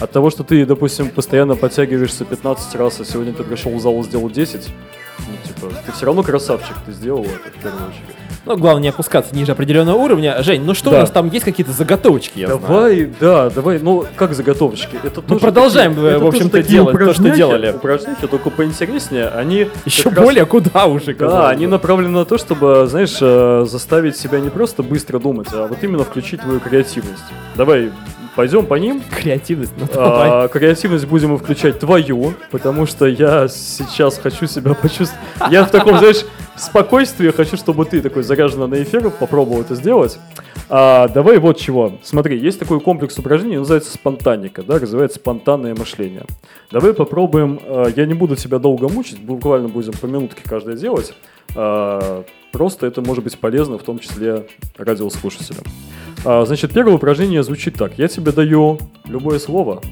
от 0.00 0.10
того, 0.10 0.30
что 0.30 0.44
ты, 0.44 0.66
допустим, 0.66 1.10
постоянно 1.10 1.56
подтягиваешься 1.56 2.24
15 2.24 2.74
раз, 2.76 3.00
а 3.00 3.04
сегодня 3.04 3.32
ты 3.32 3.44
пришел 3.44 3.74
в 3.74 3.80
зал 3.80 4.00
и 4.00 4.04
сделал 4.04 4.30
10. 4.30 4.68
Ну, 5.18 5.46
типа, 5.46 5.72
ты 5.86 5.92
все 5.92 6.06
равно 6.06 6.22
красавчик, 6.22 6.76
ты 6.84 6.92
сделал 6.92 7.24
это 7.24 7.50
в 7.58 7.62
первую 7.62 7.88
очередь. 7.88 8.13
Ну, 8.46 8.56
главное 8.56 8.82
не 8.82 8.88
опускаться 8.88 9.34
ниже 9.34 9.52
определенного 9.52 9.96
уровня. 9.96 10.42
Жень, 10.42 10.62
ну 10.64 10.74
что 10.74 10.90
Да. 10.90 10.96
у 10.96 11.00
нас 11.00 11.10
там 11.10 11.30
есть 11.30 11.44
какие-то 11.44 11.72
заготовочки, 11.72 12.40
я 12.40 12.46
знаю? 12.48 12.60
давай, 12.60 13.10
да, 13.20 13.50
давай, 13.50 13.78
ну 13.78 14.04
как 14.16 14.34
заготовочки? 14.34 14.98
Это 15.02 15.22
тоже 15.22 15.40
продолжаем, 15.40 15.94
такие- 15.94 16.18
в 16.18 16.26
общем-то, 16.26 16.62
делать 16.62 16.98
то, 16.98 17.14
что 17.14 17.30
делали. 17.30 17.72
Упражняхи, 17.72 18.26
только 18.26 18.50
поинтереснее. 18.50 19.28
Они 19.28 19.68
Еще 19.84 20.04
как 20.04 20.18
раз- 20.18 20.24
более 20.26 20.46
куда 20.46 20.86
уже, 20.86 21.14
Да, 21.14 21.48
они 21.48 21.66
бы. 21.66 21.72
направлены 21.72 22.10
на 22.18 22.24
то, 22.24 22.36
чтобы, 22.38 22.86
знаешь, 22.88 23.16
э, 23.20 23.64
заставить 23.68 24.16
себя 24.16 24.40
не 24.40 24.50
просто 24.50 24.82
быстро 24.82 25.18
думать, 25.18 25.48
а 25.52 25.66
вот 25.66 25.78
именно 25.82 26.04
включить 26.04 26.40
твою 26.40 26.60
креативность. 26.60 27.22
Давай 27.56 27.90
пойдем 28.36 28.66
по 28.66 28.74
ним. 28.74 29.00
Креативность, 29.22 29.72
ну. 29.78 29.86
А, 29.94 30.48
креативность 30.48 31.06
будем 31.06 31.30
мы 31.30 31.38
включать 31.38 31.78
твою, 31.78 32.34
потому 32.50 32.84
что 32.86 33.06
я 33.06 33.46
сейчас 33.48 34.18
хочу 34.18 34.46
себя 34.46 34.74
почувствовать. 34.74 35.24
Я 35.50 35.64
в 35.64 35.70
таком, 35.70 35.98
знаешь, 35.98 36.24
спокойствии 36.56 37.30
хочу, 37.30 37.56
чтобы 37.56 37.84
ты 37.84 38.00
такой 38.00 38.22
заряженный 38.22 38.68
на 38.68 38.82
эфир 38.82 39.10
попробовал 39.10 39.60
это 39.60 39.74
сделать. 39.74 40.18
А, 40.68 41.08
давай 41.08 41.38
вот 41.38 41.58
чего. 41.58 41.98
Смотри, 42.02 42.38
есть 42.38 42.58
такой 42.58 42.80
комплекс 42.80 43.18
упражнений, 43.18 43.58
называется 43.58 43.92
спонтанника, 43.92 44.62
да, 44.62 44.78
развивается 44.78 45.18
спонтанное 45.18 45.74
мышление. 45.74 46.24
Давай 46.70 46.94
попробуем, 46.94 47.60
э, 47.62 47.92
я 47.96 48.06
не 48.06 48.14
буду 48.14 48.36
тебя 48.36 48.58
долго 48.58 48.88
мучить, 48.88 49.20
буквально 49.20 49.68
будем 49.68 49.92
по 49.92 50.06
минутке 50.06 50.42
каждое 50.44 50.76
делать. 50.76 51.14
А, 51.54 52.24
Просто 52.54 52.86
это 52.86 53.02
может 53.02 53.24
быть 53.24 53.36
полезно, 53.36 53.78
в 53.78 53.82
том 53.82 53.98
числе 53.98 54.46
радиослушателям. 54.76 55.64
А, 56.24 56.44
Значит, 56.44 56.72
первое 56.72 56.94
упражнение 56.94 57.42
звучит 57.42 57.74
так. 57.74 57.98
Я 57.98 58.06
тебе 58.06 58.30
даю 58.30 58.78
любое 59.06 59.40
слово, 59.40 59.82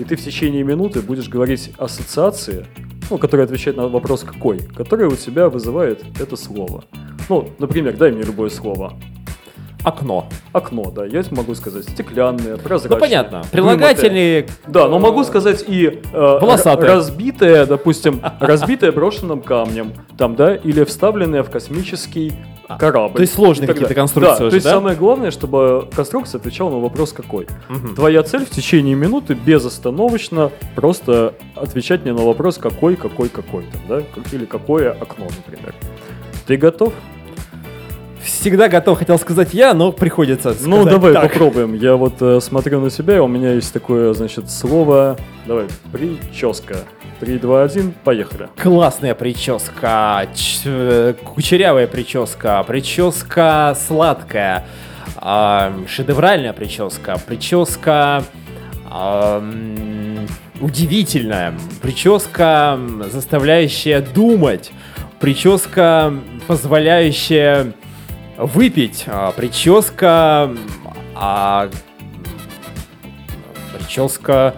и 0.00 0.02
ты 0.02 0.16
в 0.16 0.20
течение 0.20 0.64
минуты 0.64 1.02
будешь 1.02 1.28
говорить 1.28 1.70
ассоциации, 1.78 2.66
ну, 3.10 3.18
которые 3.18 3.44
отвечают 3.44 3.76
на 3.76 3.88
вопрос 3.88 4.22
«какой?», 4.22 4.60
которое 4.60 5.08
у 5.08 5.16
тебя 5.16 5.48
вызывает 5.48 6.02
это 6.18 6.36
слово. 6.36 6.84
Ну, 7.28 7.48
например, 7.58 7.96
дай 7.96 8.12
мне 8.12 8.22
любое 8.22 8.50
слово. 8.50 8.94
Окно. 9.82 10.28
Окно, 10.52 10.90
да, 10.90 11.06
я 11.06 11.22
могу 11.30 11.54
сказать 11.54 11.84
стеклянное, 11.84 12.56
прозрачное. 12.56 12.96
Ну 12.96 13.00
понятно. 13.00 13.38
вымытое. 13.38 13.50
Прилагательные... 13.50 14.46
Да, 14.66 14.88
но 14.88 14.98
могу 14.98 15.24
сказать 15.24 15.64
и 15.66 16.00
э, 16.12 16.38
Волосатое. 16.40 16.96
разбитое, 16.96 17.64
допустим, 17.64 18.20
разбитое 18.40 18.92
брошенным 18.92 19.40
камнем, 19.40 19.92
там, 20.18 20.36
да, 20.36 20.54
или 20.54 20.84
вставленное 20.84 21.42
в 21.42 21.50
космический 21.50 22.34
корабль. 22.78 23.12
А, 23.12 23.16
то 23.16 23.22
есть 23.22 23.34
сложные 23.34 23.66
какие-то 23.66 23.94
конструкции 23.94 24.38
Да, 24.38 24.46
уже, 24.46 24.50
то 24.50 24.54
есть 24.54 24.64
да? 24.64 24.72
самое 24.72 24.96
главное, 24.96 25.30
чтобы 25.30 25.88
конструкция 25.94 26.38
отвечала 26.38 26.70
на 26.70 26.78
вопрос 26.78 27.12
какой. 27.12 27.46
Мгм. 27.68 27.94
Твоя 27.94 28.22
цель 28.22 28.44
в 28.44 28.50
течение 28.50 28.94
минуты 28.94 29.34
безостановочно 29.34 30.50
просто 30.74 31.34
отвечать 31.54 32.02
мне 32.02 32.12
на 32.12 32.22
вопрос 32.22 32.58
какой, 32.58 32.96
какой, 32.96 33.28
какой, 33.28 33.64
там, 33.64 33.80
да, 33.88 34.22
или 34.32 34.44
какое 34.44 34.92
окно, 34.92 35.26
например. 35.46 35.74
Ты 36.46 36.56
готов? 36.56 36.92
Всегда 38.22 38.68
готов, 38.68 38.98
хотел 38.98 39.18
сказать 39.18 39.54
я, 39.54 39.72
но 39.72 39.92
приходится 39.92 40.54
ну, 40.64 40.82
сказать 40.82 40.90
давай 41.00 41.12
так. 41.14 41.32
попробуем. 41.32 41.74
Я 41.74 41.96
вот 41.96 42.20
э, 42.20 42.40
смотрю 42.40 42.80
на 42.80 42.90
себя, 42.90 43.16
и 43.16 43.18
у 43.18 43.26
меня 43.26 43.54
есть 43.54 43.72
такое, 43.72 44.12
значит, 44.12 44.50
слово. 44.50 45.16
Давай, 45.46 45.66
прическа. 45.90 46.84
3, 47.20 47.38
2, 47.38 47.62
1, 47.62 47.94
поехали. 48.02 48.48
Классная 48.56 49.14
прическа, 49.14 50.26
э, 50.64 51.14
кучерявая 51.22 51.86
прическа, 51.86 52.62
прическа 52.62 53.76
сладкая, 53.78 54.64
а, 55.16 55.72
шедевральная 55.86 56.54
прическа, 56.54 57.18
прическа 57.26 58.24
ам, 58.90 60.26
удивительная, 60.60 61.54
прическа, 61.82 62.78
заставляющая 63.12 64.00
думать, 64.00 64.72
прическа, 65.20 66.14
позволяющая 66.46 67.74
выпить, 68.38 69.04
а, 69.06 69.32
прическа, 69.32 70.50
а, 71.14 71.68
прическа 73.76 74.54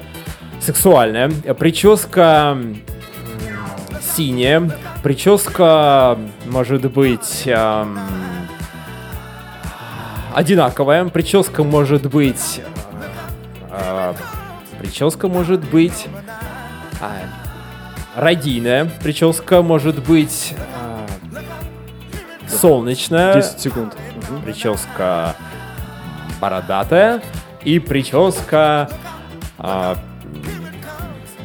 сексуальная, 0.62 1.28
прическа 1.58 2.56
синяя, 4.00 4.70
прическа 5.02 6.18
может 6.46 6.90
быть 6.90 7.48
одинаковая. 10.34 11.04
Прическа 11.06 11.64
может 11.64 12.06
быть... 12.06 12.62
а, 13.70 14.14
прическа 14.78 15.28
может 15.28 15.60
быть... 15.70 16.06
а, 17.00 17.12
радийная. 18.16 18.90
Прическа 19.02 19.62
может 19.62 20.02
быть... 20.02 20.54
а, 20.80 21.06
солнечная. 22.48 23.34
10 23.34 23.60
секунд. 23.60 23.96
Прическа 24.44 25.36
бородатая. 26.40 27.22
И 27.64 27.78
прическа... 27.78 28.90
м, 29.58 29.96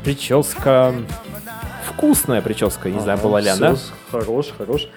прическа... 0.08 0.94
Вкусная 1.86 2.42
прическа, 2.42 2.90
не 2.90 3.00
знаю, 3.00 3.18
Ага, 3.18 3.28
была 3.28 3.42
ли 3.42 3.48
она. 3.50 3.76
Хорош, 4.12 4.48
хорош. 4.58 4.88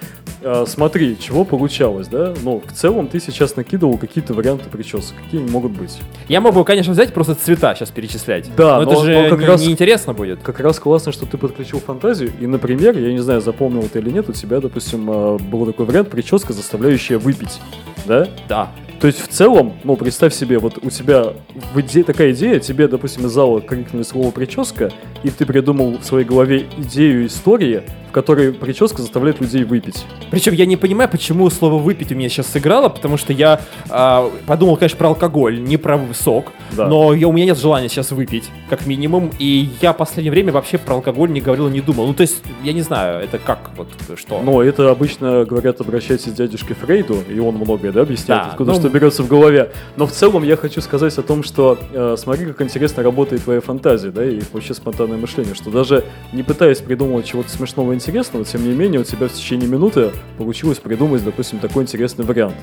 А, 0.43 0.65
смотри, 0.67 1.17
чего 1.19 1.45
получалось, 1.45 2.09
да? 2.09 2.35
Ну, 2.43 2.63
в 2.67 2.73
целом 2.73 3.07
ты 3.09 3.21
сейчас 3.21 3.57
накидывал 3.57 3.97
какие-то 3.97 4.35
варианты 4.35 4.69
причесок. 4.69 5.15
Какие 5.25 5.41
они 5.41 5.51
могут 5.51 5.73
быть? 5.73 5.99
Я 6.29 6.41
мог 6.41 6.55
бы, 6.55 6.63
конечно, 6.65 6.93
взять 6.93 7.15
просто 7.15 7.35
цвета 7.37 7.75
сейчас 7.75 7.91
перечислять. 7.91 8.55
Да, 8.55 8.79
но, 8.81 8.85
но- 8.85 8.93
это 8.93 9.05
же 9.05 9.23
но 9.23 9.31
как 9.31 9.41
не- 9.41 9.47
раз- 9.47 9.63
неинтересно 9.63 10.13
будет. 10.13 10.43
Как 10.43 10.61
раз 10.61 10.79
классно, 10.79 11.11
что 11.13 11.27
ты 11.27 11.39
подключил 11.39 11.81
фантазию. 11.81 12.33
И, 12.39 12.47
например, 12.47 12.99
я 12.99 13.13
не 13.13 13.21
знаю, 13.21 13.41
запомнил 13.41 13.89
ты 13.89 14.01
или 14.01 14.11
нет, 14.11 14.29
у 14.29 14.33
тебя, 14.33 14.61
допустим, 14.61 15.09
а, 15.11 15.39
был 15.39 15.65
такой 15.67 15.87
вариант 15.87 16.11
прическа, 16.11 16.53
заставляющая 16.53 17.19
выпить. 17.19 17.61
Да? 18.05 18.29
Да. 18.49 18.71
То 19.01 19.07
есть 19.07 19.21
в 19.21 19.29
целом, 19.29 19.73
ну, 19.83 19.97
представь 19.97 20.35
себе, 20.35 20.59
вот 20.59 20.79
у 20.83 20.91
тебя 20.91 21.33
в 21.73 21.79
иде- 21.79 22.05
такая 22.05 22.33
идея, 22.33 22.61
тебе, 22.61 22.87
допустим, 22.87 23.25
из 23.27 23.31
зала 23.31 23.63
крикнули 23.63 24.03
слово 24.03 24.31
прическа, 24.31 24.93
и 25.23 25.31
ты 25.31 25.47
придумал 25.47 25.97
в 25.99 26.05
своей 26.05 26.27
голове 26.27 26.67
идею 26.77 27.27
истории, 27.27 27.83
в 28.11 28.13
которой 28.13 28.53
прическа 28.53 29.01
заставляет 29.03 29.41
людей 29.41 29.63
выпить. 29.63 30.05
Причем 30.33 30.53
я 30.55 30.67
не 30.67 30.77
понимаю, 30.77 31.09
почему 31.09 31.49
слово 31.49 31.81
выпить 31.81 32.11
у 32.11 32.17
меня 32.17 32.29
сейчас 32.29 32.49
сыграло, 32.49 32.89
потому 32.89 33.17
что 33.17 33.33
я 33.33 33.61
а, 33.89 34.29
подумал, 34.47 34.77
конечно, 34.77 34.99
про 34.99 35.09
алкоголь, 35.09 35.63
не 35.63 35.77
про 35.77 36.01
сок, 36.13 36.47
Да. 36.77 36.89
но 36.89 37.15
я, 37.15 37.29
у 37.29 37.33
меня 37.33 37.47
нет 37.47 37.59
желания 37.59 37.89
сейчас 37.89 38.11
выпить, 38.11 38.51
как 38.69 38.85
минимум, 38.87 39.31
и 39.39 39.69
я 39.81 39.93
в 39.93 39.97
последнее 39.97 40.33
время 40.33 40.53
вообще 40.53 40.77
про 40.77 40.95
алкоголь 40.95 41.31
не 41.31 41.41
говорил 41.41 41.69
и 41.69 41.71
не 41.71 41.81
думал. 41.81 42.09
Ну, 42.09 42.15
то 42.15 42.23
есть, 42.23 42.43
я 42.65 42.73
не 42.73 42.83
знаю, 42.83 43.23
это 43.23 43.39
как, 43.39 43.71
вот, 43.77 43.89
что? 44.19 44.43
Но 44.43 44.61
это 44.61 44.91
обычно 44.91 45.45
говорят, 45.45 45.81
обращайтесь 45.81 46.33
к 46.33 46.35
дядюшке 46.35 46.75
Фрейду, 46.75 47.17
и 47.29 47.39
он 47.39 47.55
многое, 47.55 47.93
да, 47.93 48.01
объясняет, 48.03 48.43
Да, 48.43 48.49
откуда 48.51 48.73
ну- 48.73 48.79
что 48.79 48.89
берется 48.89 49.23
в 49.23 49.29
голове. 49.29 49.71
Но 49.97 50.09
в 50.09 50.11
целом 50.11 50.43
я 50.43 50.57
хочу 50.57 50.81
сказать 50.81 51.17
о 51.17 51.23
том, 51.23 51.45
что 51.45 51.79
э, 51.93 52.17
смотри, 52.19 52.47
как 52.47 52.61
интересно 52.63 53.05
работает 53.05 53.45
твоя 53.45 53.61
фантазия, 53.61 54.11
да, 54.11 54.25
и 54.25 54.41
вообще 54.53 54.75
спонтанное 54.75 55.17
мышление, 55.17 55.55
что 55.55 55.71
даже 55.71 56.03
не 56.33 56.43
пытаясь 56.43 56.79
придумывать 56.79 57.27
чего-то 57.27 57.51
смешного 57.51 57.95
интересного, 58.01 58.45
тем 58.45 58.65
не 58.65 58.75
менее 58.75 59.01
у 59.01 59.05
тебя 59.05 59.29
в 59.29 59.33
течение 59.33 59.69
минуты 59.69 60.11
получилось 60.39 60.79
придумать, 60.79 61.23
допустим, 61.23 61.59
такой 61.59 61.83
интересный 61.83 62.25
вариант. 62.25 62.55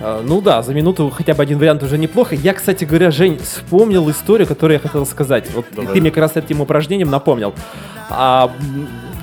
А, 0.00 0.22
Ну 0.26 0.40
да, 0.40 0.62
за 0.62 0.74
минуту 0.74 1.08
хотя 1.10 1.34
бы 1.34 1.42
один 1.42 1.58
вариант 1.58 1.82
уже 1.82 1.98
неплохо. 1.98 2.34
Я, 2.34 2.54
кстати 2.54 2.84
говоря, 2.84 3.10
Жень, 3.10 3.38
вспомнил 3.38 4.10
историю, 4.10 4.48
которую 4.48 4.74
я 4.74 4.80
хотел 4.80 5.06
сказать. 5.06 5.48
Вот 5.54 5.66
Давай. 5.72 5.94
ты 5.94 6.00
мне 6.00 6.10
как 6.10 6.18
раз 6.18 6.36
этим 6.36 6.60
упражнением 6.60 7.10
напомнил. 7.10 7.54
А, 8.08 8.52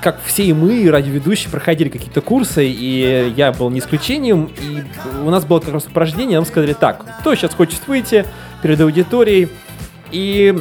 как 0.01 0.19
все 0.23 0.43
и 0.43 0.53
мы, 0.53 0.89
радиоведущие, 0.89 1.51
проходили 1.51 1.89
какие-то 1.89 2.21
курсы, 2.21 2.65
и 2.65 3.33
я 3.35 3.51
был 3.51 3.69
не 3.69 3.79
исключением, 3.79 4.49
и 4.61 4.83
у 5.25 5.29
нас 5.29 5.43
было 5.45 5.59
как 5.59 5.73
раз 5.73 5.85
упражнение, 5.85 6.37
нам 6.37 6.45
сказали 6.45 6.73
так, 6.73 7.03
кто 7.19 7.35
сейчас 7.35 7.53
хочет 7.53 7.85
выйти 7.87 8.25
перед 8.61 8.79
аудиторией, 8.79 9.49
и 10.11 10.55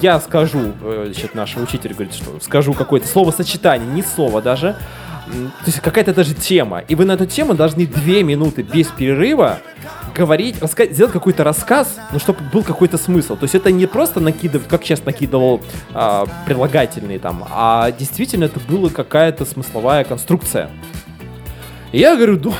я 0.00 0.20
скажу, 0.20 0.72
э, 0.82 1.10
значит, 1.12 1.34
наш 1.34 1.56
учитель 1.56 1.92
говорит, 1.94 2.14
что 2.14 2.38
скажу 2.40 2.72
какое-то 2.74 3.06
словосочетание, 3.06 3.88
не 3.88 4.02
слово 4.02 4.40
даже, 4.42 4.76
то 5.26 5.66
есть 5.66 5.80
какая-то 5.80 6.12
даже 6.12 6.34
тема, 6.34 6.80
и 6.80 6.94
вы 6.94 7.04
на 7.04 7.12
эту 7.12 7.26
тему 7.26 7.54
должны 7.54 7.86
две 7.86 8.22
минуты 8.22 8.62
без 8.62 8.88
перерыва 8.88 9.60
говорить, 10.14 10.56
раска- 10.58 10.92
сделать 10.92 11.12
какой-то 11.12 11.42
рассказ, 11.44 11.96
но 12.12 12.18
чтобы 12.18 12.40
был 12.52 12.62
какой-то 12.62 12.98
смысл. 12.98 13.36
То 13.36 13.44
есть 13.44 13.54
это 13.54 13.70
не 13.70 13.86
просто 13.86 14.20
накидывать, 14.20 14.68
как 14.68 14.84
сейчас 14.84 15.04
накидывал 15.04 15.62
а, 15.94 16.26
прилагательные 16.44 17.18
там, 17.18 17.46
а 17.50 17.90
действительно 17.92 18.44
это 18.44 18.60
была 18.60 18.90
какая-то 18.90 19.44
смысловая 19.46 20.04
конструкция. 20.04 20.70
И 21.92 21.98
я 21.98 22.14
говорю, 22.16 22.38
ну, 22.42 22.54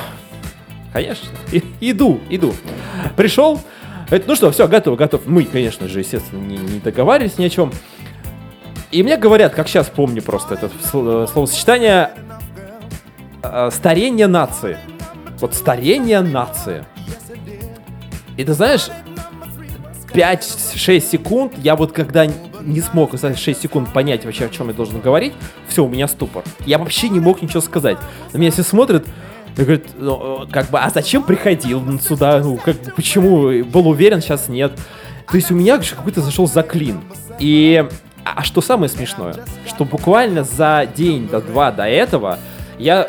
конечно, 0.93 1.27
и- 1.51 1.63
иду, 1.81 2.21
иду. 2.29 2.55
Пришел, 3.15 3.59
говорит, 4.13 4.27
ну 4.27 4.35
что, 4.35 4.51
все, 4.51 4.67
готов, 4.67 4.95
готов. 4.95 5.25
Мы, 5.25 5.43
конечно 5.43 5.87
же, 5.87 5.99
естественно, 5.99 6.39
не, 6.39 6.57
не 6.57 6.79
договаривались 6.79 7.39
ни 7.39 7.45
о 7.45 7.49
чем. 7.49 7.71
И 8.91 9.01
мне 9.01 9.17
говорят, 9.17 9.55
как 9.55 9.67
сейчас 9.67 9.89
помню 9.89 10.21
просто 10.21 10.53
это 10.53 10.67
сл- 10.67 11.27
словосочетание, 11.27 12.11
э, 13.41 13.69
старение 13.73 14.27
нации. 14.27 14.77
Вот 15.39 15.55
старение 15.55 16.21
нации. 16.21 16.85
И 18.37 18.43
ты 18.43 18.53
знаешь, 18.53 18.89
5-6 20.13 20.99
секунд, 20.99 21.53
я 21.57 21.75
вот 21.75 21.91
когда 21.91 22.27
не 22.61 22.81
смог 22.81 23.17
за 23.17 23.35
6 23.35 23.61
секунд 23.63 23.91
понять 23.91 24.25
вообще, 24.25 24.45
о 24.45 24.49
чем 24.49 24.67
я 24.67 24.75
должен 24.75 25.01
говорить, 25.01 25.33
все, 25.67 25.83
у 25.83 25.89
меня 25.89 26.07
ступор. 26.07 26.43
Я 26.67 26.77
вообще 26.77 27.09
не 27.09 27.19
мог 27.19 27.41
ничего 27.41 27.61
сказать. 27.61 27.97
На 28.31 28.37
меня 28.37 28.51
все 28.51 28.61
смотрят, 28.61 29.07
и 29.55 29.61
говорят, 29.61 29.83
ну, 29.97 30.43
э, 30.43 30.47
как 30.51 30.69
бы, 30.69 30.79
а 30.79 30.89
зачем 30.89 31.23
приходил 31.23 31.99
сюда? 31.99 32.39
Ну, 32.39 32.57
как 32.57 32.95
почему? 32.95 33.63
Был 33.65 33.87
уверен, 33.87 34.21
сейчас 34.21 34.47
нет. 34.49 34.73
То 35.29 35.35
есть 35.35 35.51
у 35.51 35.55
меня 35.55 35.77
какой-то 35.77 36.21
зашел 36.21 36.47
заклин. 36.47 37.01
И 37.39 37.85
а 38.25 38.43
что 38.43 38.61
самое 38.61 38.89
смешное, 38.89 39.35
что 39.67 39.85
буквально 39.85 40.43
за 40.43 40.87
день 40.95 41.27
до 41.27 41.41
два 41.41 41.71
до 41.71 41.83
этого 41.83 42.39
я 42.79 43.07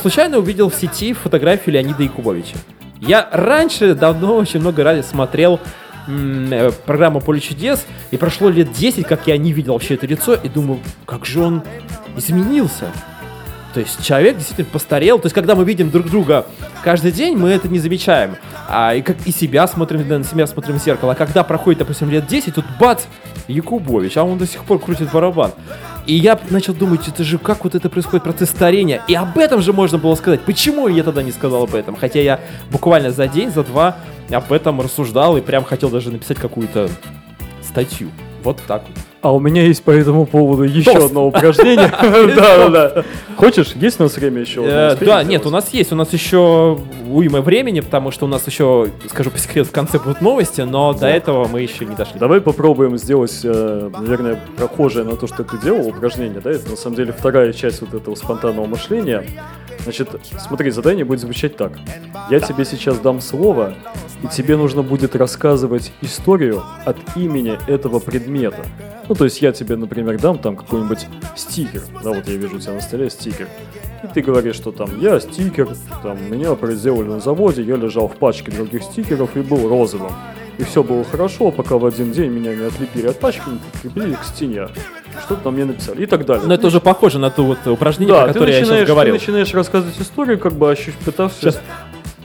случайно 0.00 0.38
увидел 0.38 0.70
в 0.70 0.74
сети 0.74 1.12
фотографию 1.12 1.74
Леонида 1.74 2.04
Якубовича. 2.04 2.56
Я 3.00 3.28
раньше 3.32 3.94
давно 3.94 4.36
очень 4.36 4.60
много 4.60 4.82
раз 4.82 5.08
смотрел 5.08 5.60
э, 6.06 6.70
программу 6.86 7.20
«Поле 7.20 7.40
чудес», 7.40 7.84
и 8.10 8.16
прошло 8.16 8.48
лет 8.48 8.72
10, 8.72 9.06
как 9.06 9.26
я 9.26 9.36
не 9.36 9.52
видел 9.52 9.74
вообще 9.74 9.94
это 9.94 10.06
лицо, 10.06 10.34
и 10.34 10.48
думаю, 10.48 10.80
как 11.04 11.26
же 11.26 11.42
он 11.42 11.62
изменился. 12.16 12.86
То 13.74 13.80
есть 13.80 14.02
человек 14.04 14.36
действительно 14.36 14.68
постарел. 14.70 15.18
То 15.18 15.26
есть, 15.26 15.34
когда 15.34 15.56
мы 15.56 15.64
видим 15.64 15.90
друг 15.90 16.08
друга 16.08 16.46
каждый 16.84 17.10
день, 17.10 17.36
мы 17.36 17.50
это 17.50 17.68
не 17.68 17.80
замечаем. 17.80 18.36
А, 18.68 18.94
и, 18.94 19.02
как, 19.02 19.16
и 19.26 19.32
себя 19.32 19.66
смотрим, 19.66 20.08
на 20.08 20.22
себя 20.22 20.46
смотрим 20.46 20.78
в 20.78 20.82
зеркало. 20.82 21.12
А 21.12 21.14
когда 21.16 21.42
проходит, 21.42 21.80
допустим, 21.80 22.08
лет 22.08 22.26
10, 22.26 22.54
тут 22.54 22.64
бац, 22.78 23.02
Якубович, 23.48 24.16
а 24.16 24.22
он 24.22 24.38
до 24.38 24.46
сих 24.46 24.64
пор 24.64 24.78
крутит 24.78 25.10
барабан. 25.10 25.50
И 26.06 26.14
я 26.14 26.38
начал 26.50 26.72
думать, 26.72 27.08
это 27.08 27.24
же 27.24 27.36
как 27.36 27.64
вот 27.64 27.74
это 27.74 27.90
происходит, 27.90 28.22
процесс 28.22 28.50
старения. 28.50 29.02
И 29.08 29.14
об 29.14 29.36
этом 29.38 29.60
же 29.60 29.72
можно 29.72 29.98
было 29.98 30.14
сказать. 30.14 30.40
Почему 30.42 30.86
я 30.86 31.02
тогда 31.02 31.22
не 31.24 31.32
сказал 31.32 31.64
об 31.64 31.74
этом? 31.74 31.96
Хотя 31.96 32.20
я 32.20 32.40
буквально 32.70 33.10
за 33.10 33.26
день, 33.26 33.50
за 33.50 33.64
два 33.64 33.96
об 34.30 34.52
этом 34.52 34.80
рассуждал 34.80 35.36
и 35.36 35.40
прям 35.40 35.64
хотел 35.64 35.90
даже 35.90 36.10
написать 36.10 36.38
какую-то 36.38 36.88
статью. 37.62 38.10
Вот 38.44 38.60
так 38.66 38.84
вот. 38.86 39.13
А 39.24 39.32
у 39.32 39.40
меня 39.40 39.62
есть 39.62 39.82
по 39.82 39.90
этому 39.90 40.26
поводу 40.26 40.64
еще 40.64 40.92
Тост. 40.92 41.06
одно 41.06 41.26
упражнение. 41.26 41.90
Да, 42.36 42.68
да, 42.68 42.68
да. 42.68 43.04
Хочешь? 43.36 43.72
Есть 43.74 43.98
у 43.98 44.02
нас 44.02 44.14
время 44.18 44.42
еще? 44.42 44.62
Э, 44.66 44.96
Да, 45.00 45.24
нет, 45.24 45.46
у 45.46 45.50
нас 45.50 45.72
есть, 45.72 45.92
у 45.92 45.96
нас 45.96 46.12
еще 46.12 46.78
уйма 47.08 47.40
времени, 47.40 47.80
потому 47.80 48.10
что 48.10 48.26
у 48.26 48.28
нас 48.28 48.46
еще, 48.46 48.90
скажу 49.08 49.30
по 49.30 49.38
секрету, 49.38 49.70
в 49.70 49.72
конце 49.72 49.98
будут 49.98 50.20
новости, 50.20 50.60
но 50.60 50.92
до 50.92 51.06
этого 51.06 51.48
мы 51.48 51.62
еще 51.62 51.86
не 51.86 51.94
дошли. 51.94 52.20
Давай 52.20 52.42
попробуем 52.42 52.98
сделать, 52.98 53.40
э, 53.44 53.90
наверное, 53.98 54.38
прохожее 54.58 55.06
на 55.06 55.16
то, 55.16 55.26
что 55.26 55.42
ты 55.42 55.56
делал, 55.56 55.88
упражнение, 55.88 56.42
да? 56.42 56.50
Это 56.50 56.68
на 56.68 56.76
самом 56.76 56.96
деле 56.96 57.14
вторая 57.18 57.54
часть 57.54 57.80
вот 57.80 57.94
этого 57.94 58.14
спонтанного 58.16 58.66
мышления. 58.66 59.24
Значит, 59.84 60.10
смотри, 60.38 60.70
задание 60.70 61.06
будет 61.06 61.20
звучать 61.20 61.56
так. 61.56 61.72
Я 62.30 62.40
тебе 62.40 62.66
сейчас 62.66 62.98
дам 62.98 63.22
слово, 63.22 63.72
и 64.22 64.26
тебе 64.28 64.58
нужно 64.58 64.82
будет 64.82 65.16
рассказывать 65.16 65.92
историю 66.02 66.62
от 66.84 66.96
имени 67.16 67.58
этого 67.66 68.00
предмета. 68.00 68.64
Ну, 69.08 69.14
то 69.14 69.24
есть 69.24 69.42
я 69.42 69.52
тебе, 69.52 69.76
например, 69.76 70.18
дам 70.18 70.38
там 70.38 70.56
какой-нибудь 70.56 71.06
стикер. 71.36 71.82
Да, 72.02 72.10
вот 72.10 72.26
я 72.26 72.36
вижу 72.36 72.56
у 72.56 72.58
тебя 72.58 72.72
на 72.74 72.80
столе 72.80 73.10
стикер. 73.10 73.48
И 74.02 74.06
ты 74.06 74.22
говоришь, 74.22 74.56
что 74.56 74.72
там 74.72 74.88
я 75.00 75.20
стикер, 75.20 75.68
там 76.02 76.18
меня 76.30 76.54
произвели 76.54 77.02
на 77.02 77.20
заводе, 77.20 77.62
я 77.62 77.76
лежал 77.76 78.08
в 78.08 78.16
пачке 78.16 78.50
других 78.50 78.82
стикеров 78.82 79.36
и 79.36 79.40
был 79.40 79.68
розовым. 79.68 80.12
И 80.56 80.62
все 80.62 80.84
было 80.84 81.04
хорошо, 81.04 81.50
пока 81.50 81.78
в 81.78 81.84
один 81.84 82.12
день 82.12 82.30
меня 82.30 82.54
не 82.54 82.64
отлепили 82.64 83.08
от 83.08 83.18
пачки, 83.18 83.42
не 83.48 83.58
прикрепили 83.80 84.14
к 84.14 84.22
стене. 84.24 84.68
Что-то 85.24 85.42
там 85.44 85.54
мне 85.54 85.64
написали 85.64 86.02
и 86.04 86.06
так 86.06 86.24
далее. 86.26 86.44
Но 86.46 86.54
это 86.54 86.68
уже 86.68 86.80
похоже 86.80 87.18
на 87.18 87.30
то 87.30 87.42
вот 87.44 87.58
упражнение, 87.66 88.14
да, 88.14 88.22
про 88.22 88.28
ты 88.28 88.32
которое 88.34 88.58
я 88.58 88.64
сейчас 88.64 88.78
ты 88.78 88.84
говорил. 88.84 89.14
начинаешь 89.14 89.52
рассказывать 89.52 90.00
историю, 90.00 90.38
как 90.38 90.52
бы 90.52 90.70
ощущ- 90.72 90.94
пытавшись, 91.04 91.40
Сейчас. 91.40 91.60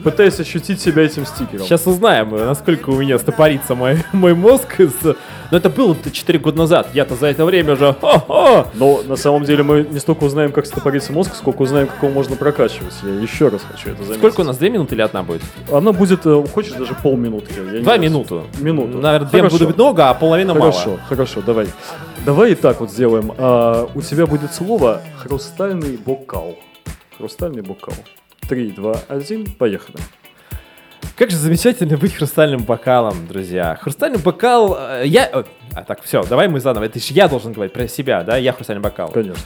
Пытаясь 0.03 0.39
ощутить 0.39 0.79
себя 0.81 1.03
этим 1.03 1.25
стикером. 1.25 1.65
Сейчас 1.65 1.85
узнаем, 1.87 2.29
насколько 2.31 2.89
у 2.89 2.99
меня 2.99 3.17
стопорится 3.19 3.75
мой, 3.75 3.97
мой 4.13 4.33
мозг. 4.33 4.79
с- 4.79 5.15
Но 5.51 5.57
это 5.57 5.69
было 5.69 5.95
4 6.11 6.39
года 6.39 6.57
назад. 6.57 6.89
Я-то 6.93 7.15
за 7.15 7.27
это 7.27 7.43
время 7.45 7.73
уже... 7.73 7.93
хо-хо! 7.99 8.67
Но 8.75 9.01
на 9.07 9.15
самом 9.15 9.43
деле 9.45 9.63
мы 9.63 9.87
не 9.89 9.99
столько 9.99 10.23
узнаем, 10.25 10.51
как 10.51 10.65
стопорится 10.65 11.11
мозг, 11.13 11.35
сколько 11.35 11.61
узнаем, 11.63 11.87
как 11.87 11.97
его 12.03 12.11
можно 12.11 12.35
прокачивать. 12.35 12.93
Я 13.03 13.09
еще 13.15 13.47
раз 13.49 13.61
хочу 13.69 13.89
это 13.89 14.03
заметить. 14.03 14.17
Сколько 14.19 14.41
у 14.41 14.43
нас? 14.43 14.57
2 14.57 14.69
минуты 14.69 14.95
или 14.95 15.01
одна 15.01 15.23
будет? 15.23 15.41
Она 15.71 15.91
будет, 15.91 16.25
э, 16.25 16.43
хочешь, 16.53 16.73
даже 16.73 16.93
полминутки. 16.93 17.53
я 17.57 17.63
не 17.63 17.71
Два 17.79 17.95
знаю. 17.95 18.01
минуты. 18.01 18.35
Минуту. 18.59 18.97
Наверное, 18.99 19.29
две 19.29 19.39
Хорошо. 19.39 19.57
будет 19.57 19.75
много, 19.77 20.09
а 20.09 20.13
половина 20.13 20.53
Хорошо, 20.53 20.89
мало. 20.89 20.99
хорошо, 21.09 21.41
давай. 21.45 21.67
Давай 22.25 22.51
и 22.51 22.55
так 22.55 22.79
вот 22.81 22.91
сделаем. 22.91 23.31
А, 23.37 23.87
у 23.95 24.01
тебя 24.01 24.25
будет 24.27 24.53
слово 24.53 25.01
«хрустальный 25.17 25.97
бокал». 25.97 26.55
Хрустальный 27.17 27.61
бокал. 27.61 27.93
Три, 28.49 28.71
два, 28.71 28.95
один, 29.07 29.45
поехали. 29.45 29.99
Как 31.15 31.29
же 31.29 31.37
замечательно 31.37 31.97
быть 31.97 32.15
хрустальным 32.15 32.63
бокалом, 32.63 33.27
друзья. 33.27 33.75
Хрустальный 33.79 34.17
бокал... 34.17 34.75
э, 34.79 35.03
Я... 35.05 35.29
А, 35.75 35.83
так, 35.83 36.01
все, 36.01 36.23
давай 36.23 36.47
мы 36.47 36.59
заново. 36.59 36.85
Это 36.85 36.97
же 36.99 37.13
я 37.13 37.27
должен 37.27 37.53
говорить 37.53 37.73
про 37.73 37.87
себя, 37.87 38.23
да? 38.23 38.37
Я 38.37 38.51
хрустальный 38.53 38.81
бокал. 38.81 39.09
Конечно. 39.09 39.43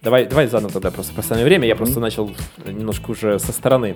Давай, 0.00 0.24
давай 0.24 0.46
заново 0.46 0.72
тогда 0.72 0.90
просто 0.90 1.12
по 1.12 1.20
самое 1.20 1.44
время. 1.44 1.68
Я 1.68 1.76
просто 1.76 2.00
начал 2.00 2.34
немножко 2.64 3.10
уже 3.10 3.38
со 3.38 3.52
стороны. 3.52 3.94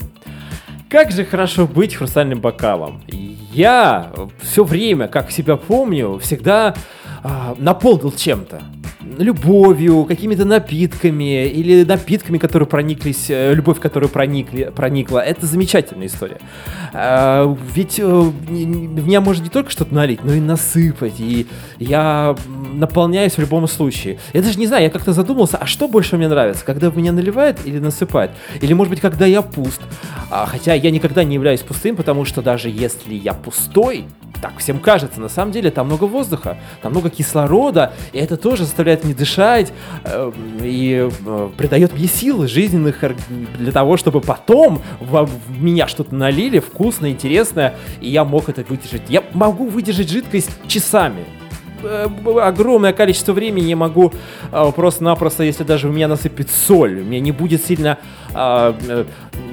Как 0.90 1.10
же 1.10 1.24
хорошо 1.24 1.66
быть 1.66 1.94
хрустальным 1.94 2.40
бокалом. 2.42 3.02
Я 3.08 4.12
все 4.42 4.62
время, 4.62 5.08
как 5.08 5.30
себя 5.30 5.56
помню, 5.56 6.18
всегда 6.18 6.74
а, 7.26 7.56
наполнил 7.58 8.12
чем-то. 8.12 8.62
Любовью, 9.16 10.04
какими-то 10.04 10.44
напитками 10.44 11.46
или 11.46 11.82
напитками, 11.82 12.36
которые 12.36 12.68
прониклись, 12.68 13.30
э, 13.30 13.54
любовь, 13.54 13.80
которая 13.80 14.10
проникли, 14.10 14.70
проникла. 14.76 15.20
Это 15.20 15.46
замечательная 15.46 16.08
история. 16.08 16.38
А, 16.92 17.56
ведь 17.74 17.98
э, 17.98 18.04
в 18.04 19.06
меня 19.06 19.22
можно 19.22 19.42
не 19.42 19.48
только 19.48 19.70
что-то 19.70 19.94
налить, 19.94 20.22
но 20.22 20.34
и 20.34 20.40
насыпать. 20.40 21.18
И 21.18 21.46
я 21.78 22.36
наполняюсь 22.78 23.34
в 23.34 23.38
любом 23.38 23.66
случае. 23.68 24.18
Я 24.32 24.42
даже 24.42 24.58
не 24.58 24.66
знаю, 24.66 24.84
я 24.84 24.90
как-то 24.90 25.12
задумался, 25.12 25.56
а 25.56 25.66
что 25.66 25.88
больше 25.88 26.16
мне 26.16 26.28
нравится, 26.28 26.64
когда 26.64 26.90
в 26.90 26.96
меня 26.96 27.12
наливает 27.12 27.58
или 27.64 27.78
насыпает? 27.78 28.30
Или, 28.60 28.72
может 28.72 28.90
быть, 28.90 29.00
когда 29.00 29.26
я 29.26 29.42
пуст? 29.42 29.80
А, 30.30 30.46
хотя 30.46 30.74
я 30.74 30.90
никогда 30.90 31.24
не 31.24 31.34
являюсь 31.34 31.60
пустым, 31.60 31.96
потому 31.96 32.24
что 32.24 32.42
даже 32.42 32.68
если 32.68 33.14
я 33.14 33.34
пустой, 33.34 34.04
так 34.42 34.58
всем 34.58 34.78
кажется, 34.78 35.20
на 35.20 35.28
самом 35.28 35.52
деле 35.52 35.70
там 35.70 35.86
много 35.86 36.04
воздуха, 36.04 36.58
там 36.82 36.92
много 36.92 37.08
кислорода, 37.08 37.92
и 38.12 38.18
это 38.18 38.36
тоже 38.36 38.64
заставляет 38.64 39.04
мне 39.04 39.14
дышать 39.14 39.72
э, 40.04 40.32
и 40.62 41.08
э, 41.26 41.48
придает 41.56 41.94
мне 41.94 42.06
силы 42.06 42.46
жизненных 42.46 43.02
для 43.58 43.72
того, 43.72 43.96
чтобы 43.96 44.20
потом 44.20 44.82
во- 45.00 45.24
в 45.24 45.62
меня 45.62 45.86
что-то 45.88 46.14
налили 46.14 46.58
вкусное, 46.58 47.10
интересное, 47.10 47.74
и 48.00 48.10
я 48.10 48.24
мог 48.24 48.48
это 48.48 48.64
выдержать. 48.68 49.02
Я 49.08 49.22
могу 49.32 49.66
выдержать 49.66 50.10
жидкость 50.10 50.50
часами. 50.66 51.24
Э, 51.84 52.08
огромное 52.42 52.92
количество 52.92 53.32
времени 53.32 53.66
я 53.66 53.76
могу 53.76 54.12
э, 54.52 54.72
просто-напросто, 54.74 55.42
если 55.44 55.64
даже 55.64 55.88
в 55.88 55.94
меня 55.94 56.08
насыпет 56.08 56.48
соль, 56.50 57.02
мне 57.02 57.20
не 57.20 57.32
будет 57.32 57.64
сильно, 57.64 57.98
а, 58.34 58.74
э, 58.88 59.04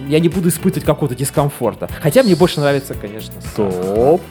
я 0.07 0.19
не 0.19 0.29
буду 0.29 0.49
испытывать 0.49 0.85
какого-то 0.85 1.15
дискомфорта. 1.15 1.89
Хотя 2.01 2.23
мне 2.23 2.35
больше 2.35 2.59
нравится, 2.59 2.93
конечно, 2.93 3.33
сахар. 3.41 3.71
Топ. 3.95 4.21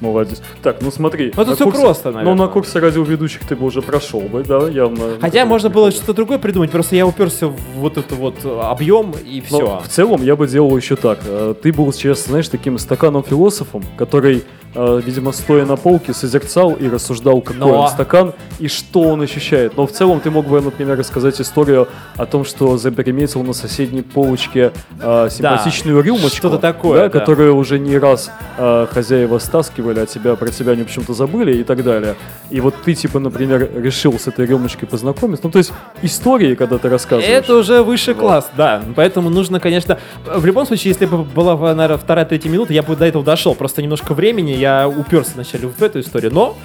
Молодец. 0.00 0.40
Так, 0.62 0.78
ну 0.80 0.90
смотри. 0.90 1.30
Ну, 1.36 1.44
на 1.44 1.54
всё 1.54 1.64
курсе- 1.64 1.80
просто, 1.82 2.08
Ну, 2.10 2.16
наверное. 2.16 2.46
на 2.46 2.50
курсе 2.50 2.78
радиоведущих 2.78 3.42
ты 3.46 3.54
бы 3.54 3.66
уже 3.66 3.82
прошел 3.82 4.20
бы, 4.20 4.42
да, 4.42 4.66
явно. 4.66 5.18
Хотя 5.20 5.44
можно 5.44 5.68
было 5.68 5.90
что-то 5.90 6.14
другое 6.14 6.38
придумать, 6.38 6.70
просто 6.70 6.96
я 6.96 7.06
уперся 7.06 7.48
в 7.48 7.56
вот 7.74 7.98
этот 7.98 8.12
вот 8.12 8.36
объем 8.62 9.12
и 9.22 9.42
Но 9.50 9.56
все. 9.58 9.82
в 9.84 9.88
целом 9.88 10.22
я 10.22 10.36
бы 10.36 10.46
делал 10.46 10.74
еще 10.74 10.96
так. 10.96 11.18
Ты 11.62 11.70
был 11.74 11.92
сейчас, 11.92 12.24
знаешь, 12.24 12.48
таким 12.48 12.78
стаканом-философом, 12.78 13.84
который, 13.98 14.44
видимо, 14.74 15.32
стоя 15.32 15.64
на 15.66 15.76
полке, 15.76 16.14
созерцал 16.14 16.72
и 16.74 16.88
рассуждал, 16.88 17.40
какой 17.40 17.60
Но- 17.60 17.82
он 17.82 17.88
стакан 17.88 18.34
и 18.58 18.68
что 18.68 19.02
он 19.02 19.22
ощущает. 19.22 19.76
Но 19.76 19.86
в 19.86 19.92
целом 19.92 20.20
ты 20.20 20.30
мог 20.30 20.46
бы, 20.46 20.60
например, 20.60 20.98
рассказать 20.98 21.40
историю 21.40 21.88
о 22.16 22.26
том, 22.26 22.44
что 22.44 22.76
заприметил 22.76 23.42
на 23.42 23.52
соседней 23.52 24.02
полочке 24.02 24.72
э, 25.00 25.28
симпатичную 25.30 26.00
рюмочку. 26.02 26.36
что-то 26.36 26.58
такое, 26.58 27.00
да, 27.00 27.08
да. 27.08 27.18
которую 27.18 27.56
уже 27.56 27.78
не 27.78 27.98
раз 27.98 28.30
э, 28.58 28.86
хозяева 28.92 29.38
стаскивали, 29.38 30.00
а 30.00 30.06
тебя 30.06 30.36
про 30.36 30.48
тебя 30.48 30.72
они 30.72 30.84
почему-то 30.84 31.14
забыли 31.14 31.56
и 31.56 31.64
так 31.64 31.82
далее. 31.82 32.14
И 32.50 32.60
вот 32.60 32.74
ты, 32.84 32.94
типа, 32.94 33.18
например, 33.18 33.70
решил 33.74 34.18
с 34.18 34.26
этой 34.26 34.46
рюмочкой 34.46 34.88
познакомиться. 34.88 35.44
Ну, 35.46 35.50
то 35.50 35.58
есть 35.58 35.72
истории, 36.02 36.54
когда 36.54 36.78
ты 36.78 36.88
рассказываешь. 36.88 37.28
Это 37.28 37.56
уже 37.56 37.82
высший 37.82 38.14
Вот. 38.14 38.20
класс, 38.20 38.50
да. 38.56 38.82
Поэтому 38.96 39.30
нужно, 39.30 39.60
конечно, 39.60 39.98
в 40.24 40.44
любом 40.44 40.66
случае, 40.66 40.90
если 40.92 41.06
бы 41.06 41.24
была, 41.24 41.56
наверное, 41.74 41.98
вторая, 41.98 42.24
третья 42.24 42.48
минута, 42.50 42.72
я 42.72 42.82
бы 42.82 42.96
до 42.96 43.06
этого 43.06 43.24
дошел. 43.24 43.54
Просто 43.54 43.82
немножко 43.82 44.14
времени, 44.14 44.52
я 44.60 44.88
уперся 44.88 45.32
вначале 45.34 45.66
в 45.68 45.82
эту 45.82 46.00
историю. 46.00 46.32
Но 46.32 46.56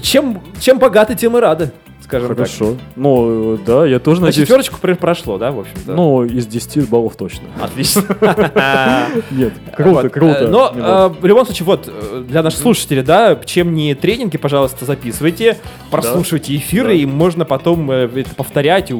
чем, 0.00 0.42
чем 0.60 0.78
богаты, 0.78 1.14
тем 1.14 1.36
и 1.36 1.40
рады, 1.40 1.70
скажем 2.02 2.28
так. 2.28 2.36
Хорошо. 2.38 2.76
Ну, 2.96 3.54
э, 3.54 3.58
да, 3.66 3.86
я 3.86 3.98
тоже 3.98 4.20
На 4.20 4.26
надеюсь. 4.28 4.46
четверочку 4.46 4.78
пр- 4.80 4.96
прошло, 4.96 5.38
да, 5.38 5.50
в 5.50 5.60
общем-то? 5.60 5.92
Ну, 5.92 6.24
из 6.24 6.46
10 6.46 6.88
баллов 6.88 7.16
точно. 7.16 7.48
Отлично. 7.62 8.02
Нет, 9.30 9.52
круто, 9.76 10.08
круто. 10.08 10.48
Но 10.48 10.72
э, 10.74 11.20
в 11.20 11.24
любом 11.26 11.44
случае, 11.46 11.66
вот, 11.66 11.88
э, 11.88 12.24
для 12.28 12.42
наших 12.42 12.60
слушателей, 12.60 13.02
да, 13.02 13.38
чем 13.44 13.74
не 13.74 13.94
тренинги, 13.94 14.36
пожалуйста, 14.38 14.84
записывайте, 14.84 15.58
прослушивайте 15.90 16.54
эфиры, 16.56 16.88
Да. 16.88 16.94
и 16.94 17.06
можно 17.06 17.44
потом 17.44 17.90
э, 17.90 18.08
это 18.14 18.34
повторять, 18.34 18.92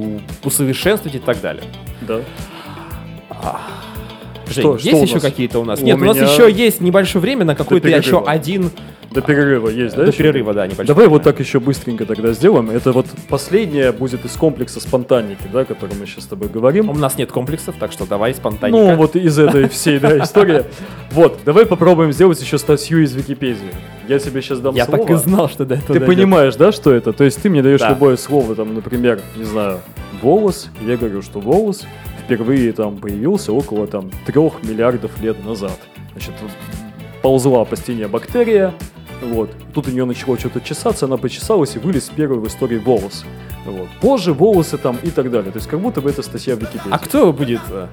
усовершенствовать 0.44 1.16
и 1.16 1.20
так 1.20 1.40
далее. 1.40 1.64
Да. 2.02 2.20
Жень, 4.48 4.62
Что- 4.62 4.72
есть 4.76 4.88
что 4.88 4.96
еще 4.98 5.14
нас? 5.14 5.22
какие-то 5.22 5.58
у 5.60 5.64
нас? 5.64 5.80
У 5.80 5.84
Нет, 5.84 5.96
у 5.96 6.04
нас 6.04 6.16
меня- 6.16 6.26
еще 6.32 6.50
есть 6.50 6.80
небольшое 6.80 7.20
время 7.22 7.44
на 7.44 7.54
какой-то 7.54 7.88
еще 7.88 8.22
один 8.24 8.70
До 9.10 9.20
перерыва 9.22 9.68
есть, 9.68 9.94
да? 9.96 10.02
до 10.02 10.08
еще? 10.08 10.18
перерыва, 10.18 10.52
да, 10.54 10.66
небольшой. 10.66 10.86
Давай 10.86 11.06
вот 11.08 11.22
так 11.22 11.38
еще 11.40 11.60
быстренько 11.60 12.04
тогда 12.06 12.32
сделаем. 12.32 12.70
Это 12.70 12.92
вот 12.92 13.06
последнее 13.28 13.92
будет 13.92 14.24
из 14.24 14.32
комплекса 14.32 14.80
спонтанники, 14.80 15.42
да, 15.52 15.60
о 15.60 15.64
котором 15.64 15.98
мы 16.00 16.06
сейчас 16.06 16.24
с 16.24 16.26
тобой 16.26 16.48
говорим. 16.48 16.90
У 16.90 16.94
нас 16.94 17.16
нет 17.18 17.30
комплексов, 17.32 17.76
так 17.78 17.92
что 17.92 18.06
давай 18.06 18.34
спонтанненько. 18.34 18.90
Ну, 18.92 18.96
вот 18.96 19.16
из 19.16 19.38
этой 19.38 19.68
всей 19.68 19.98
да, 19.98 20.18
истории. 20.22 20.64
Вот, 21.12 21.38
давай 21.44 21.64
попробуем 21.66 22.12
сделать 22.12 22.40
еще 22.40 22.58
статью 22.58 23.02
из 23.02 23.14
Википедии. 23.14 23.70
Я 24.08 24.18
тебе 24.18 24.40
сейчас 24.42 24.60
дам 24.60 24.74
Я 24.74 24.84
слово. 24.86 24.98
так 25.06 25.10
и 25.10 25.14
знал, 25.18 25.48
что 25.48 25.64
до 25.66 25.74
этого 25.74 25.88
Ты 25.94 26.00
дойдет. 26.00 26.08
понимаешь, 26.16 26.56
да, 26.56 26.72
что 26.72 26.92
это? 26.92 27.12
То 27.12 27.24
есть 27.24 27.40
ты 27.42 27.50
мне 27.50 27.62
даешь 27.62 27.80
Да. 27.80 27.90
любое 27.90 28.16
слово, 28.16 28.54
там, 28.54 28.74
например, 28.74 29.20
не 29.36 29.44
знаю, 29.44 29.80
волос, 30.22 30.68
я 30.86 30.96
говорю, 30.96 31.20
что 31.22 31.40
волос 31.40 31.84
впервые 32.28 32.72
там 32.74 32.98
появился 32.98 33.52
около 33.54 33.86
там 33.86 34.10
трех 34.26 34.62
миллиардов 34.62 35.18
лет 35.22 35.42
назад. 35.46 35.78
Значит, 36.12 36.34
ползла 37.22 37.64
по 37.64 37.74
стене 37.74 38.06
бактерия, 38.06 38.74
вот. 39.22 39.50
Тут 39.72 39.88
у 39.88 39.90
нее 39.90 40.04
начало 40.04 40.38
что-то 40.38 40.60
чесаться, 40.60 41.06
она 41.06 41.16
почесалась 41.16 41.74
и 41.74 41.78
вылез 41.78 42.10
первый 42.14 42.38
в 42.38 42.46
истории 42.46 42.76
волос. 42.78 43.24
Вот. 43.64 43.88
Позже 44.00 44.32
волосы 44.34 44.76
там 44.78 44.98
и 45.02 45.10
так 45.10 45.30
далее. 45.30 45.50
То 45.50 45.58
есть 45.58 45.68
как 45.68 45.80
будто 45.80 46.00
бы 46.00 46.10
это 46.10 46.22
статья 46.22 46.54
в 46.54 46.60
Википедии. 46.60 46.90
А 46.90 46.98
кто 46.98 47.32
будет? 47.32 47.60
э, 47.70 47.86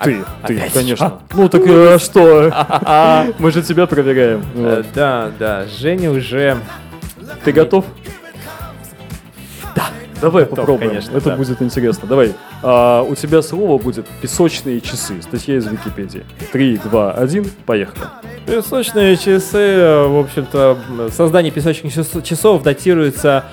Ты, 0.00 0.16
ты, 0.46 0.56
опять? 0.56 0.72
конечно. 0.72 1.20
Ну 1.34 1.48
так 1.48 1.62
э, 1.66 1.98
что? 1.98 2.52
Мы 3.38 3.50
же 3.52 3.62
тебя 3.62 3.86
проверяем. 3.86 4.42
э, 4.54 4.76
Вот. 4.76 4.86
Да, 4.94 5.30
да, 5.38 5.66
Женя 5.66 6.10
уже... 6.10 6.56
Ты 7.44 7.52
готов? 7.52 7.84
Да. 10.14 10.20
Давай 10.22 10.44
Готов, 10.44 10.58
попробуем. 10.58 10.88
конечно, 10.90 11.16
Это 11.16 11.30
да. 11.30 11.36
будет 11.36 11.60
интересно. 11.62 12.08
Давай. 12.08 12.32
А, 12.62 13.02
у 13.02 13.14
тебя 13.14 13.42
слово 13.42 13.78
будет 13.80 14.06
песочные 14.22 14.80
часы. 14.80 15.20
Статья 15.22 15.56
из 15.56 15.66
Википедии. 15.66 16.24
Три, 16.52 16.78
два, 16.78 17.12
один. 17.12 17.46
Поехали. 17.66 18.04
Песочные 18.46 19.16
часы, 19.16 20.04
в 20.08 20.18
общем-то, 20.20 20.78
создание 21.10 21.50
песочных 21.52 21.92
час- 21.94 22.10
часов 22.22 22.62
датируется 22.62 23.44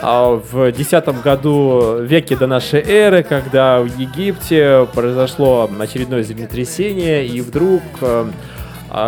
а, 0.00 0.30
в 0.36 0.68
X 0.68 0.90
году 1.24 1.98
веке 2.02 2.36
до 2.36 2.46
нашей 2.46 2.80
эры, 2.80 3.22
когда 3.22 3.80
в 3.80 3.86
Египте 3.98 4.86
произошло 4.94 5.68
очередное 5.78 6.22
землетрясение, 6.22 7.26
и 7.26 7.40
вдруг 7.40 7.82
э, 8.00 8.26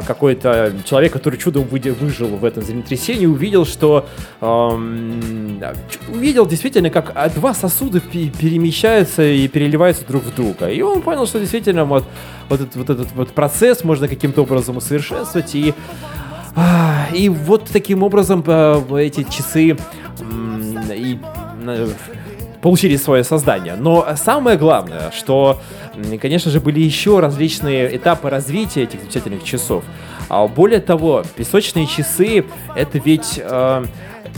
какой-то 0.02 0.74
человек, 0.84 1.12
который 1.12 1.38
чудом 1.38 1.64
выжил 1.64 2.28
в 2.28 2.44
этом 2.44 2.62
землетрясении, 2.62 3.26
увидел, 3.26 3.64
что 3.64 4.06
эм, 4.40 5.62
увидел 6.08 6.46
действительно, 6.46 6.90
как 6.90 7.12
а, 7.14 7.28
два 7.30 7.54
сосуда 7.54 8.00
пе- 8.00 8.30
перемещаются 8.30 9.22
и 9.22 9.48
переливаются 9.48 10.04
друг 10.06 10.24
в 10.24 10.34
друга. 10.34 10.68
И 10.68 10.82
он 10.82 11.02
понял, 11.02 11.26
что 11.26 11.38
действительно 11.38 11.84
вот, 11.84 12.04
вот, 12.48 12.60
этот, 12.60 12.76
вот 12.76 12.90
этот 12.90 13.12
вот 13.12 13.30
процесс 13.30 13.84
можно 13.84 14.08
каким-то 14.08 14.42
образом 14.42 14.76
усовершенствовать. 14.76 15.54
И, 15.54 15.74
а, 16.56 17.06
и 17.14 17.28
вот 17.28 17.68
таким 17.72 18.02
образом 18.02 18.40
эти 18.94 19.24
часы 19.24 19.76
и, 20.94 21.18
получили 22.62 22.96
свое 22.96 23.24
создание. 23.24 23.76
Но 23.76 24.06
самое 24.16 24.58
главное, 24.58 25.10
что, 25.12 25.60
конечно 26.20 26.50
же, 26.50 26.60
были 26.60 26.80
еще 26.80 27.20
различные 27.20 27.96
этапы 27.96 28.30
развития 28.30 28.82
этих 28.82 29.00
замечательных 29.00 29.44
часов. 29.44 29.84
А 30.28 30.46
более 30.46 30.80
того, 30.80 31.24
песочные 31.36 31.86
часы 31.86 32.44
это 32.76 32.98
ведь 32.98 33.40
э, 33.42 33.84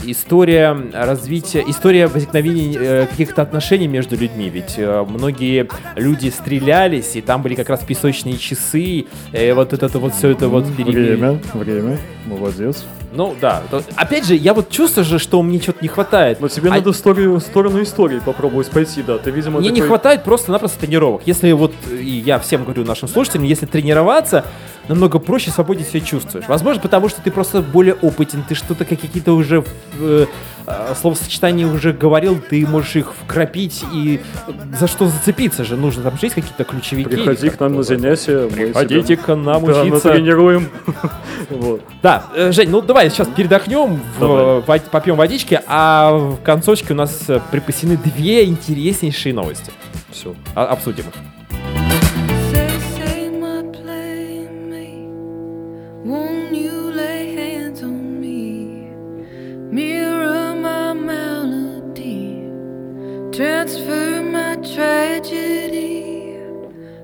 история 0.05 0.75
развития, 0.93 1.63
история 1.67 2.07
возникновения 2.07 2.77
э, 2.79 3.05
каких-то 3.07 3.41
отношений 3.41 3.87
между 3.87 4.17
людьми. 4.17 4.49
Ведь 4.49 4.75
э, 4.77 5.05
многие 5.07 5.67
люди 5.95 6.29
стрелялись, 6.29 7.15
и 7.15 7.21
там 7.21 7.41
были 7.41 7.55
как 7.55 7.69
раз 7.69 7.81
песочные 7.81 8.37
часы, 8.37 9.05
и 9.33 9.53
вот 9.55 9.73
это 9.73 9.87
вот 9.99 10.13
все 10.13 10.29
это 10.29 10.47
вот 10.47 10.65
Время, 10.65 11.39
время. 11.53 11.99
Молодец. 12.25 12.85
Ну 13.15 13.35
да. 13.39 13.63
То- 13.69 13.83
опять 13.95 14.25
же, 14.25 14.35
я 14.35 14.53
вот 14.53 14.69
чувствую 14.69 15.05
же, 15.05 15.19
что 15.19 15.41
мне 15.41 15.59
что-то 15.59 15.79
не 15.81 15.87
хватает. 15.87 16.39
Но 16.41 16.47
тебе 16.47 16.69
А- 16.69 16.73
надо 16.75 16.91
в 16.91 16.95
сторону, 16.95 17.39
сторону 17.39 17.81
истории 17.81 18.19
попробовать 18.19 18.69
пойти, 18.71 19.01
да. 19.03 19.17
Ты, 19.17 19.31
видимо, 19.31 19.59
Мне 19.59 19.69
не 19.69 19.75
такой- 19.75 19.87
хватает 19.89 20.23
просто-напросто 20.23 20.79
тренировок. 20.79 21.21
Если 21.25 21.51
вот, 21.51 21.73
и 21.91 22.23
я 22.25 22.39
всем 22.39 22.63
говорю 22.63 22.83
нашим 22.85 23.07
слушателям, 23.07 23.43
если 23.45 23.65
тренироваться, 23.65 24.45
намного 24.87 25.19
проще, 25.19 25.51
свободнее 25.51 25.87
себя 25.87 26.01
чувствуешь. 26.01 26.45
Возможно, 26.47 26.81
потому 26.81 27.09
что 27.09 27.21
ты 27.21 27.31
просто 27.31 27.61
более 27.61 27.93
опытен, 27.95 28.43
ты 28.47 28.55
что-то 28.55 28.85
как- 28.85 28.99
какие-то 28.99 29.33
уже 29.33 29.63
э, 29.99 30.25
э, 30.67 30.93
словосочетания 30.99 31.65
уже 31.67 31.93
говорил, 31.93 32.39
ты 32.39 32.65
можешь 32.67 32.95
их 32.97 33.13
вкрапить 33.13 33.83
и 33.93 34.21
за 34.77 34.87
что 34.87 35.07
зацепиться 35.07 35.63
же. 35.63 35.77
Нужно 35.77 36.03
там 36.03 36.13
же 36.17 36.25
есть 36.25 36.35
какие-то 36.35 36.63
ключевики. 36.65 37.09
Приходи 37.09 37.49
к 37.49 37.59
нам 37.59 37.75
на 37.75 37.83
занятия. 37.83 38.47
Приходите 38.49 39.15
к 39.17 39.27
нам 39.35 39.65
Да, 39.65 39.81
учиться. 39.81 40.07
натренируем. 40.09 40.67
Вот. 41.49 41.81
Да, 42.01 42.25
э, 42.35 42.51
Жень, 42.51 42.69
ну 42.69 42.81
давай 42.81 43.09
сейчас 43.09 43.27
передохнем, 43.27 43.99
вод- 44.19 44.89
попьем 44.89 45.15
водички, 45.15 45.59
а 45.67 46.11
в 46.13 46.37
концовочке 46.43 46.93
у 46.93 46.95
нас 46.95 47.23
э, 47.29 47.39
припасены 47.51 47.97
две 47.97 48.45
интереснейшие 48.45 49.33
новости. 49.33 49.71
Все. 50.11 50.33
А- 50.55 50.65
обсудим 50.67 51.05
их. 51.05 51.13
Tragedy. 64.83 66.37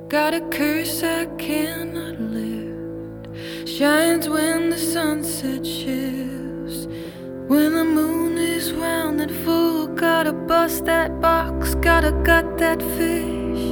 Got 0.09 0.33
a 0.33 0.41
curse 0.57 1.01
I 1.01 1.25
cannot 1.47 2.15
lift, 2.19 3.67
shines 3.67 4.27
when 4.27 4.69
the 4.69 4.77
sunset 4.77 5.65
shifts. 5.65 6.79
When 7.51 7.69
the 7.79 7.85
moon 7.85 8.37
is 8.37 8.73
round 8.73 9.21
and 9.21 9.31
full, 9.43 9.87
gotta 9.87 10.33
bust 10.33 10.85
that 10.85 11.21
box, 11.21 11.75
gotta 11.75 12.11
gut 12.27 12.57
that 12.57 12.81
fish. 12.97 13.65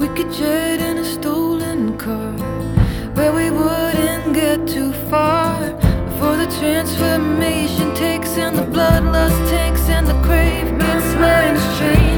We 0.00 0.08
could 0.16 0.32
jet 0.32 0.80
in 0.88 0.96
a 0.98 1.08
stolen 1.16 1.96
car 1.96 2.32
where 3.16 3.32
we 3.40 3.50
wouldn't 3.50 4.34
get 4.34 4.66
too 4.66 4.92
far 5.10 5.54
before 6.08 6.36
the 6.42 6.50
transformation 6.60 7.94
takes 7.94 8.32
and 8.44 8.56
the 8.60 8.68
bloodlust 8.74 9.40
tanks 9.52 9.88
and 9.96 10.06
the 10.08 10.18
crave 10.26 10.68
minds 10.82 11.64
change. 11.78 12.17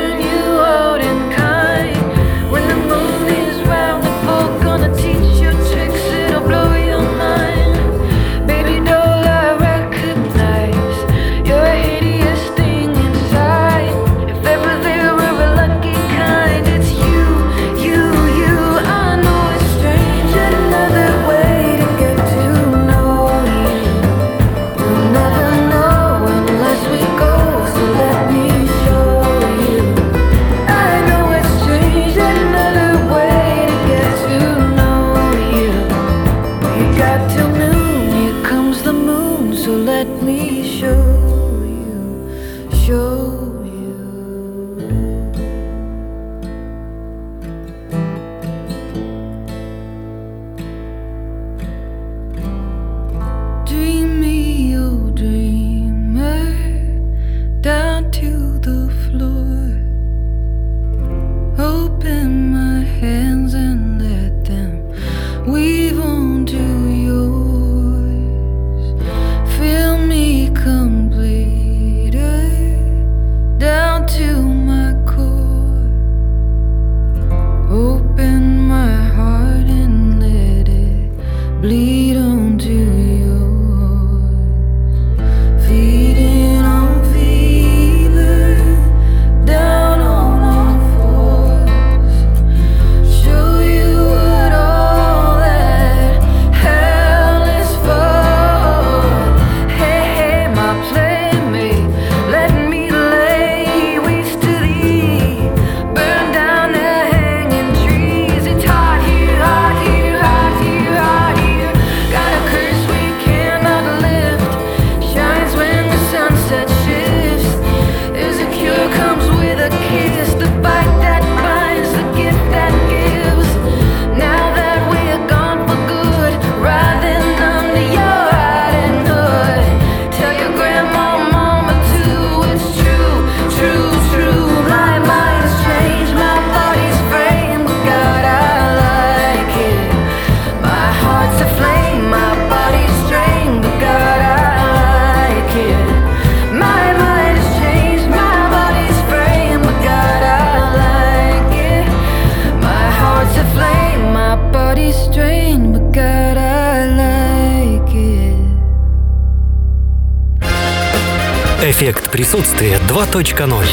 Эффект 162.11 162.33
присутствия 162.33 162.77
2.0. 162.89 163.63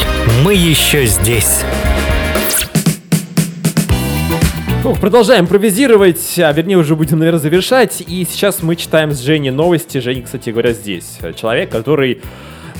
Мы 0.45 0.55
еще 0.55 1.07
здесь. 1.07 1.63
Ну, 4.85 4.95
продолжаем 4.95 5.45
импровизировать, 5.45 6.39
а 6.39 6.53
вернее 6.53 6.77
уже 6.77 6.95
будем, 6.95 7.19
наверное, 7.19 7.41
завершать. 7.41 8.03
И 8.07 8.25
сейчас 8.31 8.63
мы 8.63 8.77
читаем 8.77 9.13
с 9.13 9.21
Женей 9.21 9.51
новости. 9.51 9.99
Женя, 9.99 10.23
кстати 10.23 10.51
говоря, 10.51 10.73
здесь. 10.73 11.19
Человек, 11.37 11.71
который 11.71 12.21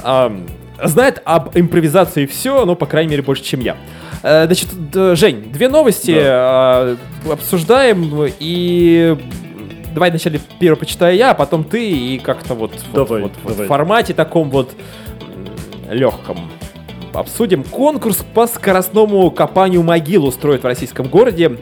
ам, 0.05 0.47
знает 0.83 1.21
об 1.25 1.57
импровизации 1.57 2.27
все, 2.27 2.65
но, 2.65 2.75
по 2.77 2.87
крайней 2.87 3.11
мере, 3.11 3.23
больше, 3.23 3.43
чем 3.43 3.61
я. 3.61 3.77
Э, 4.23 4.47
значит, 4.47 4.69
Жень, 5.19 5.51
две 5.53 5.69
новости 5.69 6.15
а, 6.17 6.97
обсуждаем. 7.31 8.33
И 8.39 9.17
давай 9.93 10.11
вначале 10.11 10.41
первое 10.61 10.79
почитаю 10.79 11.17
я, 11.17 11.33
а 11.33 11.35
потом 11.35 11.65
ты. 11.65 11.91
И 11.91 12.19
как-то 12.19 12.55
вот, 12.55 12.73
вот- 12.93 13.09
Давай, 13.09 13.23
вот- 13.23 13.33
вот 13.43 13.53
давай. 13.53 13.67
в 13.67 13.69
формате 13.69 14.15
таком 14.15 14.51
вот 14.51 14.71
легком 15.91 16.39
обсудим. 17.15 17.65
Конкурс 17.65 18.25
по 18.35 18.47
скоростному 18.47 19.31
копанию 19.31 19.83
могил 19.83 20.27
устроят 20.27 20.63
в 20.63 20.67
российском 20.67 21.09
городе. 21.09 21.59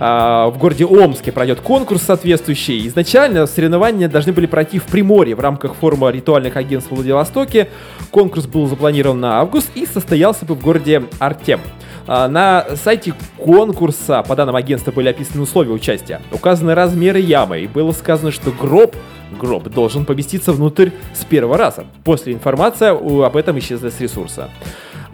а, 0.00 0.48
в 0.48 0.58
городе 0.58 0.84
Омске 0.84 1.30
пройдет 1.30 1.60
конкурс 1.60 2.02
соответствующий. 2.02 2.86
Изначально 2.88 3.46
соревнования 3.46 4.08
должны 4.08 4.32
были 4.32 4.46
пройти 4.46 4.78
в 4.78 4.84
Приморье 4.84 5.36
в 5.36 5.40
рамках 5.40 5.74
форума 5.74 6.10
ритуальных 6.10 6.56
агентств 6.56 6.90
в 6.90 6.96
Владивостоке. 6.96 7.68
Конкурс 8.10 8.46
был 8.46 8.66
запланирован 8.66 9.20
на 9.20 9.38
август 9.38 9.70
и 9.74 9.86
состоялся 9.86 10.44
бы 10.44 10.54
в 10.54 10.60
городе 10.60 11.04
Артем. 11.20 11.60
А, 12.06 12.28
На 12.28 12.66
сайте 12.76 13.14
конкурса, 13.38 14.22
по 14.26 14.36
данным 14.36 14.56
агентства, 14.56 14.90
были 14.92 15.08
описаны 15.08 15.42
условия 15.42 15.72
участия. 15.72 16.20
Указаны 16.32 16.74
размеры 16.74 17.20
ямы, 17.20 17.60
и 17.60 17.66
было 17.66 17.92
сказано, 17.92 18.30
что 18.30 18.50
гроб, 18.50 18.94
гроб 19.38 19.68
должен 19.68 20.04
поместиться 20.04 20.52
внутрь 20.52 20.90
с 21.14 21.24
первого 21.24 21.56
раза. 21.56 21.84
После 22.04 22.32
информация 22.32 22.90
об 22.92 23.36
этом 23.36 23.58
исчезла 23.58 23.90
с 23.90 24.00
ресурса. 24.00 24.50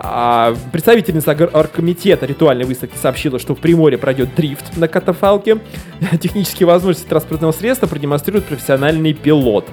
А, 0.02 0.54
представительница 0.72 1.32
ор- 1.32 1.50
оргкомитета 1.52 2.24
ритуальной 2.24 2.64
выставки 2.64 2.96
сообщила, 2.96 3.38
что 3.38 3.54
в 3.54 3.58
Приморье 3.58 3.98
пройдет 3.98 4.34
дрифт 4.34 4.76
на 4.78 4.88
катафалке. 4.88 5.58
Технические 6.20 6.66
возможности 6.66 7.06
транспортного 7.06 7.52
средства 7.52 7.86
продемонстрирует 7.86 8.46
профессиональный 8.46 9.12
пилот. 9.12 9.68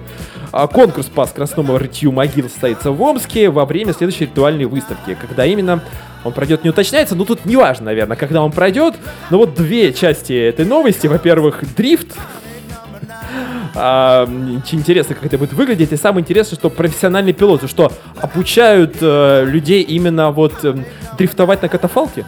А, 0.51 0.67
Конкурс 0.67 1.07
по 1.07 1.25
скоростному 1.25 1.77
рытью 1.77 2.11
могил 2.11 2.49
состоится 2.49 2.91
в 2.91 3.01
Омске 3.01 3.49
во 3.49 3.65
время 3.65 3.93
следующей 3.93 4.25
ритуальной 4.25 4.65
выставки. 4.65 5.17
Когда 5.19 5.45
именно 5.45 5.81
он 6.23 6.33
пройдет, 6.33 6.63
не 6.63 6.69
уточняется, 6.69 7.15
но 7.15 7.25
тут 7.25 7.45
не 7.45 7.55
важно, 7.55 7.85
наверное, 7.85 8.17
когда 8.17 8.41
он 8.41 8.51
пройдет. 8.51 8.95
Но 9.29 9.37
вот 9.37 9.55
две 9.55 9.93
части 9.93 10.33
этой 10.33 10.65
новости. 10.65 11.07
Во-первых, 11.07 11.63
дрифт, 11.75 12.15
а, 13.75 14.25
интересно, 14.71 15.15
как 15.15 15.25
это 15.25 15.37
будет 15.37 15.53
выглядеть. 15.53 15.91
И 15.91 15.97
самое 15.97 16.21
интересное, 16.21 16.57
что 16.57 16.69
профессиональные 16.69 17.33
пилоты, 17.33 17.67
что 17.67 17.91
обучают 18.21 18.97
э, 19.01 19.45
людей 19.45 19.81
именно 19.83 20.31
вот 20.31 20.63
эм, 20.63 20.85
дрифтовать 21.17 21.61
на 21.61 21.69
катафалке? 21.69 22.25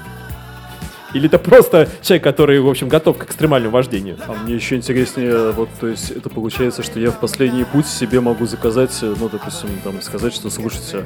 Или 1.13 1.27
это 1.27 1.39
просто 1.39 1.89
человек, 2.01 2.23
который, 2.23 2.59
в 2.59 2.69
общем, 2.69 2.87
готов 2.87 3.17
к 3.17 3.23
экстремальному 3.23 3.73
вождению? 3.73 4.17
А 4.27 4.33
мне 4.33 4.55
еще 4.55 4.75
интереснее, 4.75 5.51
вот, 5.51 5.69
то 5.79 5.87
есть, 5.87 6.11
это 6.11 6.29
получается, 6.29 6.83
что 6.83 6.99
я 6.99 7.11
в 7.11 7.19
последний 7.19 7.63
путь 7.63 7.87
себе 7.87 8.19
могу 8.19 8.45
заказать, 8.45 8.97
э, 9.01 9.15
ну, 9.19 9.29
допустим, 9.29 9.69
там, 9.83 10.01
сказать, 10.01 10.33
что, 10.33 10.49
слушайте, 10.49 11.05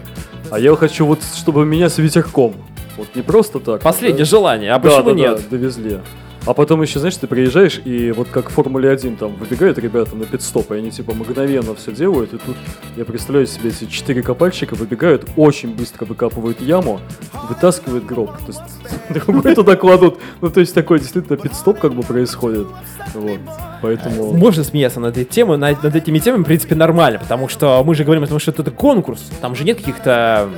а 0.52 0.60
я 0.60 0.76
хочу 0.76 1.06
вот, 1.06 1.20
чтобы 1.36 1.66
меня 1.66 1.90
с 1.90 1.98
ветерком. 1.98 2.54
Вот 2.98 3.16
не 3.16 3.22
просто 3.22 3.60
так. 3.60 3.82
Последнее 3.82 4.20
да? 4.20 4.26
желание, 4.26 4.72
а 4.74 4.80
Да, 4.80 4.90
почему 4.90 5.10
да, 5.10 5.14
нет? 5.14 5.36
да, 5.38 5.58
довезли. 5.58 6.00
А 6.46 6.54
потом 6.54 6.82
еще, 6.82 7.00
знаешь, 7.00 7.16
ты 7.16 7.26
приезжаешь, 7.26 7.82
и 7.86 8.12
вот 8.12 8.28
как 8.28 8.50
в 8.50 8.54
Формуле 8.54 8.90
1 8.90 9.16
там 9.16 9.34
выбегают 9.36 9.78
ребята 9.78 10.16
на 10.16 10.26
пидстоп, 10.26 10.72
и 10.72 10.76
они 10.76 10.92
типа 10.92 11.14
мгновенно 11.14 11.74
все 11.74 11.94
делают, 11.94 12.34
и 12.34 12.38
тут 12.38 12.58
я 12.98 13.06
представляю 13.06 13.48
себе 13.48 13.70
эти 13.70 13.86
четыре 13.86 14.22
копальщика 14.22 14.76
выбегают, 14.76 15.30
очень 15.38 15.74
быстро 15.74 16.04
выкапывают 16.04 16.60
яму, 16.60 17.00
вытаскивают 17.48 18.06
гроб, 18.06 18.38
то 18.40 18.48
есть 18.48 18.62
другой 19.26 19.56
туда 19.56 19.78
кладут, 19.78 20.20
ну 20.42 20.50
то 20.50 20.60
есть 20.60 20.74
такой 20.74 21.00
действительно 21.00 21.38
пидстоп 21.38 21.80
как 21.80 21.94
бы 21.94 22.04
происходит, 22.04 22.68
вот, 23.14 23.40
поэтому... 23.82 24.34
Можно 24.34 24.66
смеяться 24.66 25.00
над 25.00 25.18
этой 25.18 25.24
темой, 25.26 25.58
над, 25.58 25.82
над 25.82 25.96
этими 25.96 26.20
темами, 26.20 26.44
в 26.44 26.48
принципе, 26.48 26.76
нормально, 26.76 27.20
потому 27.20 27.48
что 27.48 27.82
мы 27.86 27.96
же 27.96 28.04
говорим 28.04 28.24
о 28.24 28.28
том, 28.28 28.40
что 28.40 28.52
это 28.52 28.70
конкурс, 28.70 29.22
там 29.40 29.56
же 29.56 29.64
нет 29.64 29.78
каких-то... 29.78 30.50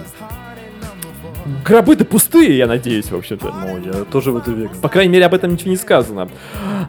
Гробы-то 1.64 2.06
пустые, 2.06 2.58
я 2.58 2.66
надеюсь, 2.66 3.12
в 3.12 3.16
общем-то. 3.16 3.54
Ну, 3.54 3.78
я 3.78 4.04
тоже 4.06 4.32
в 4.32 4.38
это 4.38 4.50
верю. 4.50 4.72
По 4.82 4.89
крайней 4.89 5.14
мере, 5.14 5.26
об 5.26 5.34
этом 5.34 5.54
ничего 5.54 5.70
не 5.70 5.78
сказано. 5.78 6.28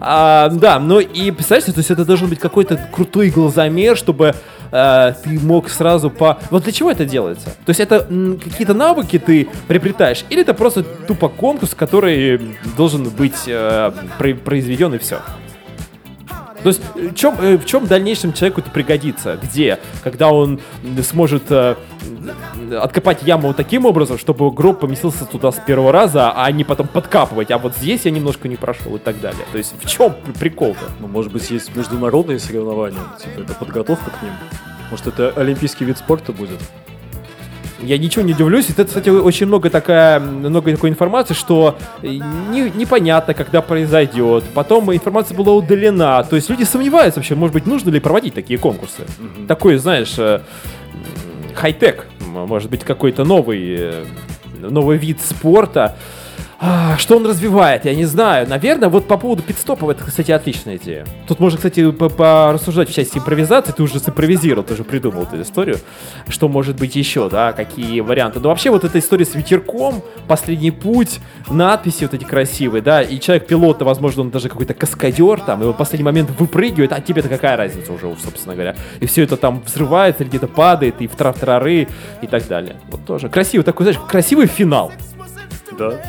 А, 0.00 0.48
да, 0.48 0.78
ну 0.78 0.98
и 0.98 1.30
представляете, 1.30 1.72
то 1.72 1.78
есть 1.78 1.90
это 1.90 2.06
должен 2.06 2.28
быть 2.28 2.38
какой-то 2.38 2.80
крутой 2.90 3.28
глазомер, 3.30 3.98
чтобы 3.98 4.34
э, 4.72 5.14
ты 5.22 5.40
мог 5.40 5.68
сразу 5.68 6.08
по... 6.08 6.38
Вот 6.50 6.64
для 6.64 6.72
чего 6.72 6.90
это 6.90 7.04
делается? 7.04 7.50
То 7.66 7.70
есть 7.70 7.80
это 7.80 8.00
какие-то 8.42 8.72
навыки 8.72 9.18
ты 9.18 9.48
приобретаешь, 9.68 10.24
или 10.30 10.40
это 10.40 10.54
просто 10.54 10.82
тупо 10.82 11.28
конкурс, 11.28 11.74
который 11.74 12.40
должен 12.78 13.10
быть 13.10 13.46
э, 13.46 13.92
про- 14.18 14.34
произведен 14.34 14.94
и 14.94 14.98
все? 14.98 15.20
То 16.62 16.70
есть 16.70 16.82
в 16.94 17.14
чем, 17.14 17.36
э, 17.40 17.58
в 17.58 17.64
чем 17.66 17.84
в 17.84 17.88
дальнейшем 17.88 18.32
человеку 18.32 18.60
это 18.60 18.70
пригодится? 18.70 19.38
Где? 19.40 19.78
Когда 20.02 20.30
он 20.30 20.60
сможет 21.02 21.44
э, 21.50 21.76
откопать 22.80 23.22
яму 23.22 23.54
таким 23.54 23.86
образом, 23.86 24.18
чтобы 24.18 24.50
гроб 24.50 24.80
поместился 24.80 25.24
туда 25.24 25.52
с 25.52 25.56
первого 25.56 25.92
раза, 25.92 26.32
а 26.32 26.50
не 26.50 26.64
потом 26.64 26.88
подкапывать. 26.88 27.50
А 27.50 27.58
вот 27.58 27.74
здесь 27.76 28.04
я 28.04 28.10
немножко 28.10 28.48
не 28.48 28.56
прошел 28.56 28.96
и 28.96 28.98
так 28.98 29.20
далее. 29.20 29.44
То 29.52 29.58
есть 29.58 29.74
в 29.80 29.88
чем 29.88 30.14
прикол-то? 30.38 30.84
Ну, 31.00 31.08
может 31.08 31.32
быть, 31.32 31.50
есть 31.50 31.74
международные 31.76 32.38
соревнования, 32.38 33.00
типа 33.22 33.40
это 33.40 33.54
подготовка 33.54 34.10
к 34.10 34.22
ним. 34.22 34.32
Может, 34.90 35.06
это 35.08 35.32
олимпийский 35.36 35.84
вид 35.84 35.98
спорта 35.98 36.32
будет? 36.32 36.60
Я 37.80 37.98
ничего 37.98 38.24
не 38.24 38.32
удивлюсь. 38.32 38.70
Это, 38.70 38.84
кстати, 38.86 39.10
очень 39.10 39.46
много, 39.46 39.68
такая, 39.68 40.18
много 40.18 40.72
такой 40.72 40.88
информации, 40.88 41.34
что 41.34 41.76
э, 42.02 42.08
не- 42.08 42.70
непонятно, 42.70 43.34
когда 43.34 43.60
произойдет. 43.60 44.44
Потом 44.54 44.92
информация 44.94 45.36
была 45.36 45.52
удалена. 45.52 46.22
То 46.24 46.36
есть 46.36 46.48
люди 46.48 46.62
сомневаются 46.62 47.20
вообще, 47.20 47.34
может 47.34 47.52
быть, 47.52 47.66
нужно 47.66 47.90
ли 47.90 48.00
проводить 48.00 48.34
такие 48.34 48.58
конкурсы. 48.58 49.02
Такой, 49.46 49.76
знаешь, 49.76 50.14
э, 50.16 50.40
хай-тек. 51.56 52.06
Может 52.20 52.70
быть, 52.70 52.84
какой-то 52.84 53.24
новый, 53.24 53.76
э, 53.78 54.04
новый 54.60 54.98
вид 54.98 55.20
спорта. 55.20 55.96
А, 56.58 56.96
Что 56.96 57.18
он 57.18 57.26
развивает, 57.26 57.84
я 57.84 57.94
не 57.94 58.06
знаю. 58.06 58.48
Наверное, 58.48 58.88
вот 58.88 59.06
по 59.06 59.18
поводу 59.18 59.42
пидстопов, 59.42 59.90
это, 59.90 60.04
кстати, 60.04 60.30
отличная 60.32 60.76
идея. 60.76 61.06
Тут 61.28 61.38
можно, 61.38 61.58
кстати, 61.58 61.90
по- 61.90 62.08
порассуждать 62.08 62.88
в 62.88 62.94
части 62.94 63.18
импровизации. 63.18 63.72
Ты 63.72 63.82
уже 63.82 63.98
симпровизировал, 64.00 64.64
ты 64.64 64.72
уже 64.72 64.82
придумал 64.82 65.24
эту 65.24 65.42
историю. 65.42 65.78
Что 66.28 66.48
может 66.48 66.76
быть 66.76 66.96
еще, 66.96 67.28
да, 67.28 67.52
какие 67.52 68.00
варианты. 68.00 68.40
Но 68.40 68.48
вообще 68.48 68.70
вот 68.70 68.84
эта 68.84 68.98
история 68.98 69.26
с 69.26 69.34
ветерком, 69.34 70.02
последний 70.28 70.70
путь, 70.70 71.20
надписи 71.50 72.04
вот 72.04 72.14
эти 72.14 72.24
красивые, 72.24 72.80
да, 72.80 73.02
и 73.02 73.20
человек-пилот, 73.20 73.82
возможно, 73.82 74.22
он 74.22 74.30
даже 74.30 74.48
какой-то 74.48 74.72
каскадер 74.72 75.40
там, 75.40 75.62
и 75.62 75.66
он 75.66 75.74
в 75.74 75.76
последний 75.76 76.04
момент 76.04 76.30
выпрыгивает, 76.38 76.90
а 76.92 77.02
тебе-то 77.02 77.28
какая 77.28 77.58
разница 77.58 77.92
уже, 77.92 78.06
собственно 78.24 78.54
говоря. 78.54 78.74
И 79.00 79.06
все 79.06 79.24
это 79.24 79.36
там 79.36 79.62
взрывается, 79.66 80.22
или 80.22 80.30
где-то 80.30 80.48
падает, 80.48 81.02
и 81.02 81.06
в 81.06 81.16
трав-трары, 81.16 81.86
и 82.22 82.26
так 82.26 82.48
далее. 82.48 82.76
Вот 82.90 83.04
тоже. 83.04 83.28
Красивый 83.28 83.62
такой, 83.64 83.84
знаешь, 83.84 84.00
красивый 84.08 84.46
финал. 84.46 84.90
Да. 85.78 86.00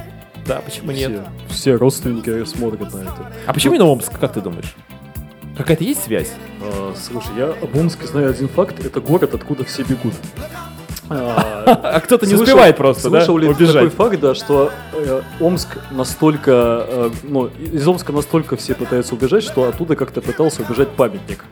Да, 0.47 0.61
почему 0.61 0.91
нет? 0.91 1.11
Все, 1.49 1.53
все 1.53 1.75
родственники 1.75 2.45
смотрят 2.45 2.93
на 2.93 2.99
это. 2.99 3.33
А 3.45 3.53
почему 3.53 3.73
именно 3.75 3.89
Омск, 3.89 4.17
как 4.19 4.33
ты 4.33 4.41
думаешь? 4.41 4.75
Какая-то 5.57 5.83
есть 5.83 6.03
связь? 6.03 6.31
А, 6.61 6.93
слушай, 6.95 7.31
я 7.35 7.47
об 7.47 7.75
Омске 7.75 8.05
знаю 8.07 8.29
один 8.29 8.47
факт. 8.47 8.83
Это 8.83 9.01
город, 9.01 9.33
откуда 9.33 9.63
все 9.65 9.83
бегут. 9.83 10.13
А, 11.09 11.63
А 11.95 12.01
кто-то 12.01 12.25
не 12.25 12.33
успевает 12.33 12.75
просто, 12.75 13.09
да, 13.09 13.19
Слышал 13.19 13.37
ли 13.37 13.47
такой 13.53 13.87
факт, 13.87 14.19
да, 14.19 14.35
что 14.35 14.73
э, 14.91 15.21
Омск 15.39 15.77
настолько, 15.89 16.51
э, 16.85 17.09
ну, 17.23 17.45
из 17.47 17.87
Омска 17.87 18.11
настолько 18.11 18.57
все 18.57 18.75
пытаются 18.75 19.15
убежать, 19.15 19.43
что 19.43 19.63
оттуда 19.69 19.95
как-то 19.95 20.19
пытался 20.19 20.63
убежать 20.63 20.89
памятник. 20.89 21.45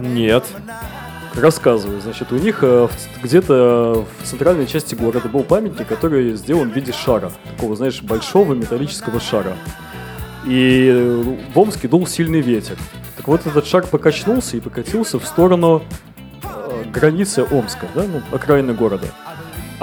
Нет. 0.00 0.46
Рассказываю. 1.36 2.00
Значит, 2.00 2.30
у 2.30 2.36
них 2.36 2.58
э, 2.62 2.88
где-то 3.22 4.06
в 4.20 4.26
центральной 4.26 4.66
части 4.66 4.94
города 4.94 5.28
был 5.28 5.42
памятник, 5.42 5.88
который 5.88 6.34
сделан 6.34 6.70
в 6.70 6.74
виде 6.74 6.92
шара. 6.92 7.32
Такого, 7.56 7.74
знаешь, 7.74 8.02
большого 8.02 8.54
металлического 8.54 9.18
шара. 9.18 9.56
И 10.46 10.88
э, 10.92 11.36
в 11.52 11.58
Омске 11.58 11.88
дул 11.88 12.06
сильный 12.06 12.40
ветер. 12.40 12.76
Так 13.16 13.26
вот, 13.26 13.46
этот 13.46 13.66
шар 13.66 13.84
покачнулся 13.84 14.56
и 14.56 14.60
покатился 14.60 15.18
в 15.18 15.26
сторону 15.26 15.82
э, 16.44 16.84
границы 16.92 17.44
Омска, 17.50 17.88
да, 17.96 18.04
ну, 18.04 18.22
окраины 18.30 18.72
города. 18.72 19.08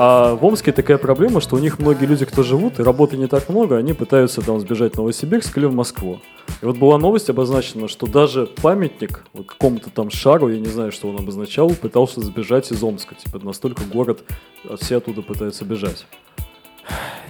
А 0.04 0.34
в 0.34 0.44
Омске 0.44 0.72
такая 0.72 0.98
проблема, 0.98 1.42
что 1.42 1.56
у 1.56 1.60
них 1.60 1.78
многие 1.78 2.06
люди, 2.06 2.26
кто 2.26 2.42
живут, 2.42 2.80
и 2.80 2.84
работы 2.84 3.18
не 3.18 3.28
так 3.28 3.50
много, 3.50 3.78
они 3.78 3.94
пытаются 3.94 4.42
там 4.42 4.60
сбежать 4.60 4.96
в 4.96 4.98
Новосибирск 4.98 5.56
или 5.60 5.66
в 5.68 5.76
Москву. 5.76 6.20
И 6.64 6.66
вот 6.66 6.78
была 6.78 6.98
новость 6.98 7.30
обозначена, 7.30 7.88
что 7.88 8.08
даже 8.08 8.48
памятник 8.48 9.24
вот 9.34 9.46
какому-то 9.46 9.92
там 9.92 10.10
шару, 10.10 10.50
я 10.50 10.60
не 10.60 10.70
знаю, 10.70 10.92
что 10.92 11.08
он 11.08 11.18
обозначал, 11.18 11.70
пытался 11.70 12.20
сбежать 12.20 12.72
из 12.72 12.82
Омска. 12.82 13.14
Типа 13.14 13.38
настолько 13.46 13.84
город, 13.84 14.24
а 14.68 14.76
все 14.76 14.98
оттуда 14.98 15.22
пытаются 15.22 15.66
бежать. 15.66 16.08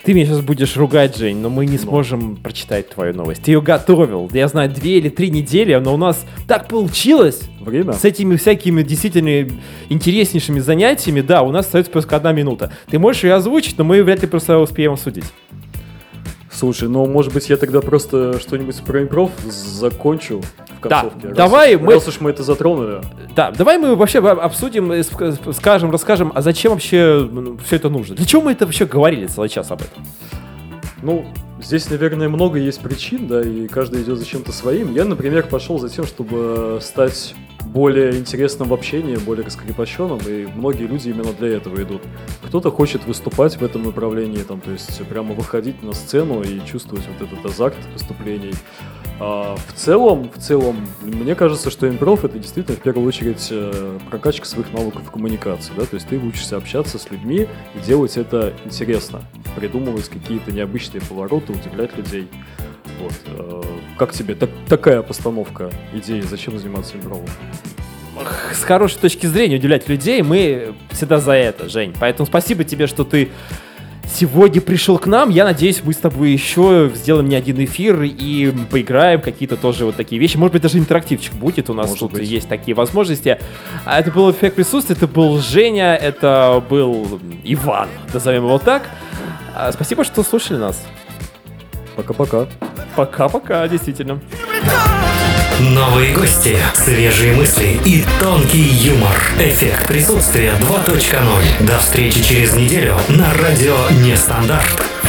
Ты 0.04 0.14
меня 0.14 0.26
сейчас 0.26 0.42
будешь 0.42 0.76
ругать, 0.78 1.16
Жень, 1.16 1.38
но 1.38 1.50
мы 1.50 1.66
не 1.68 1.78
Ну. 1.78 1.84
сможем 1.84 2.36
прочитать 2.38 2.90
твою 2.90 3.14
новость. 3.14 3.44
Ты 3.44 3.52
ее 3.52 3.62
готовил, 3.62 4.30
я 4.34 4.48
знаю, 4.48 4.70
две 4.72 4.98
или 4.98 5.10
три 5.10 5.30
недели, 5.30 5.76
но 5.76 5.94
у 5.94 5.98
нас 5.98 6.26
так 6.48 6.68
получилось. 6.68 7.42
Время? 7.60 7.94
С 7.94 8.04
этими 8.04 8.36
всякими 8.36 8.82
действительно 8.82 9.48
интереснейшими 9.90 10.60
занятиями, 10.60 11.22
да, 11.22 11.44
у 11.44 11.52
нас 11.52 11.68
остается 11.68 11.92
просто 11.92 12.16
одна 12.16 12.32
минута. 12.32 12.72
Ты 12.90 12.98
можешь 12.98 13.24
ее 13.24 13.36
озвучить, 13.36 13.78
но 13.78 13.84
мы 13.84 14.02
вряд 14.04 14.22
ли 14.24 14.28
просто 14.28 14.58
успеем 14.58 14.98
судить. 14.98 15.26
Слушай, 16.54 16.90
ну 16.90 17.06
может 17.06 17.34
быть 17.34 17.50
я 17.50 17.58
тогда 17.58 17.80
просто 17.82 18.40
что-нибудь 18.40 18.82
про 18.84 19.04
импров 19.04 19.32
закончу 19.46 20.42
в 20.82 20.88
Да, 20.88 21.02
концовке. 21.02 21.28
раз 21.30 21.38
давай 21.38 21.76
уж, 21.76 21.82
мы- 21.82 21.94
Раз 21.94 22.08
уж 22.08 22.20
мы 22.20 22.30
это 22.32 22.44
затронули. 22.44 23.02
Да, 23.36 23.52
давай 23.52 23.78
мы 23.78 23.96
вообще 23.96 24.20
об- 24.20 24.40
обсудим, 24.40 24.92
э, 24.92 25.00
ск- 25.00 25.54
скажем, 25.54 25.92
расскажем, 25.92 26.32
а 26.36 26.42
зачем 26.42 26.74
вообще 26.74 27.30
все 27.66 27.76
это 27.78 27.90
нужно? 27.90 28.16
Для 28.16 28.26
чего 28.26 28.42
мы 28.42 28.52
это 28.52 28.66
вообще 28.66 28.86
говорили 28.86 29.28
целый 29.28 29.48
час 29.50 29.72
об 29.72 29.82
этом? 29.82 30.04
Ну, 31.02 31.26
здесь, 31.62 31.90
наверное, 31.90 32.28
много 32.30 32.60
есть 32.60 32.82
причин, 32.82 33.28
да, 33.28 33.42
и 33.42 33.68
каждый 33.68 34.02
идет 34.04 34.18
за 34.20 34.26
чем-то 34.26 34.52
своим. 34.52 34.94
Я, 34.94 35.06
например, 35.06 35.48
пошел 35.48 35.80
за 35.80 35.90
тем, 35.90 36.06
чтобы 36.06 36.80
стать 36.82 37.34
более 37.72 38.18
интересном 38.18 38.68
в 38.68 38.74
общении, 38.74 39.16
более 39.16 39.46
раскрепощенном, 39.46 40.20
и 40.28 40.46
многие 40.54 40.88
люди 40.88 41.10
именно 41.10 41.32
для 41.34 41.56
этого 41.56 41.82
идут. 41.82 42.02
Кто-то 42.44 42.70
хочет 42.70 43.06
выступать 43.06 43.56
в 43.56 43.64
этом 43.64 43.84
направлении, 43.84 44.44
там, 44.44 44.60
то 44.60 44.72
есть 44.72 45.06
прямо 45.08 45.34
выходить 45.34 45.82
на 45.82 45.94
сцену 45.94 46.42
и 46.42 46.60
чувствовать 46.66 47.06
вот 47.08 47.28
этот 47.28 47.46
азарт 47.46 47.78
выступлений. 47.94 48.54
А 49.20 49.56
в 49.56 49.74
целом, 49.74 50.32
в 50.36 50.42
целом, 50.42 50.88
мне 51.02 51.36
кажется, 51.36 51.70
что 51.70 51.88
импров 51.88 52.26
это 52.26 52.40
действительно 52.40 52.76
в 52.76 52.82
первую 52.82 53.08
очередь 53.08 53.48
э, 53.52 54.00
прокачка 54.10 54.46
своих 54.46 54.74
навыков 54.74 55.12
коммуникации, 55.12 55.74
да, 55.78 55.86
то 55.86 55.94
есть 55.94 56.08
ты 56.08 56.18
учишься 56.18 56.58
общаться 56.58 56.98
с 56.98 57.10
людьми 57.12 57.48
и 57.76 57.86
делать 57.86 58.18
это 58.18 58.54
интересно, 58.66 59.22
придумывать 59.56 60.10
какие-то 60.10 60.52
необычные 60.52 61.02
повороты, 61.02 61.54
удивлять 61.54 61.96
людей. 61.96 62.28
Вот. 63.02 63.14
э, 63.28 63.62
Как 63.98 64.14
тебе 64.14 64.36
так- 64.36 64.50
такая 64.68 65.02
постановка 65.02 65.70
идеи, 65.94 66.22
зачем 66.22 66.58
заниматься 66.58 66.96
импровом? 66.98 67.26
С 68.54 68.64
хорошей 68.64 69.00
точки 69.00 69.26
зрения 69.26 69.56
удивлять 69.56 69.88
людей, 69.90 70.22
мы 70.22 70.74
всегда 70.92 71.20
за 71.20 71.32
это, 71.34 71.70
Жень. 71.70 71.94
Поэтому 72.00 72.28
спасибо 72.28 72.64
тебе, 72.64 72.86
что 72.88 73.04
ты 73.04 73.30
сегодня 74.14 74.60
пришел 74.62 74.98
к 75.00 75.08
нам. 75.08 75.30
Я 75.30 75.46
надеюсь, 75.46 75.82
мы 75.84 75.94
с 75.94 75.98
тобой 75.98 76.32
еще 76.32 76.92
сделаем 76.94 77.30
не 77.30 77.36
один 77.36 77.64
эфир 77.64 78.02
и 78.04 78.52
поиграем 78.70 79.22
какие-то 79.22 79.56
тоже 79.56 79.86
вот 79.86 79.96
такие 79.96 80.20
вещи. 80.20 80.38
Может 80.38 80.54
быть, 80.54 80.62
даже 80.62 80.78
интерактивчик 80.78 81.34
будет. 81.34 81.70
У 81.70 81.74
нас 81.74 81.88
Может 81.88 82.00
тут 82.00 82.12
быть. 82.14 82.28
есть 82.28 82.48
такие 82.50 82.76
возможности. 82.76 83.40
А 83.86 84.00
это 84.00 84.12
был 84.12 84.30
эффект 84.30 84.56
присутствия, 84.56 84.96
это 84.96 85.08
был 85.08 85.40
Женя, 85.40 85.96
это 85.96 86.64
был 86.70 87.20
Иван, 87.44 87.88
назовем 88.14 88.44
его 88.46 88.60
так. 88.60 88.90
А, 89.56 89.72
Спасибо, 89.72 90.04
что 90.04 90.24
слушали 90.24 90.58
нас. 90.58 90.84
Пока-пока. 91.96 92.48
Пока-пока, 92.96 93.68
действительно. 93.68 94.20
Новые 95.60 96.14
гости, 96.14 96.58
свежие 96.74 97.36
мысли 97.36 97.80
и 97.86 98.04
тонкий 98.20 98.62
юмор. 98.62 99.16
Эффект 99.38 99.88
присутствия 99.88 100.54
2.0. 100.60 101.68
До 101.68 101.78
встречи 101.80 102.24
через 102.24 102.56
неделю 102.56 102.96
на 103.10 103.32
радио 103.34 103.76
Нестандарт. 104.04 105.01